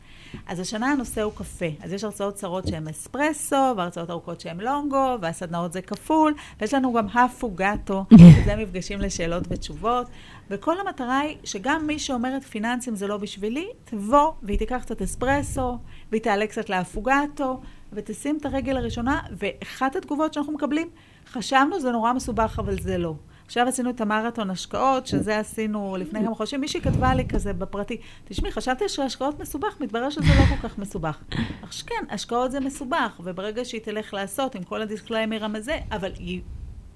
אז 0.48 0.60
השנה 0.60 0.92
הנושא 0.92 1.22
הוא 1.22 1.34
קפה. 1.36 1.66
אז 1.82 1.94
יש 1.94 2.04
הרצאות 2.04 2.36
קצרות 2.36 2.68
שהן 2.68 2.88
אספרסו, 2.88 3.74
והרצאות 3.78 4.10
ארוכות 4.10 4.40
שהן 4.42 4.60
לונגו, 4.60 5.18
והסדנאות 5.22 5.74
זה 5.74 5.82
כפול, 5.82 6.34
ויש 6.62 6.74
לנו 6.74 6.94
גם 6.94 7.08
הפוגטו, 7.14 8.06
שזה 8.18 8.56
מפגשים 8.60 9.02
לשאלות 9.02 9.44
ותשובות. 9.50 10.08
וכל 10.50 10.80
המטרה 10.80 11.20
היא 11.20 11.38
שגם 11.44 11.88
מי 11.88 12.00
שאומרת 12.00 12.44
פיננסים 12.44 12.96
זה 12.96 13.08
לא 13.08 13.18
בשבילי, 13.18 13.68
תבוא 13.86 14.32
והיא 14.44 14.60
תיקח 14.60 14.80
קצת 14.82 15.02
אספרסו, 15.02 15.78
והיא 16.12 16.22
תעלה 16.22 16.48
קצת 16.48 16.70
להפוגטו, 16.70 17.62
ותשים 17.94 18.38
את 18.38 18.46
הרגל 18.46 18.78
הראשונה, 18.78 19.20
ואחת 19.38 19.96
התגובות 19.96 20.34
שאנחנו 20.34 20.54
מקבלים, 20.54 20.90
חשבנו 21.32 21.80
זה 21.80 21.92
נורא 21.92 22.14
מסובך, 22.14 22.60
אבל 22.60 22.80
זה 22.80 22.98
לא. 22.98 23.14
עכשיו 23.46 23.68
עשינו 23.68 23.90
את 23.90 24.02
המרתון 24.02 24.50
השקעות, 24.50 25.08
שזה 25.08 25.40
עשינו 25.40 25.98
לפני 26.00 26.24
כמה 26.26 26.36
חודשים, 26.36 26.62
מישהי 26.62 26.82
כתבה 26.82 27.14
לי 27.16 27.28
כזה 27.28 27.54
בפרטי, 27.54 27.98
תשמעי, 28.26 28.52
חשבתי 28.52 28.90
שהשקעות 28.90 29.40
מסובך, 29.40 29.76
מתברר 29.80 30.10
שזה 30.10 30.26
לא 30.40 30.46
כל 30.56 30.68
כך 30.68 30.78
מסובך. 30.78 31.24
אז 31.70 31.82
כן, 31.82 32.06
השקעות 32.10 32.52
זה 32.52 32.60
מסובך, 32.60 33.20
וברגע 33.24 33.66
שהיא 33.66 33.82
תלך 33.82 34.14
לעשות 34.14 34.56
עם 34.56 34.64
כל 34.64 34.82
ה 34.82 34.88
disclaimer 34.88 35.46
הזה, 35.56 35.78
אבל 35.92 36.12
היא, 36.20 36.42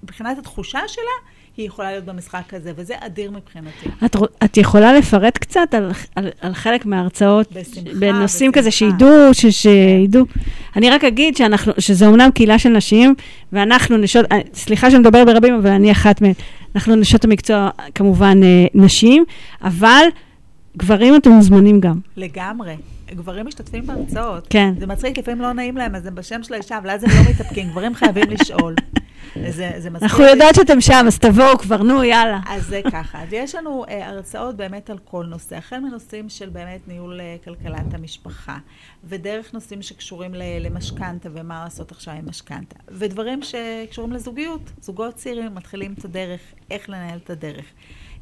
מבחינת 0.02 0.38
התחושה 0.38 0.80
שלה, 0.88 1.32
היא 1.56 1.66
יכולה 1.66 1.90
להיות 1.90 2.04
במשחק 2.04 2.54
הזה, 2.54 2.72
וזה 2.76 2.94
אדיר 3.00 3.30
מבחינתי. 3.30 3.88
את, 4.04 4.16
את 4.44 4.56
יכולה 4.56 4.92
לפרט 4.92 5.38
קצת 5.38 5.74
על, 5.74 5.90
על, 6.16 6.30
על 6.40 6.54
חלק 6.54 6.86
מההרצאות, 6.86 7.52
בשמחה, 7.52 7.90
בנושאים 8.00 8.50
בשמחה. 8.50 8.60
כזה 8.60 8.70
שידעו, 8.70 9.34
ש, 9.34 9.46
שידעו. 9.46 10.24
אני 10.76 10.90
רק 10.90 11.04
אגיד 11.04 11.36
שאנחנו, 11.36 11.72
שזה 11.78 12.06
אומנם 12.06 12.30
קהילה 12.34 12.58
של 12.58 12.68
נשים, 12.68 13.14
ואנחנו 13.52 13.96
נשות, 13.96 14.32
אה, 14.32 14.38
סליחה 14.54 14.90
שאני 14.90 15.00
מדבר 15.00 15.24
ברבים, 15.24 15.54
אבל 15.54 15.70
אני 15.70 15.92
אחת 15.92 16.20
מהן. 16.20 16.32
אנחנו 16.74 16.96
נשות 16.96 17.24
המקצוע, 17.24 17.70
כמובן, 17.94 18.42
אה, 18.42 18.66
נשים, 18.74 19.24
אבל 19.62 20.04
גברים 20.76 21.16
אתם 21.16 21.30
מוזמנים 21.30 21.80
גם. 21.80 21.94
לגמרי. 22.16 22.74
גברים 23.14 23.46
משתתפים 23.46 23.86
בהרצאות. 23.86 24.46
כן. 24.50 24.74
זה 24.78 24.86
מצחיק, 24.86 25.18
לפעמים 25.18 25.40
לא 25.40 25.52
נעים 25.52 25.76
להם, 25.76 25.94
אז 25.94 26.06
הם 26.06 26.14
בשם 26.14 26.42
של 26.42 26.54
האישה, 26.54 26.78
אבל 26.78 26.90
אז 26.90 27.04
הם 27.04 27.10
לא 27.10 27.30
מתאפקים. 27.30 27.70
גברים 27.70 27.94
חייבים 27.94 28.30
לשאול. 28.30 28.74
זה, 29.50 29.72
זה 29.78 29.90
מזכיר 29.90 30.08
אנחנו 30.08 30.24
יודעות 30.24 30.54
שאתם 30.54 30.80
שם, 30.80 31.04
אז 31.06 31.18
תבואו 31.18 31.58
כבר, 31.58 31.82
נו, 31.82 32.04
יאללה. 32.04 32.40
אז 32.48 32.66
זה 32.66 32.80
ככה. 32.92 33.22
אז 33.22 33.28
יש 33.32 33.54
לנו 33.54 33.84
אה, 33.88 34.08
הרצאות 34.08 34.56
באמת 34.56 34.90
על 34.90 34.98
כל 34.98 35.24
נושא, 35.26 35.56
החל 35.56 35.78
מנושאים 35.78 36.28
של 36.28 36.48
באמת 36.48 36.88
ניהול 36.88 37.20
אה, 37.20 37.36
כלכלת 37.44 37.94
המשפחה, 37.94 38.58
ודרך 39.04 39.54
נושאים 39.54 39.82
שקשורים 39.82 40.34
למשכנתה 40.60 41.28
ומה 41.32 41.64
לעשות 41.64 41.92
עכשיו 41.92 42.14
עם 42.14 42.28
משכנתה, 42.28 42.76
ודברים 42.88 43.40
שקשורים 43.42 44.12
לזוגיות. 44.12 44.72
זוגות 44.80 45.14
צעירים 45.14 45.54
מתחילים 45.54 45.94
את 45.98 46.04
הדרך, 46.04 46.40
איך 46.70 46.88
לנהל 46.88 47.18
את 47.24 47.30
הדרך. 47.30 47.64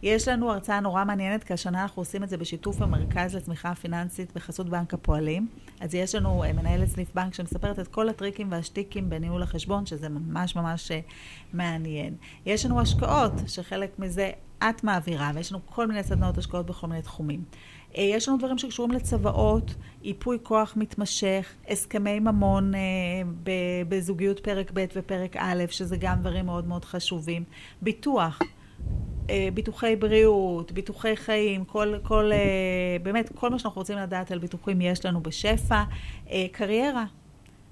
יש 0.03 0.29
לנו 0.29 0.51
הרצאה 0.51 0.81
נורא 0.81 1.05
מעניינת, 1.05 1.45
כי 1.45 1.53
השנה 1.53 1.83
אנחנו 1.83 2.01
עושים 2.01 2.25
את 2.25 2.29
זה 2.29 2.37
בשיתוף 2.37 2.83
המרכז 2.83 3.35
לצמיחה 3.35 3.75
פיננסית 3.75 4.33
בחסות 4.35 4.69
בנק 4.69 4.95
הפועלים. 4.95 5.49
אז 5.81 5.95
יש 5.95 6.15
לנו 6.15 6.45
אה, 6.45 6.53
מנהלת 6.53 6.89
סניף 6.89 7.15
בנק 7.15 7.35
שמספרת 7.35 7.79
את 7.79 7.89
כל 7.89 8.09
הטריקים 8.09 8.53
והשטיקים 8.53 9.11
בניהול 9.11 9.43
החשבון, 9.43 9.87
שזה 9.87 10.09
ממש 10.09 10.57
ממש 10.57 10.91
אה, 10.91 11.01
מעניין. 11.53 12.15
יש 12.47 12.67
לנו 12.67 12.81
השקעות, 12.81 13.33
שחלק 13.47 13.99
מזה 13.99 14.31
את 14.59 14.85
מעבירה, 14.85 15.31
ויש 15.35 15.53
לנו 15.53 15.61
כל 15.67 15.87
מיני 15.87 16.03
סדנאות 16.03 16.39
השקעות 16.39 16.67
בכל 16.67 16.87
מיני 16.87 17.03
תחומים. 17.03 17.45
אה, 17.99 18.03
יש 18.03 18.29
לנו 18.29 18.39
דברים 18.39 18.59
שקשורים 18.59 18.91
לצוואות, 18.91 19.75
ייפוי 20.03 20.39
כוח 20.43 20.73
מתמשך, 20.77 21.55
הסכמי 21.69 22.21
ממון 22.21 22.75
אה, 22.75 22.81
בזוגיות 23.89 24.41
פרק 24.41 24.71
ב' 24.75 24.85
ופרק 24.97 25.37
א', 25.37 25.65
שזה 25.71 25.97
גם 25.97 26.21
דברים 26.21 26.47
מאוד 26.47 26.67
מאוד 26.69 26.85
חשובים. 26.85 27.45
ביטוח. 27.83 28.41
אה, 29.31 29.49
ביטוחי 29.55 29.97
בריאות, 29.97 30.73
ביטוחי 30.73 31.17
חיים, 31.17 31.65
כל, 31.65 31.95
כל, 32.03 32.31
אה, 32.33 32.97
באמת, 33.03 33.33
כל 33.35 33.51
מה 33.51 33.59
שאנחנו 33.59 33.81
רוצים 33.81 33.99
לדעת 33.99 34.31
על 34.31 34.39
ביטוחים 34.39 34.81
יש 34.81 35.07
לנו 35.07 35.21
בשפע. 35.23 35.83
אה, 36.31 36.47
קריירה. 36.53 37.05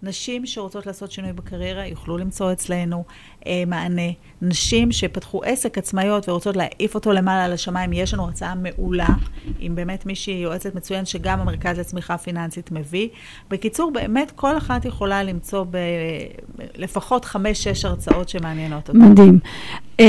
נשים 0.03 0.47
שרוצות 0.47 0.87
לעשות 0.87 1.11
שינוי 1.11 1.33
בקריירה 1.33 1.87
יוכלו 1.87 2.19
למצוא 2.19 2.53
אצלנו 2.53 3.05
אה, 3.47 3.63
מענה. 3.67 4.11
נשים 4.43 4.93
שפתחו 4.93 5.45
עסק 5.45 5.79
עצמאיות 5.79 6.29
ורוצות 6.29 6.57
להעיף 6.57 6.95
אותו 6.95 7.13
למעלה 7.13 7.45
על 7.45 7.53
השמיים, 7.53 7.93
יש 7.93 8.15
לנו 8.15 8.29
הצעה 8.29 8.55
מעולה, 8.55 9.09
עם 9.61 9.75
באמת 9.75 10.07
מישהי 10.07 10.35
יועצת 10.35 10.75
מצוין 10.75 11.05
שגם 11.05 11.41
המרכז 11.41 11.79
לצמיחה 11.79 12.19
פיננסית 12.19 12.73
מביא. 12.73 13.09
בקיצור, 13.51 13.91
באמת 13.91 14.31
כל 14.31 14.57
אחת 14.57 14.85
יכולה 14.85 15.23
למצוא 15.23 15.65
ב, 15.71 15.79
לפחות 16.77 17.25
חמש-שש 17.25 17.85
הרצאות 17.85 18.29
שמעניינות 18.29 18.89
אותה. 18.89 18.99
מדהים. 18.99 19.39
Uh, 19.99 20.01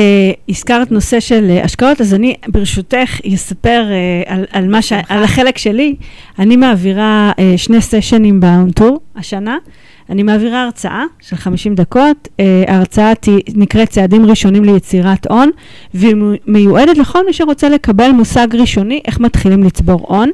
הזכרת 0.50 0.92
נושא 0.92 1.20
של 1.20 1.48
uh, 1.50 1.66
השקעות, 1.66 2.02
אז 2.02 2.14
אני 2.14 2.36
ברשותך 2.48 3.20
אספר 3.34 3.84
uh, 3.90 4.32
על, 4.32 4.46
על, 4.52 4.68
מה 4.68 4.82
ש... 4.82 4.94
על 5.10 5.24
החלק 5.24 5.58
שלי. 5.58 5.96
אני 6.40 6.56
מעבירה 6.56 7.32
uh, 7.36 7.58
שני 7.58 7.82
סשנים 7.82 8.40
באונטור 8.40 9.00
השנה. 9.16 9.58
אני 10.10 10.24
מעבירה 10.24 10.64
הרצאה 10.64 11.04
של 11.20 11.36
50 11.36 11.76
דקות. 11.76 12.28
Uh, 12.28 12.42
ההרצאה. 12.68 13.14
נקראת 13.56 13.90
צעדים 13.90 14.26
ראשונים 14.26 14.64
ליצירת 14.64 15.28
הון, 15.28 15.50
והיא 15.94 16.16
מיועדת 16.48 16.98
לכל 16.98 17.26
מי 17.26 17.34
שרוצה 17.34 17.70
לקבל 17.70 18.12
מושג 18.12 18.48
ראשוני 18.56 19.02
איך 19.08 19.20
מתחילים 19.20 19.64
לצבור 19.64 20.06
הון. 20.08 20.30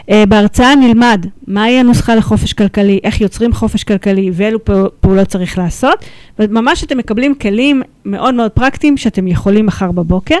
Uh, 0.00 0.12
בהרצאה 0.28 0.74
נלמד 0.74 1.26
מהי 1.46 1.78
הנוסחה 1.78 2.14
לחופש 2.14 2.52
כלכלי, 2.52 3.00
איך 3.04 3.20
יוצרים 3.20 3.52
חופש 3.52 3.84
כלכלי 3.84 4.30
ואילו 4.32 4.58
פעולות 5.00 5.28
צריך 5.28 5.58
לעשות, 5.58 6.04
וממש 6.38 6.84
אתם 6.84 6.98
מקבלים 6.98 7.34
כלים 7.34 7.82
מאוד 8.04 8.34
מאוד 8.34 8.50
פרקטיים 8.50 8.96
שאתם 8.96 9.28
יכולים 9.28 9.66
מחר 9.66 9.92
בבוקר. 9.92 10.38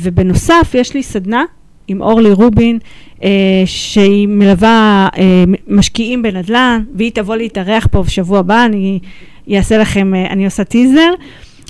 ובנוסף, 0.00 0.70
יש 0.74 0.94
לי 0.94 1.02
סדנה 1.02 1.44
עם 1.88 2.02
אורלי 2.02 2.32
רובין, 2.32 2.78
אה, 2.78 2.82
שהיא 3.66 4.28
מלווה 4.28 5.08
אה, 5.18 5.44
משקיעים 5.68 6.22
בנדל"ן, 6.22 6.82
והיא 6.94 7.12
תבוא 7.14 7.36
להתארח 7.36 7.86
פה 7.90 8.02
בשבוע 8.02 8.38
הבא, 8.38 8.64
אני 8.64 9.00
אעשה 9.50 9.78
לכם, 9.78 10.14
אה, 10.14 10.26
אני 10.30 10.44
עושה 10.44 10.64
טיזר. 10.64 11.10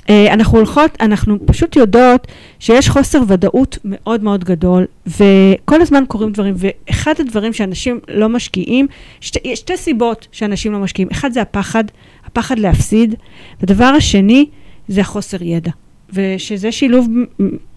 אה, 0.09 0.33
אנחנו 0.33 0.57
הולכות, 0.57 0.97
אנחנו 0.99 1.37
פשוט 1.45 1.75
יודעות 1.75 2.27
שיש 2.59 2.89
חוסר 2.89 3.21
ודאות 3.27 3.77
מאוד 3.85 4.23
מאוד 4.23 4.43
גדול, 4.43 4.85
וכל 5.07 5.81
הזמן 5.81 6.03
קורים 6.07 6.31
דברים, 6.31 6.55
ואחד 6.57 7.13
הדברים 7.19 7.53
שאנשים 7.53 7.99
לא 8.07 8.29
משקיעים, 8.29 8.87
שתי, 9.21 9.55
שתי 9.55 9.77
סיבות 9.77 10.27
שאנשים 10.31 10.71
לא 10.71 10.79
משקיעים. 10.79 11.09
אחד 11.11 11.31
זה 11.31 11.41
הפחד, 11.41 11.83
הפחד 12.25 12.59
להפסיד, 12.59 13.15
והדבר 13.61 13.85
השני 13.85 14.45
זה 14.87 15.01
החוסר 15.01 15.43
ידע. 15.43 15.71
ושזה 16.13 16.71
שילוב 16.71 17.07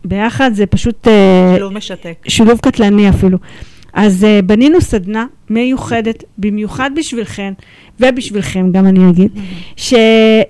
ביחד, 0.05 0.51
זה 0.55 0.67
פשוט... 0.67 1.09
אה, 1.09 1.53
שילוב 1.55 1.73
משתק. 1.73 2.15
שילוב 2.29 2.59
קטלני 2.63 3.09
אפילו. 3.09 3.39
אז 3.93 4.25
uh, 4.25 4.43
בנינו 4.43 4.81
סדנה 4.81 5.27
מיוחדת, 5.51 6.25
במיוחד 6.39 6.91
בשבילכן, 6.97 7.53
ובשבילכם 8.01 8.73
גם 8.73 8.87
אני 8.87 9.11
אגיד, 9.11 9.31
ש, 9.77 9.95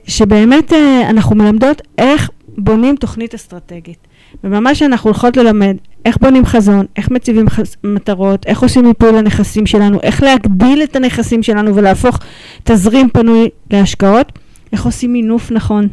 שבאמת 0.07 0.73
uh, 0.73 0.77
אנחנו 1.11 1.37
מלמדות 1.37 1.83
איך 1.99 2.31
בונים 2.59 2.97
תוכנית 2.97 3.35
אסטרטגית. 3.35 4.07
וממש 4.45 4.83
אנחנו 4.83 5.11
הולכות 5.11 5.37
ללמד 5.37 5.77
איך 6.05 6.17
בונים 6.21 6.47
חזון, 6.47 6.87
איך 6.97 7.11
מציבים 7.11 7.49
חז... 7.49 7.77
מטרות, 7.85 8.47
איך 8.47 8.63
עושים 8.63 8.87
מיפוי 8.87 9.13
לנכסים 9.13 9.67
שלנו, 9.67 9.99
איך 10.03 10.23
להגדיל 10.23 10.83
את 10.83 10.97
הנכסים 10.97 11.43
שלנו 11.43 11.77
ולהפוך 11.77 12.19
תזרים 12.65 13.09
פנוי 13.11 13.49
להשקעות, 13.71 14.33
איך 14.73 14.85
עושים 14.85 15.13
מינוף 15.13 15.51
נכון, 15.51 15.89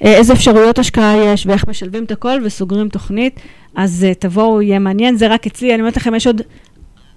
איזה 0.00 0.32
אפשרויות 0.32 0.78
השקעה 0.78 1.16
יש 1.16 1.46
ואיך 1.46 1.68
משלבים 1.68 2.04
את 2.04 2.10
הכל 2.10 2.40
וסוגרים 2.44 2.88
תוכנית. 2.88 3.40
אז 3.74 4.06
uh, 4.10 4.14
תבואו, 4.14 4.62
יהיה 4.62 4.78
מעניין. 4.78 5.16
זה 5.16 5.26
רק 5.26 5.46
אצלי, 5.46 5.74
אני 5.74 5.80
אומרת 5.80 5.96
לכם, 5.96 6.14
יש 6.14 6.26
עוד 6.26 6.42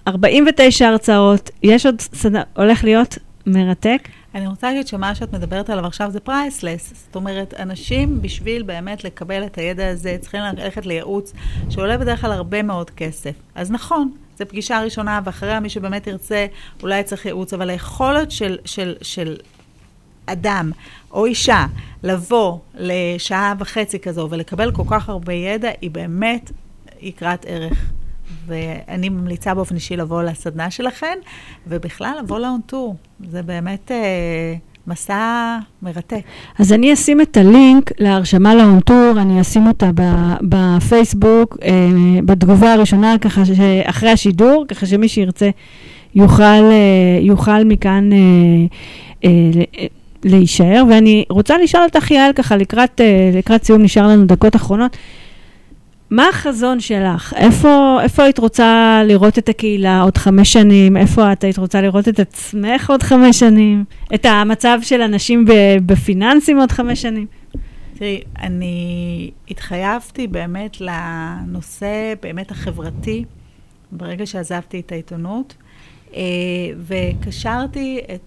49 0.08 0.88
הרצאות, 0.88 1.50
יש 1.62 1.86
עוד 1.86 2.00
סדנה, 2.00 2.42
הולך 2.56 2.84
להיות 2.84 3.18
מרתק. 3.46 4.08
אני 4.34 4.46
רוצה 4.46 4.66
להגיד 4.66 4.86
שמה 4.86 5.14
שאת 5.14 5.32
מדברת 5.32 5.70
עליו 5.70 5.86
עכשיו 5.86 6.10
זה 6.10 6.20
פרייסלס. 6.20 6.92
זאת 7.06 7.16
אומרת, 7.16 7.54
אנשים 7.58 8.22
בשביל 8.22 8.62
באמת 8.62 9.04
לקבל 9.04 9.44
את 9.46 9.58
הידע 9.58 9.88
הזה 9.88 10.16
צריכים 10.20 10.40
ללכת 10.40 10.86
לייעוץ 10.86 11.32
שעולה 11.70 11.98
בדרך 11.98 12.20
כלל 12.20 12.32
הרבה 12.32 12.62
מאוד 12.62 12.90
כסף. 12.90 13.32
אז 13.54 13.70
נכון, 13.70 14.12
זו 14.38 14.46
פגישה 14.48 14.82
ראשונה, 14.82 15.20
ואחריה 15.24 15.60
מי 15.60 15.68
שבאמת 15.68 16.06
ירצה 16.06 16.46
אולי 16.82 17.02
צריך 17.02 17.26
ייעוץ, 17.26 17.52
אבל 17.52 17.70
היכולת 17.70 18.30
של, 18.30 18.58
של, 18.64 18.94
של 19.02 19.36
אדם 20.26 20.70
או 21.10 21.26
אישה 21.26 21.66
לבוא 22.02 22.58
לשעה 22.74 23.54
וחצי 23.58 23.98
כזו 23.98 24.28
ולקבל 24.30 24.72
כל 24.72 24.84
כך 24.90 25.08
הרבה 25.08 25.32
ידע, 25.32 25.70
היא 25.80 25.90
באמת 25.90 26.50
יקרת 27.00 27.46
ערך. 27.48 27.92
ואני 28.46 29.08
ממליצה 29.08 29.54
באופן 29.54 29.74
אישי 29.74 29.96
לבוא 29.96 30.22
לסדנה 30.22 30.70
שלכן, 30.70 31.18
ובכלל 31.66 32.16
לבוא 32.22 32.38
לאונטור. 32.38 32.96
זה 33.30 33.42
באמת 33.42 33.90
אה, 33.90 34.54
מסע 34.86 35.58
מרתק. 35.82 36.20
אז 36.58 36.72
אני 36.72 36.92
אשים 36.92 37.20
את 37.20 37.36
הלינק 37.36 37.92
להרשמה 37.98 38.54
לאונטור, 38.54 39.12
אני 39.16 39.40
אשים 39.40 39.66
אותה 39.66 39.90
בפייסבוק, 40.42 41.56
אה, 41.62 41.70
בתגובה 42.24 42.72
הראשונה, 42.72 43.16
ככה 43.20 43.44
שאחרי 43.44 44.10
השידור, 44.10 44.64
ככה 44.68 44.86
שמי 44.86 45.08
שירצה 45.08 45.50
יוכל, 46.14 46.42
אה, 46.42 47.18
יוכל 47.20 47.64
מכאן... 47.64 48.12
אה, 48.12 48.18
אה, 49.24 49.86
להישאר, 50.24 50.84
ואני 50.90 51.24
רוצה 51.30 51.58
לשאול 51.58 51.84
אותך, 51.84 52.10
יעל, 52.10 52.32
ככה 52.32 52.56
לקראת, 52.56 53.00
uh, 53.00 53.36
לקראת 53.36 53.64
סיום, 53.64 53.82
נשאר 53.82 54.06
לנו 54.08 54.24
דקות 54.24 54.56
אחרונות. 54.56 54.96
מה 56.10 56.28
החזון 56.28 56.80
שלך? 56.80 57.34
איפה, 57.36 57.98
איפה 58.02 58.22
היית 58.22 58.38
רוצה 58.38 59.00
לראות 59.04 59.38
את 59.38 59.48
הקהילה 59.48 60.00
עוד 60.00 60.16
חמש 60.16 60.52
שנים? 60.52 60.96
איפה 60.96 61.32
את 61.32 61.44
היית 61.44 61.58
רוצה 61.58 61.80
לראות 61.80 62.08
את 62.08 62.20
עצמך 62.20 62.90
עוד 62.90 63.02
חמש 63.02 63.38
שנים? 63.38 63.84
את 64.14 64.26
המצב 64.26 64.78
של 64.82 65.02
אנשים 65.02 65.44
בפיננסים 65.86 66.58
עוד 66.58 66.72
חמש 66.72 67.02
שנים? 67.02 67.26
תראי, 67.98 68.20
אני 68.38 69.30
התחייבתי 69.50 70.26
באמת 70.26 70.76
לנושא 70.80 72.14
באמת 72.22 72.50
החברתי 72.50 73.24
ברגע 73.92 74.26
שעזבתי 74.26 74.80
את 74.80 74.92
העיתונות, 74.92 75.54
אה, 76.14 76.20
וקשרתי 76.86 78.00
את 78.14 78.20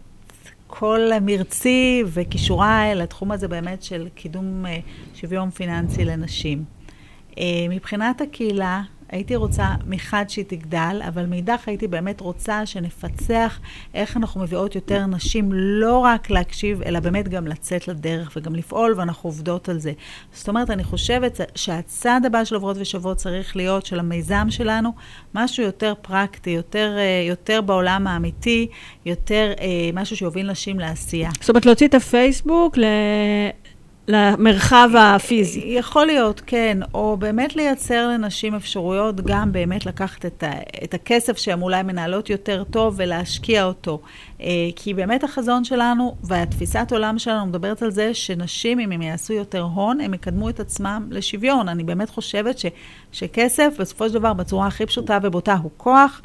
כל 0.76 1.09
מרצי 1.21 2.03
וכישוריי 2.07 2.95
לתחום 2.95 3.32
הזה 3.32 3.47
באמת 3.47 3.84
של 3.84 4.07
קידום 4.15 4.65
אה, 4.65 4.80
שוויון 5.13 5.49
פיננסי 5.49 6.05
לנשים. 6.05 6.63
אה, 7.38 7.43
מבחינת 7.69 8.21
הקהילה, 8.21 8.82
הייתי 9.14 9.36
רוצה 9.36 9.68
מחד 9.88 10.26
שהיא 10.28 10.45
תגדל, 10.47 11.01
אבל 11.07 11.26
מאידך 11.26 11.68
הייתי 11.68 11.88
באמת 11.88 12.22
רוצה 12.22 12.66
שנפצח 12.66 13.59
איך 13.93 14.18
אנחנו 14.18 14.41
מביאות 14.41 14.76
יותר 14.76 15.05
נשים 15.05 15.49
לא 15.53 15.97
רק 15.97 16.30
להקשיב, 16.30 16.82
אלא 16.82 16.99
באמת 16.99 17.28
גם 17.28 17.47
לצאת 17.47 17.88
לדרך 17.88 18.32
וגם 18.36 18.55
לפעול, 18.55 18.93
ואנחנו 18.97 19.30
עובדות 19.30 19.70
על 19.70 19.80
זה. 19.80 19.91
זאת 20.34 20.47
אומרת, 20.47 20.70
אני 20.70 20.84
חושבת 20.84 21.39
שהצעד 21.55 22.26
הבא 22.26 22.43
של 22.43 22.55
עוברות 22.55 22.78
ושוות 22.80 23.18
צריך 23.18 23.55
להיות, 23.55 23.86
של 23.86 23.99
המיזם 23.99 24.47
שלנו, 24.49 24.91
משהו 25.36 25.64
יותר 25.64 25.93
פרקטי, 26.01 26.49
יותר, 26.49 26.95
אה, 26.97 27.26
יותר 27.30 27.61
בעולם 27.61 28.07
האמיתי, 28.07 28.68
יותר 29.05 29.53
אה, 29.59 29.89
משהו 29.93 30.18
שיוביל 30.18 30.51
נשים 30.51 30.80
לעשייה. 30.80 31.30
זאת 31.39 31.49
אומרת, 31.49 31.66
להוציא 31.66 31.88
את 31.88 31.93
הפייסבוק 31.93 32.78
ל... 32.78 32.84
למרחב 34.08 34.89
הפיזי. 34.99 35.64
יכול 35.66 36.06
להיות, 36.06 36.41
כן. 36.45 36.78
או 36.93 37.18
באמת 37.18 37.56
לייצר 37.56 38.08
לנשים 38.08 38.56
אפשרויות 38.56 39.22
גם 39.22 39.51
באמת 39.51 39.86
לקחת 39.86 40.26
את, 40.26 40.43
ה, 40.43 40.51
את 40.84 40.93
הכסף 40.93 41.38
שהן 41.38 41.62
אולי 41.62 41.84
מנהלות 41.84 42.30
יותר 42.30 42.64
טוב 42.64 42.93
ולהשקיע 42.97 43.64
אותו. 43.64 44.01
אה, 44.41 44.47
כי 44.76 44.93
באמת 44.93 45.24
החזון 45.24 45.64
שלנו 45.64 46.16
והתפיסת 46.24 46.88
עולם 46.91 47.20
שלנו 47.20 47.45
מדברת 47.45 47.82
על 47.82 47.91
זה 47.91 48.14
שנשים, 48.14 48.80
אם 48.80 48.91
הם 48.91 49.01
יעשו 49.01 49.34
יותר 49.34 49.62
הון, 49.62 50.01
הם 50.01 50.14
יקדמו 50.14 50.49
את 50.49 50.60
עצמם 50.60 51.08
לשוויון. 51.12 51.70
אני 51.70 51.84
באמת 51.84 52.10
חושבת 52.10 52.60
ש, 52.60 52.66
שכסף, 53.12 53.74
בסופו 53.80 54.08
של 54.08 54.14
דבר, 54.14 54.34
בצורה 54.34 54.68
הכי 54.68 54.86
פשוטה 54.86 55.18
ובוטה, 55.24 55.54
הוא 55.54 55.72
כוח. 55.78 56.22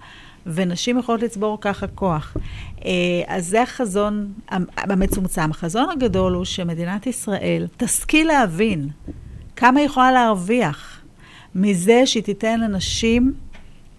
ונשים 0.47 0.99
יכולות 0.99 1.23
לצבור 1.23 1.59
ככה 1.61 1.87
כוח. 1.87 2.37
אה, 2.85 2.91
אז 3.27 3.47
זה 3.47 3.63
החזון 3.63 4.33
המצומצם. 4.77 5.51
החזון 5.51 5.91
הגדול 5.91 6.33
הוא 6.33 6.45
שמדינת 6.45 7.07
ישראל 7.07 7.67
תשכיל 7.77 8.27
להבין 8.27 8.89
כמה 9.57 9.81
היא 9.81 9.87
יכולה 9.87 10.13
להרוויח 10.13 11.01
מזה 11.55 12.03
שהיא 12.07 12.23
תיתן 12.23 12.61
לנשים 12.61 13.35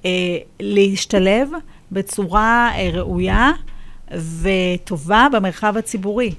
אה, 0.06 0.38
להשתלב 0.60 1.50
בצורה 1.92 2.72
אה, 2.76 2.90
ראויה 2.94 3.52
וטובה 4.42 5.28
במרחב 5.32 5.78
הציבורי. 5.78 6.32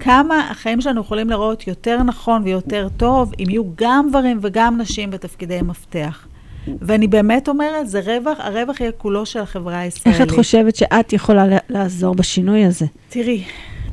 כמה 0.00 0.50
החיים 0.50 0.80
שלנו 0.80 1.00
יכולים 1.00 1.30
לראות 1.30 1.66
יותר 1.66 2.02
נכון 2.02 2.42
ויותר 2.44 2.88
טוב 2.96 3.32
אם 3.38 3.46
יהיו 3.50 3.64
גם 3.74 4.08
גברים 4.10 4.38
וגם 4.42 4.80
נשים 4.80 5.10
בתפקידי 5.10 5.62
מפתח. 5.62 6.26
ואני 6.80 7.06
באמת 7.08 7.48
אומרת, 7.48 7.88
זה 7.88 8.00
רווח, 8.00 8.38
הרווח 8.40 8.80
יהיה 8.80 8.92
כולו 8.92 9.26
של 9.26 9.40
החברה 9.40 9.84
איך 9.84 9.94
הישראלית. 10.06 10.22
את 10.22 10.30
חושבת 10.30 10.76
שאת 10.76 11.12
יכולה 11.12 11.46
לה- 11.46 11.58
לעזור 11.68 12.14
בשינוי 12.14 12.64
הזה? 12.64 12.86
תראי, 13.08 13.44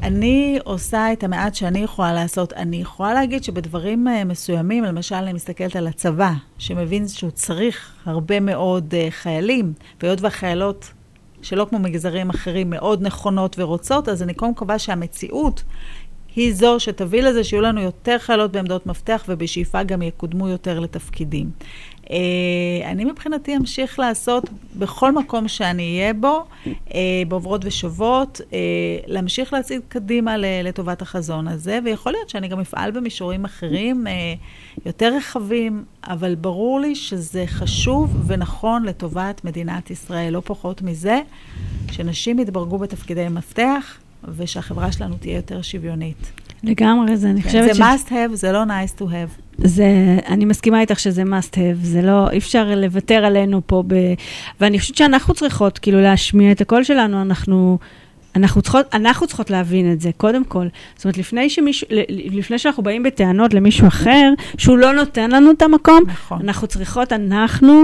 אני 0.04 0.60
עושה 0.64 1.14
את 1.14 1.24
המעט 1.24 1.56
שאני 1.56 1.80
יכולה 1.80 2.14
לעשות. 2.14 2.54
אני 2.54 2.78
יכולה 2.78 3.14
להגיד 3.14 3.44
שבדברים 3.44 4.08
אה, 4.08 4.24
מסוימים, 4.24 4.84
למשל, 4.84 5.16
אני 5.16 5.34
מסתכלת 5.34 5.76
על 5.76 5.88
הצבא, 5.88 6.32
שמבין 6.58 7.08
שהוא 7.08 7.32
צריך 7.32 7.92
הרבה 8.06 8.40
מאוד 8.40 8.94
אה, 8.98 9.08
חיילים, 9.10 9.74
והיות 10.02 10.22
והחיילות, 10.22 10.92
שלא 11.42 11.66
כמו 11.70 11.80
מגזרים 11.80 12.30
אחרים, 12.30 12.70
מאוד 12.70 13.02
נכונות 13.02 13.56
ורוצות, 13.60 14.10
אז 14.10 14.24
אני 14.24 14.34
קודם 14.34 14.52
מקווה 14.52 14.80
שהמציאות 14.80 15.64
היא 16.36 16.54
זו 16.56 16.80
שתביא 16.80 17.22
לזה 17.24 17.44
שיהיו 17.44 17.62
לנו 17.62 17.82
יותר 17.82 18.18
חיילות 18.20 18.52
בעמדות 18.52 18.86
מפתח, 18.86 19.24
ובשאיפה 19.28 19.84
גם 19.84 20.02
יקודמו 20.02 20.48
יותר 20.48 20.80
לתפקידים. 20.80 21.50
אה, 22.12 22.92
אני 22.92 23.06
מבחינתי 23.06 23.58
אמשיך 23.58 24.00
לעשות 24.00 24.50
בכל 24.76 25.12
מקום 25.12 25.48
שאני 25.48 26.00
אהיה 26.00 26.14
בו, 26.14 26.46
אה, 26.68 27.00
בעוברות 27.28 27.62
ושוות, 27.66 28.42
אה, 28.54 28.58
להמשיך 29.08 29.54
להצעיד 29.54 29.82
קדימה 29.88 30.38
לטובת 30.38 31.02
החזון 31.02 31.48
הזה, 31.48 31.80
ויכול 31.86 32.12
להיות 32.12 32.30
שאני 32.30 32.48
גם 32.48 32.60
אפעל 32.60 32.92
במישורים 32.92 33.46
אחרים, 33.46 34.06
יותר 34.86 35.14
רחבים, 35.16 35.84
אבל 36.04 36.36
ברור 36.36 36.80
לי 36.80 36.96
שזה 36.96 37.44
חשוב 37.48 38.24
ונכון 38.28 38.84
לטובת 38.84 39.46
מדינת 39.46 39.92
ישראל, 39.92 40.34
לא 40.34 40.42
פחות 40.46 40.82
מזה, 40.82 41.20
שנשים 41.92 42.40
יתברגו 42.40 42.78
בתפקידי 42.78 43.28
מפתח. 43.30 43.98
ושהחברה 44.28 44.92
שלנו 44.92 45.16
תהיה 45.18 45.36
יותר 45.36 45.62
שוויונית. 45.62 46.32
לגמרי, 46.64 47.18
זה, 47.18 47.30
אני 47.30 47.42
כן, 47.42 47.48
חושבת 47.48 47.64
זה 47.64 47.74
ש... 47.74 47.80
must 47.80 48.10
have, 48.10 48.34
זה 48.34 48.52
לא 48.52 48.64
nice 48.64 49.00
to 49.00 49.04
have. 49.04 49.42
זה, 49.58 49.86
אני 50.28 50.46
מסכימה 50.46 50.82
איתך 50.82 51.00
שזה 51.00 51.24
must 51.24 51.54
have, 51.54 51.84
זה 51.84 52.02
לא, 52.02 52.30
אי 52.30 52.38
אפשר 52.38 52.76
לוותר 52.76 53.26
עלינו 53.26 53.62
פה, 53.66 53.84
ב, 53.88 53.96
ואני 54.62 54.80
חושבת 54.80 54.98
שאנחנו 54.98 55.34
צריכות 55.34 55.78
כאילו 55.80 56.02
להשמיע 56.02 56.52
את 56.52 56.62
הקול 56.62 56.84
שלנו, 56.84 57.22
אנחנו, 57.22 57.78
אנחנו, 58.36 58.62
צריכות, 58.62 58.86
אנחנו 58.94 59.28
צריכות 59.28 59.50
להבין 59.50 59.92
את 59.92 60.02
זה, 60.02 60.10
קודם 60.18 60.46
כל. 60.46 60.68
זאת 60.96 61.06
אומרת, 61.06 61.18
לפני, 61.18 61.50
שמישהו, 61.50 61.88
לפני 62.10 62.60
שאנחנו 62.60 62.84
באים 62.84 63.04
בטענות 63.04 63.54
למישהו 63.54 63.88
אחר, 63.88 64.34
שהוא 64.58 64.78
לא 64.78 64.94
נותן 64.94 65.32
לנו 65.32 65.52
את 65.52 65.62
המקום, 65.62 66.00
נכון. 66.08 66.40
אנחנו 66.42 66.68
צריכות, 66.68 67.14
אנחנו, 67.14 67.84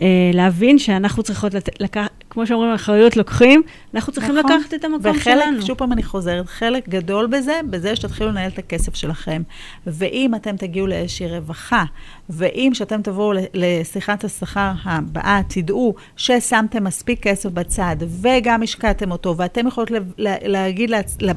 אה, 0.00 0.06
להבין 0.34 0.78
שאנחנו 0.78 1.22
צריכות, 1.22 1.54
לת, 1.54 1.68
לקח, 1.80 2.06
כמו 2.30 2.46
שאומרים, 2.46 2.72
אחריות 2.72 3.16
לוקחים, 3.16 3.62
אנחנו 3.94 4.12
צריכים 4.12 4.36
נכון. 4.36 4.52
לקחת 4.52 4.74
את 4.74 4.84
המקום 4.84 5.10
וחלק, 5.10 5.22
שלנו. 5.22 5.62
שוב 5.62 5.78
פעם 5.78 5.92
אני 5.92 6.02
חוזרת, 6.02 6.48
חלק 6.48 6.88
גדול 6.88 7.26
בזה, 7.26 7.60
בזה 7.70 7.96
שתתחילו 7.96 8.30
לנהל 8.30 8.50
את 8.50 8.58
הכסף 8.58 8.94
שלכם. 8.94 9.42
ואם 9.86 10.34
אתם 10.34 10.56
תגיעו 10.56 10.86
לאיזושהי 10.86 11.28
רווחה, 11.28 11.84
ואם 12.30 12.70
שאתם 12.74 13.02
תבואו 13.02 13.32
לשיחת 13.54 14.24
השכר 14.24 14.70
הבאה, 14.84 15.40
תדעו 15.48 15.94
ששמתם 16.16 16.84
מספיק 16.84 17.22
כסף 17.22 17.50
בצד, 17.50 17.96
וגם 18.22 18.62
השקעתם 18.62 19.10
אותו, 19.10 19.36
ואתם 19.36 19.66
יכולות 19.66 19.90
להגיד 20.18 20.90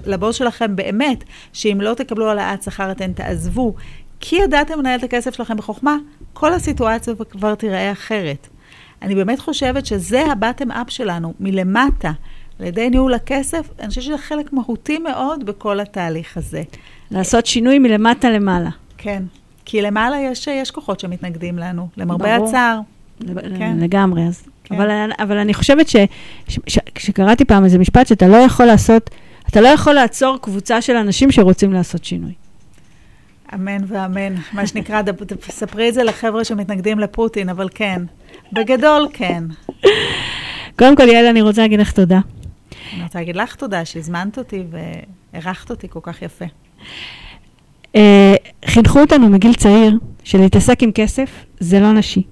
לבוס 0.05 0.35
שלכם 0.35 0.75
באמת, 0.75 1.23
שאם 1.53 1.77
לא 1.81 1.93
תקבלו 1.93 2.29
העלאת 2.29 2.63
שכר 2.63 2.91
אתם 2.91 3.13
תעזבו, 3.13 3.73
כי 4.19 4.35
ידעתם 4.35 4.79
לנהל 4.79 4.99
את 4.99 5.03
הכסף 5.03 5.35
שלכם 5.35 5.57
בחוכמה, 5.57 5.97
כל 6.33 6.53
הסיטואציה 6.53 7.13
כבר 7.29 7.55
תיראה 7.55 7.91
אחרת. 7.91 8.47
אני 9.01 9.15
באמת 9.15 9.39
חושבת 9.39 9.85
שזה 9.85 10.31
הבטם 10.31 10.71
אפ 10.71 10.89
שלנו, 10.89 11.33
מלמטה, 11.39 12.11
על 12.59 12.65
ידי 12.65 12.89
ניהול 12.89 13.13
הכסף, 13.13 13.69
אני 13.79 13.87
חושבת 13.87 14.03
שזה 14.03 14.17
חלק 14.17 14.53
מהותי 14.53 14.99
מאוד 14.99 15.45
בכל 15.45 15.79
התהליך 15.79 16.37
הזה. 16.37 16.63
לעשות 17.11 17.45
שינוי 17.45 17.79
מלמטה 17.79 18.29
למעלה. 18.29 18.69
כן. 18.97 19.23
כי 19.65 19.81
למעלה 19.81 20.17
יש, 20.19 20.47
יש 20.47 20.71
כוחות 20.71 20.99
שמתנגדים 20.99 21.57
לנו, 21.57 21.87
למרבה 21.97 22.37
ברור. 22.37 22.49
הצער. 22.49 22.79
כן. 23.57 23.77
לגמרי. 23.79 24.23
אז. 24.23 24.43
כן. 24.63 24.75
אבל, 24.75 25.11
אבל 25.19 25.37
אני 25.37 25.53
חושבת 25.53 25.87
ש, 25.87 25.95
ש, 26.47 26.59
ש, 26.67 26.79
שקראתי 26.97 27.45
פעם 27.45 27.65
איזה 27.65 27.77
משפט 27.77 28.07
שאתה 28.07 28.27
לא 28.27 28.35
יכול 28.37 28.65
לעשות, 28.65 29.09
אתה 29.49 29.61
לא 29.61 29.67
יכול 29.67 29.93
לעצור 29.93 30.37
קבוצה 30.41 30.81
של 30.81 30.95
אנשים 30.95 31.31
שרוצים 31.31 31.73
לעשות 31.73 32.05
שינוי. 32.05 32.33
אמן 33.53 33.83
ואמן. 33.87 34.35
מה 34.53 34.67
שנקרא, 34.67 35.01
ספרי 35.49 35.89
את 35.89 35.93
זה 35.93 36.03
לחבר'ה 36.03 36.43
שמתנגדים 36.43 36.99
לפוטין, 36.99 37.49
אבל 37.49 37.69
כן. 37.73 38.01
בגדול, 38.53 39.07
כן. 39.13 39.43
קודם 40.79 40.95
כל, 40.95 41.07
יעל, 41.07 41.25
אני 41.25 41.41
רוצה 41.41 41.61
להגיד 41.61 41.79
לך 41.79 41.91
תודה. 41.91 42.19
אני 42.93 43.03
רוצה 43.03 43.19
להגיד 43.19 43.35
לך 43.35 43.55
תודה 43.55 43.85
שהזמנת 43.85 44.37
אותי 44.37 44.63
ואירחת 45.33 45.69
אותי 45.69 45.87
כל 45.89 45.99
כך 46.03 46.21
יפה. 46.21 46.45
אה, 47.95 48.35
חינכו 48.65 48.99
אותנו 48.99 49.29
מגיל 49.29 49.53
צעיר 49.53 49.97
שלהתעסק 50.23 50.83
עם 50.83 50.91
כסף 50.91 51.45
זה 51.59 51.79
לא 51.79 51.93
נשי. 51.93 52.23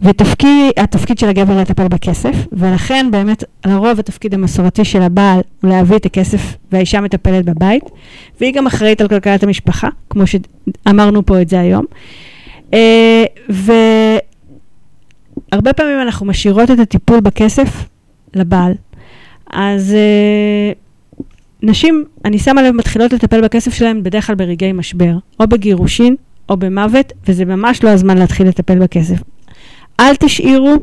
והתפקיד 0.00 1.18
של 1.18 1.28
הגבר 1.28 1.60
לטפל 1.60 1.88
בכסף, 1.88 2.34
ולכן 2.52 3.06
באמת 3.10 3.44
לרוב 3.66 3.98
התפקיד 3.98 4.34
המסורתי 4.34 4.84
של 4.84 5.02
הבעל 5.02 5.40
הוא 5.62 5.70
להביא 5.70 5.96
את 5.96 6.06
הכסף 6.06 6.56
והאישה 6.72 7.00
מטפלת 7.00 7.44
בבית, 7.44 7.84
והיא 8.40 8.54
גם 8.54 8.66
אחראית 8.66 9.00
על 9.00 9.08
כלכלת 9.08 9.42
המשפחה, 9.42 9.88
כמו 10.10 10.22
שאמרנו 10.26 11.26
פה 11.26 11.42
את 11.42 11.48
זה 11.48 11.60
היום. 11.60 11.84
אה, 12.74 13.24
והרבה 15.52 15.72
פעמים 15.72 16.00
אנחנו 16.00 16.26
משאירות 16.26 16.70
את 16.70 16.78
הטיפול 16.78 17.20
בכסף 17.20 17.88
לבעל. 18.34 18.72
אז 19.50 19.94
אה, 19.94 20.72
נשים, 21.62 22.04
אני 22.24 22.38
שמה 22.38 22.62
לב, 22.62 22.74
מתחילות 22.74 23.12
לטפל 23.12 23.40
בכסף 23.40 23.74
שלהן 23.74 24.02
בדרך 24.02 24.26
כלל 24.26 24.34
ברגעי 24.36 24.72
משבר, 24.72 25.12
או 25.40 25.46
בגירושין 25.48 26.16
או 26.48 26.56
במוות, 26.56 27.12
וזה 27.28 27.44
ממש 27.44 27.84
לא 27.84 27.88
הזמן 27.88 28.18
להתחיל 28.18 28.48
לטפל 28.48 28.78
בכסף. 28.78 29.16
אל 30.00 30.16
תשאירו 30.16 30.74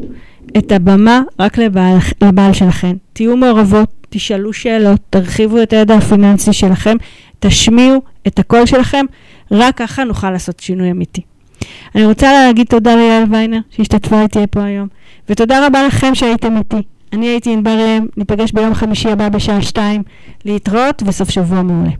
את 0.57 0.71
הבמה 0.71 1.21
רק 1.39 1.57
לבעל, 1.57 1.97
לבעל 2.21 2.53
שלכם. 2.53 2.95
תהיו 3.13 3.37
מעורבות, 3.37 3.89
תשאלו 4.09 4.53
שאלות, 4.53 4.99
תרחיבו 5.09 5.63
את 5.63 5.73
הידע 5.73 5.95
הפיננסי 5.95 6.53
שלכם, 6.53 6.97
תשמיעו 7.39 8.01
את 8.27 8.39
הקול 8.39 8.65
שלכם, 8.65 9.05
רק 9.51 9.77
ככה 9.77 10.03
נוכל 10.03 10.31
לעשות 10.31 10.59
שינוי 10.59 10.91
אמיתי. 10.91 11.21
אני 11.95 12.05
רוצה 12.05 12.33
להגיד 12.33 12.67
תודה 12.67 12.95
ליעל 12.95 13.23
ויינר 13.31 13.59
שהשתתפה 13.69 14.21
איתי 14.21 14.47
פה 14.51 14.63
היום, 14.63 14.87
ותודה 15.29 15.67
רבה 15.67 15.87
לכם 15.87 16.15
שהייתם 16.15 16.57
איתי. 16.57 16.81
אני 17.13 17.25
הייתי 17.25 17.53
ענבר 17.53 17.77
ראם, 17.79 18.05
ניפגש 18.17 18.51
ביום 18.51 18.73
חמישי 18.73 19.09
הבא 19.09 19.29
בשעה 19.29 19.61
שתיים, 19.61 20.03
להתראות 20.45 21.03
וסוף 21.05 21.29
שבוע 21.29 21.61
מעולה. 21.61 21.91